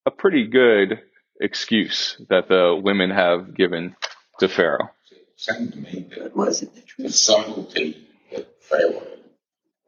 a 0.06 0.12
pretty 0.12 0.48
good 0.48 1.02
excuse 1.40 2.20
that 2.30 2.48
the 2.48 2.80
women 2.82 3.12
have 3.12 3.56
given 3.56 3.96
to 4.40 4.48
Pharaoh. 4.48 4.90
It 5.12 5.28
seemed 5.36 5.74
to 5.74 5.78
me 5.80 6.08
that 6.10 6.24
But 6.24 6.36
was 6.36 6.62
it 6.62 6.74
the 6.74 7.04
the 7.04 7.12
subtlety 7.12 8.08
that 8.32 8.48
Pharaoh 8.64 9.04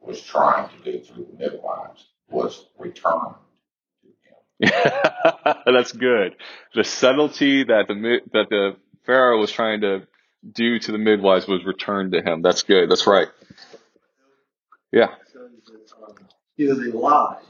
was 0.00 0.20
trying 0.22 0.68
to 0.70 0.92
do 0.92 1.04
through 1.04 1.26
the 1.32 1.38
midwives 1.38 2.06
was 2.30 2.66
returned 2.78 3.34
to 4.60 4.68
him. 4.68 5.54
That's 5.66 5.92
good. 5.92 6.36
The 6.74 6.84
subtlety 6.84 7.64
that 7.64 7.86
the 7.88 8.20
that 8.32 8.46
the 8.50 8.76
Pharaoh 9.06 9.38
was 9.40 9.50
trying 9.50 9.80
to 9.82 10.06
do 10.52 10.78
to 10.78 10.92
the 10.92 10.98
midwives 10.98 11.46
was 11.46 11.64
returned 11.64 12.12
to 12.12 12.22
him. 12.22 12.42
That's 12.42 12.62
good. 12.62 12.90
That's 12.90 13.06
right. 13.06 13.28
Yeah. 14.92 15.08
So 15.32 15.40
um, 16.06 16.14
either 16.58 16.74
they 16.74 16.90
lied 16.90 17.42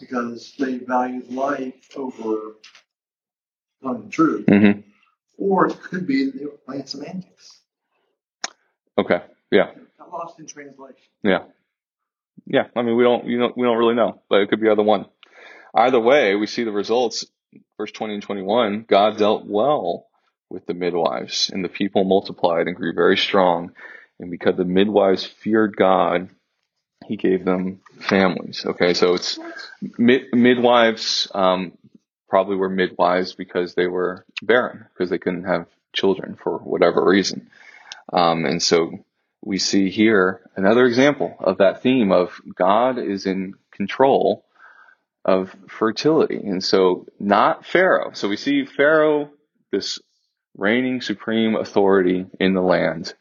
because 0.00 0.54
they 0.58 0.78
valued 0.78 1.30
life 1.32 1.74
over 1.96 2.56
telling 3.82 4.04
the 4.04 4.10
truth, 4.10 4.46
hmm 4.48 4.80
or 5.36 5.68
it 5.68 5.80
could 5.80 6.06
be 6.06 6.30
they 6.30 6.44
were 6.44 6.58
playing 6.66 6.84
semantics. 6.86 7.60
Okay. 8.98 9.22
Yeah. 9.52 9.70
Lost 10.12 10.38
in 10.38 10.46
translation. 10.46 10.96
Yeah. 11.22 11.44
Yeah. 12.46 12.64
I 12.74 12.82
mean, 12.82 12.96
we 12.96 13.04
don't, 13.04 13.26
you 13.26 13.38
know, 13.38 13.52
we 13.56 13.66
don't 13.66 13.78
really 13.78 13.94
know, 13.94 14.22
but 14.28 14.40
it 14.40 14.48
could 14.48 14.60
be 14.60 14.68
either 14.68 14.82
one. 14.82 15.06
Either 15.74 16.00
way, 16.00 16.34
we 16.34 16.46
see 16.46 16.64
the 16.64 16.72
results. 16.72 17.26
Verse 17.78 17.92
20 17.92 18.14
and 18.14 18.22
21, 18.22 18.84
God 18.88 19.16
dealt 19.16 19.46
well 19.46 20.06
with 20.50 20.66
the 20.66 20.74
midwives 20.74 21.50
and 21.52 21.64
the 21.64 21.68
people 21.68 22.04
multiplied 22.04 22.66
and 22.66 22.76
grew 22.76 22.92
very 22.92 23.16
strong. 23.16 23.72
And 24.18 24.30
because 24.30 24.56
the 24.56 24.64
midwives 24.64 25.24
feared 25.24 25.76
God, 25.76 26.28
he 27.06 27.16
gave 27.16 27.44
them 27.44 27.80
families. 28.00 28.64
Okay. 28.66 28.94
So 28.94 29.14
it's 29.14 29.38
mid, 29.96 30.24
midwives, 30.32 31.28
um, 31.34 31.72
probably 32.28 32.56
were 32.56 32.68
midwives 32.68 33.34
because 33.34 33.74
they 33.74 33.86
were 33.86 34.24
barren, 34.42 34.86
because 34.92 35.10
they 35.10 35.18
couldn't 35.18 35.44
have 35.44 35.66
children 35.92 36.36
for 36.42 36.58
whatever 36.58 37.04
reason. 37.04 37.50
Um, 38.12 38.44
and 38.44 38.62
so 38.62 39.04
we 39.42 39.58
see 39.58 39.90
here 39.90 40.40
another 40.56 40.84
example 40.84 41.36
of 41.40 41.58
that 41.58 41.82
theme 41.82 42.12
of 42.12 42.40
God 42.54 42.98
is 42.98 43.26
in 43.26 43.54
control 43.72 44.44
of 45.24 45.54
fertility. 45.68 46.36
And 46.36 46.62
so 46.62 47.06
not 47.18 47.66
Pharaoh. 47.66 48.12
So 48.14 48.28
we 48.28 48.36
see 48.36 48.64
Pharaoh, 48.64 49.30
this 49.70 49.98
reigning 50.56 51.00
supreme 51.00 51.54
authority 51.54 52.26
in 52.40 52.54
the 52.54 52.62
land, 52.62 53.14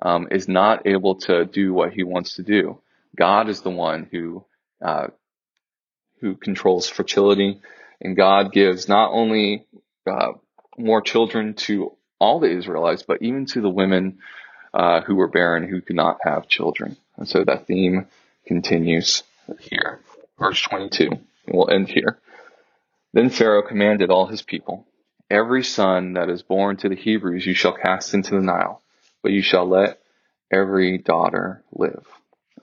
um, 0.00 0.28
is 0.30 0.48
not 0.48 0.86
able 0.86 1.16
to 1.16 1.44
do 1.44 1.72
what 1.72 1.92
he 1.92 2.02
wants 2.02 2.34
to 2.34 2.42
do. 2.42 2.80
God 3.16 3.48
is 3.48 3.62
the 3.62 3.70
one 3.70 4.08
who, 4.10 4.44
uh, 4.84 5.08
who 6.20 6.34
controls 6.36 6.88
fertility 6.88 7.60
and 8.00 8.16
God 8.16 8.52
gives 8.52 8.88
not 8.88 9.10
only, 9.12 9.66
uh, 10.06 10.32
more 10.76 11.00
children 11.00 11.54
to 11.54 11.96
all 12.18 12.40
the 12.40 12.50
Israelites, 12.50 13.04
but 13.06 13.22
even 13.22 13.46
to 13.46 13.60
the 13.60 13.70
women 13.70 14.18
uh, 14.74 15.00
who 15.02 15.14
were 15.14 15.28
barren, 15.28 15.68
who 15.68 15.80
could 15.80 15.96
not 15.96 16.18
have 16.22 16.48
children. 16.48 16.96
And 17.16 17.28
so 17.28 17.44
that 17.44 17.66
theme 17.66 18.08
continues 18.46 19.22
here. 19.60 20.00
Verse 20.38 20.60
22, 20.60 21.06
and 21.06 21.20
we'll 21.46 21.70
end 21.70 21.88
here. 21.88 22.18
Then 23.12 23.30
Pharaoh 23.30 23.62
commanded 23.62 24.10
all 24.10 24.26
his 24.26 24.42
people, 24.42 24.84
Every 25.30 25.64
son 25.64 26.14
that 26.14 26.28
is 26.28 26.42
born 26.42 26.76
to 26.78 26.88
the 26.88 26.96
Hebrews 26.96 27.46
you 27.46 27.54
shall 27.54 27.72
cast 27.72 28.12
into 28.12 28.32
the 28.34 28.42
Nile, 28.42 28.82
but 29.22 29.32
you 29.32 29.40
shall 29.40 29.66
let 29.66 30.00
every 30.52 30.98
daughter 30.98 31.62
live. 31.72 32.04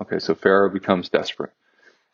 Okay, 0.02 0.20
so 0.20 0.36
Pharaoh 0.36 0.70
becomes 0.70 1.10
desperate. 1.10 1.52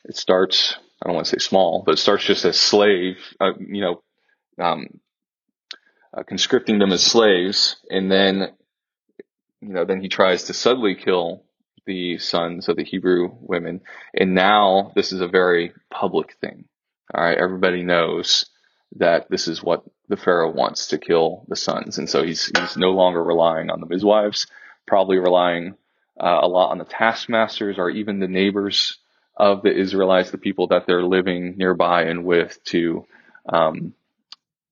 It 0.06 0.16
starts, 0.16 0.76
I 1.02 1.08
don't 1.08 1.16
want 1.16 1.28
to 1.28 1.32
say 1.32 1.44
small, 1.44 1.84
but 1.86 1.94
it 1.94 1.98
starts 1.98 2.24
just 2.24 2.46
as 2.46 2.58
slave, 2.58 3.18
uh, 3.42 3.54
you 3.60 3.82
know, 3.82 4.04
um, 4.64 5.00
uh, 6.14 6.24
conscripting 6.24 6.80
them 6.80 6.94
as 6.94 7.04
slaves, 7.04 7.76
and 7.90 8.10
then 8.10 8.54
you 9.68 9.74
know, 9.74 9.84
then 9.84 10.02
he 10.02 10.08
tries 10.08 10.46
to 10.46 10.54
subtly 10.54 10.96
kill 10.96 11.44
the 11.86 12.18
sons 12.20 12.70
of 12.70 12.78
the 12.78 12.86
Hebrew 12.86 13.32
women. 13.42 13.82
And 14.14 14.34
now 14.34 14.94
this 14.96 15.12
is 15.12 15.20
a 15.20 15.28
very 15.28 15.74
public 15.92 16.38
thing. 16.40 16.66
All 17.14 17.24
right. 17.24 17.38
Everybody 17.38 17.84
knows 17.84 18.46
that 18.96 19.30
this 19.30 19.48
is 19.48 19.62
what 19.62 19.84
the 20.08 20.16
Pharaoh 20.18 20.52
wants 20.52 20.88
to 20.88 20.98
kill 20.98 21.46
the 21.50 21.56
sons. 21.58 21.98
And 21.98 22.10
so 22.10 22.24
he's, 22.24 22.50
he's 22.58 22.78
no 22.78 22.92
longer 22.92 23.22
relying 23.22 23.70
on 23.70 23.82
the 23.82 23.88
midwives, 23.88 24.48
probably 24.86 25.18
relying 25.18 25.76
uh, 26.20 26.40
a 26.42 26.48
lot 26.48 26.72
on 26.72 26.78
the 26.78 26.86
taskmasters 26.86 27.78
or 27.78 27.90
even 27.90 28.20
the 28.20 28.28
neighbors 28.28 28.98
of 29.36 29.62
the 29.64 29.74
Israelites, 29.74 30.32
the 30.32 30.38
people 30.38 30.68
that 30.68 30.88
they're 30.88 31.04
living 31.04 31.58
nearby 31.58 32.04
and 32.04 32.26
with 32.26 32.58
to, 32.66 33.06
um, 33.50 33.94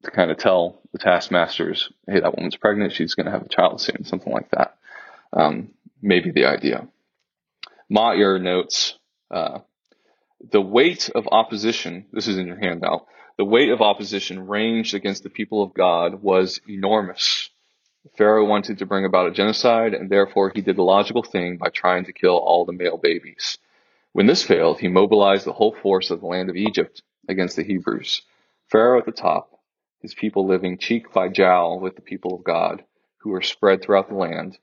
to 0.03 0.11
kind 0.11 0.31
of 0.31 0.37
tell 0.37 0.79
the 0.93 0.99
taskmasters, 0.99 1.89
hey, 2.07 2.21
that 2.21 2.35
woman's 2.35 2.55
pregnant. 2.55 2.93
She's 2.93 3.13
going 3.13 3.25
to 3.25 3.31
have 3.31 3.45
a 3.45 3.49
child 3.49 3.81
soon, 3.81 4.05
something 4.05 4.31
like 4.31 4.49
that. 4.51 4.77
Um, 5.33 5.71
maybe 6.01 6.31
the 6.31 6.45
idea. 6.45 6.87
Motyer 7.89 8.39
notes, 8.39 8.97
uh, 9.29 9.59
the 10.51 10.61
weight 10.61 11.09
of 11.13 11.27
opposition, 11.31 12.05
this 12.11 12.27
is 12.27 12.37
in 12.37 12.47
your 12.47 12.59
handout, 12.59 13.05
the 13.37 13.45
weight 13.45 13.69
of 13.69 13.81
opposition 13.81 14.47
ranged 14.47 14.93
against 14.93 15.23
the 15.23 15.29
people 15.29 15.61
of 15.61 15.73
God 15.73 16.21
was 16.21 16.59
enormous. 16.67 17.49
Pharaoh 18.17 18.45
wanted 18.45 18.77
to 18.77 18.85
bring 18.85 19.05
about 19.05 19.27
a 19.27 19.31
genocide, 19.31 19.93
and 19.93 20.09
therefore 20.09 20.51
he 20.53 20.61
did 20.61 20.77
the 20.77 20.83
logical 20.83 21.23
thing 21.23 21.57
by 21.57 21.69
trying 21.69 22.05
to 22.05 22.13
kill 22.13 22.37
all 22.37 22.65
the 22.65 22.71
male 22.71 22.97
babies. 22.97 23.57
When 24.13 24.27
this 24.27 24.43
failed, 24.43 24.79
he 24.79 24.87
mobilized 24.87 25.45
the 25.45 25.53
whole 25.53 25.73
force 25.73 26.11
of 26.11 26.21
the 26.21 26.27
land 26.27 26.49
of 26.49 26.55
Egypt 26.55 27.01
against 27.27 27.55
the 27.55 27.63
Hebrews. 27.63 28.21
Pharaoh 28.71 28.99
at 28.99 29.05
the 29.05 29.11
top, 29.11 29.59
his 29.99 30.13
people 30.13 30.47
living 30.47 30.77
cheek 30.77 31.11
by 31.11 31.27
jowl 31.27 31.79
with 31.79 31.95
the 31.95 32.01
people 32.01 32.35
of 32.35 32.43
God, 32.43 32.85
who 33.17 33.31
were 33.31 33.41
spread 33.41 33.81
throughout 33.81 34.07
the 34.07 34.15
land. 34.15 34.57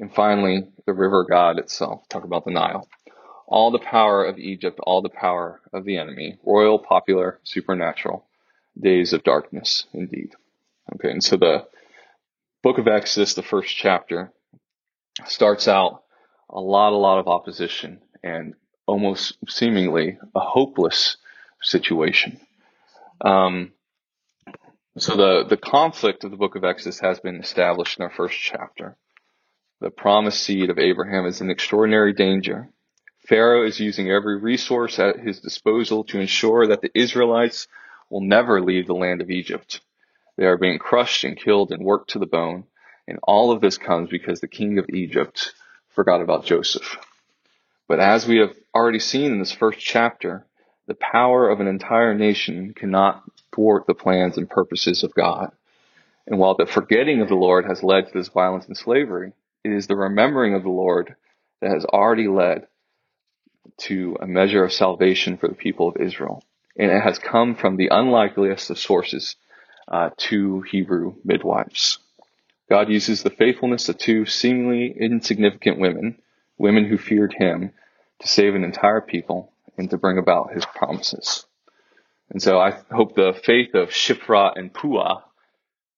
And 0.00 0.12
finally, 0.12 0.68
the 0.86 0.92
river 0.92 1.24
God 1.28 1.58
itself. 1.58 2.08
Talk 2.08 2.24
about 2.24 2.44
the 2.44 2.50
Nile 2.50 2.88
all 3.50 3.72
the 3.72 3.80
power 3.80 4.24
of 4.24 4.38
Egypt, 4.38 4.78
all 4.84 5.02
the 5.02 5.08
power 5.10 5.60
of 5.72 5.84
the 5.84 5.98
enemy, 5.98 6.38
royal, 6.46 6.78
popular, 6.78 7.40
supernatural, 7.42 8.24
days 8.80 9.12
of 9.12 9.24
darkness 9.24 9.86
indeed. 9.92 10.30
Okay, 10.94 11.10
and 11.10 11.22
so 11.22 11.36
the 11.36 11.66
book 12.62 12.78
of 12.78 12.86
Exodus, 12.86 13.34
the 13.34 13.42
first 13.42 13.76
chapter, 13.76 14.32
starts 15.26 15.66
out 15.66 16.04
a 16.48 16.60
lot, 16.60 16.92
a 16.92 16.96
lot 16.96 17.18
of 17.18 17.26
opposition 17.26 18.00
and 18.22 18.54
almost 18.86 19.36
seemingly 19.48 20.18
a 20.34 20.40
hopeless 20.40 21.16
situation. 21.60 22.40
Um, 23.20 23.72
so 24.96 25.16
the, 25.16 25.44
the 25.48 25.56
conflict 25.56 26.22
of 26.22 26.30
the 26.30 26.36
book 26.36 26.54
of 26.54 26.64
Exodus 26.64 27.00
has 27.00 27.18
been 27.18 27.36
established 27.36 27.98
in 27.98 28.04
our 28.04 28.10
first 28.10 28.38
chapter. 28.38 28.96
The 29.80 29.90
promised 29.90 30.42
seed 30.42 30.70
of 30.70 30.78
Abraham 30.78 31.26
is 31.26 31.40
in 31.40 31.50
extraordinary 31.50 32.12
danger 32.12 32.70
Pharaoh 33.30 33.64
is 33.64 33.78
using 33.78 34.10
every 34.10 34.38
resource 34.38 34.98
at 34.98 35.20
his 35.20 35.38
disposal 35.38 36.02
to 36.02 36.18
ensure 36.18 36.66
that 36.66 36.80
the 36.80 36.90
Israelites 36.98 37.68
will 38.08 38.22
never 38.22 38.60
leave 38.60 38.88
the 38.88 38.92
land 38.92 39.20
of 39.20 39.30
Egypt. 39.30 39.80
They 40.36 40.46
are 40.46 40.56
being 40.56 40.80
crushed 40.80 41.22
and 41.22 41.36
killed 41.36 41.70
and 41.70 41.84
worked 41.84 42.10
to 42.10 42.18
the 42.18 42.26
bone. 42.26 42.64
And 43.06 43.20
all 43.22 43.52
of 43.52 43.60
this 43.60 43.78
comes 43.78 44.10
because 44.10 44.40
the 44.40 44.48
king 44.48 44.78
of 44.78 44.88
Egypt 44.88 45.54
forgot 45.90 46.20
about 46.20 46.44
Joseph. 46.44 46.96
But 47.86 48.00
as 48.00 48.26
we 48.26 48.38
have 48.38 48.54
already 48.74 48.98
seen 48.98 49.30
in 49.30 49.38
this 49.38 49.52
first 49.52 49.78
chapter, 49.78 50.44
the 50.88 50.94
power 50.94 51.48
of 51.48 51.60
an 51.60 51.68
entire 51.68 52.14
nation 52.14 52.74
cannot 52.74 53.22
thwart 53.54 53.86
the 53.86 53.94
plans 53.94 54.38
and 54.38 54.50
purposes 54.50 55.04
of 55.04 55.14
God. 55.14 55.52
And 56.26 56.36
while 56.36 56.56
the 56.56 56.66
forgetting 56.66 57.20
of 57.20 57.28
the 57.28 57.36
Lord 57.36 57.64
has 57.66 57.84
led 57.84 58.08
to 58.08 58.12
this 58.12 58.28
violence 58.28 58.66
and 58.66 58.76
slavery, 58.76 59.34
it 59.64 59.72
is 59.72 59.86
the 59.86 59.96
remembering 59.96 60.54
of 60.54 60.62
the 60.62 60.70
Lord 60.70 61.14
that 61.60 61.70
has 61.70 61.84
already 61.84 62.28
led 62.28 62.66
to 63.78 64.16
a 64.20 64.26
measure 64.26 64.64
of 64.64 64.72
salvation 64.72 65.36
for 65.36 65.48
the 65.48 65.54
people 65.54 65.88
of 65.88 65.96
Israel. 65.96 66.42
And 66.78 66.90
it 66.90 67.02
has 67.02 67.18
come 67.18 67.54
from 67.54 67.76
the 67.76 67.88
unlikeliest 67.90 68.70
of 68.70 68.78
sources 68.78 69.36
uh, 69.88 70.10
two 70.16 70.62
Hebrew 70.62 71.14
midwives. 71.24 71.98
God 72.70 72.88
uses 72.88 73.22
the 73.22 73.30
faithfulness 73.30 73.88
of 73.88 73.98
two 73.98 74.26
seemingly 74.26 74.94
insignificant 74.98 75.78
women, 75.78 76.22
women 76.56 76.86
who 76.86 76.96
feared 76.96 77.34
him, 77.36 77.72
to 78.20 78.28
save 78.28 78.54
an 78.54 78.64
entire 78.64 79.00
people 79.00 79.52
and 79.76 79.90
to 79.90 79.98
bring 79.98 80.18
about 80.18 80.52
his 80.52 80.64
promises. 80.64 81.44
And 82.30 82.40
so 82.40 82.60
I 82.60 82.78
hope 82.92 83.14
the 83.14 83.38
faith 83.44 83.74
of 83.74 83.90
Shiphrah 83.90 84.52
and 84.54 84.72
Puah 84.72 85.22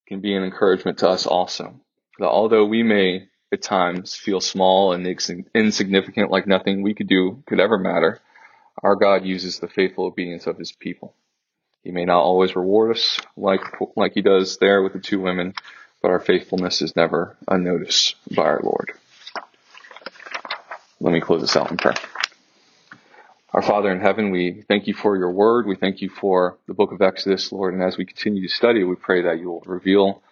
can 0.09 0.21
be 0.21 0.35
an 0.35 0.45
encouragement 0.45 0.99
to 0.99 1.09
us 1.09 1.27
also. 1.27 1.75
That 2.19 2.29
although 2.29 2.65
we 2.65 2.83
may 2.83 3.29
at 3.53 3.63
times 3.63 4.15
feel 4.15 4.41
small 4.41 4.93
and 4.93 5.07
insignificant, 5.07 6.31
like 6.31 6.47
nothing 6.47 6.83
we 6.83 6.95
could 6.95 7.09
do 7.09 7.43
could 7.47 7.61
ever 7.61 7.79
matter, 7.79 8.21
our 8.83 8.97
God 8.97 9.25
uses 9.25 9.59
the 9.59 9.69
faithful 9.69 10.07
obedience 10.07 10.47
of 10.47 10.59
his 10.59 10.73
people. 10.73 11.15
He 11.85 11.91
may 11.91 12.05
not 12.05 12.23
always 12.23 12.57
reward 12.57 12.97
us 12.97 13.21
like, 13.37 13.61
like 13.97 14.13
he 14.15 14.23
does 14.23 14.57
there 14.59 14.83
with 14.83 14.93
the 14.93 15.01
two 15.01 15.21
women, 15.21 15.55
but 16.01 16.11
our 16.11 16.21
faithfulness 16.21 16.81
is 16.81 16.97
never 16.97 17.37
unnoticed 17.47 18.17
by 18.35 18.45
our 18.45 18.61
Lord. 18.63 18.93
Let 21.01 21.13
me 21.13 21.21
close 21.21 21.41
this 21.41 21.57
out 21.57 21.71
in 21.71 21.77
prayer. 21.77 21.97
Our 23.53 23.63
Father 23.63 23.91
in 23.91 24.01
heaven, 24.01 24.31
we 24.31 24.65
thank 24.67 24.87
you 24.87 24.95
for 24.95 25.17
your 25.17 25.31
word. 25.31 25.67
We 25.67 25.77
thank 25.77 26.01
you 26.01 26.09
for 26.09 26.57
the 26.67 26.75
book 26.75 26.93
of 26.93 27.03
Exodus, 27.03 27.53
Lord. 27.53 27.75
And 27.75 27.83
as 27.83 27.99
we 27.99 28.07
continue 28.07 28.49
to 28.49 28.55
study, 28.55 28.83
we 28.83 28.95
pray 28.95 29.23
that 29.23 29.41
you 29.41 29.51
will 29.51 29.63
reveal 29.67 30.23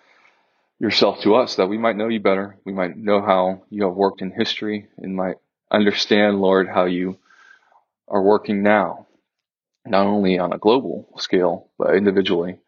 yourself 0.81 1.21
to 1.21 1.35
us 1.35 1.57
that 1.57 1.69
we 1.69 1.79
might 1.79 1.97
know 1.97 2.09
you 2.09 2.21
better. 2.21 2.57
We 2.65 2.73
might 2.73 2.97
know 2.97 3.21
how 3.21 3.63
you 3.69 3.85
have 3.85 3.95
worked 3.95 4.23
in 4.23 4.31
history 4.31 4.89
and 4.97 5.15
might 5.15 5.37
understand, 5.71 6.41
Lord, 6.41 6.69
how 6.69 6.87
you 6.87 7.19
are 8.09 8.23
working 8.23 8.63
now, 8.63 9.07
not 9.87 10.07
only 10.07 10.39
on 10.39 10.53
a 10.53 10.59
global 10.59 11.09
scale, 11.19 11.69
but 11.79 11.95
individually 11.95 12.59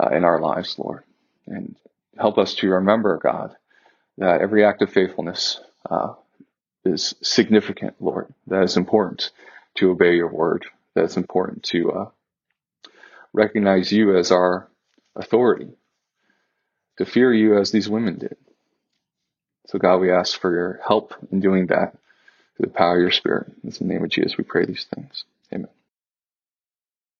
uh, 0.00 0.10
in 0.10 0.24
our 0.24 0.40
lives, 0.40 0.78
Lord. 0.78 1.02
And 1.46 1.74
help 2.16 2.38
us 2.38 2.54
to 2.56 2.68
remember, 2.68 3.18
God, 3.18 3.56
that 4.18 4.40
every 4.40 4.64
act 4.64 4.80
of 4.82 4.92
faithfulness 4.92 5.60
uh, 5.90 6.14
is 6.84 7.14
significant, 7.20 7.96
Lord. 7.98 8.32
That 8.46 8.62
it's 8.62 8.76
important 8.76 9.32
to 9.76 9.90
obey 9.90 10.14
your 10.14 10.32
word. 10.32 10.66
That 10.94 11.04
it's 11.04 11.16
important 11.16 11.64
to 11.64 11.92
uh, 11.92 12.10
recognize 13.32 13.90
you 13.90 14.16
as 14.16 14.30
our 14.30 14.68
authority 15.16 15.70
to 17.00 17.06
fear 17.06 17.32
you 17.32 17.58
as 17.58 17.70
these 17.70 17.88
women 17.88 18.18
did. 18.18 18.36
So, 19.68 19.78
God, 19.78 19.98
we 19.98 20.12
ask 20.12 20.38
for 20.38 20.52
your 20.52 20.80
help 20.86 21.14
in 21.32 21.40
doing 21.40 21.68
that 21.68 21.96
through 22.56 22.66
the 22.66 22.72
power 22.72 22.96
of 22.96 23.00
your 23.00 23.10
Spirit. 23.10 23.52
In 23.64 23.70
the 23.70 23.84
name 23.84 24.04
of 24.04 24.10
Jesus, 24.10 24.36
we 24.36 24.44
pray 24.44 24.66
these 24.66 24.86
things. 24.94 25.24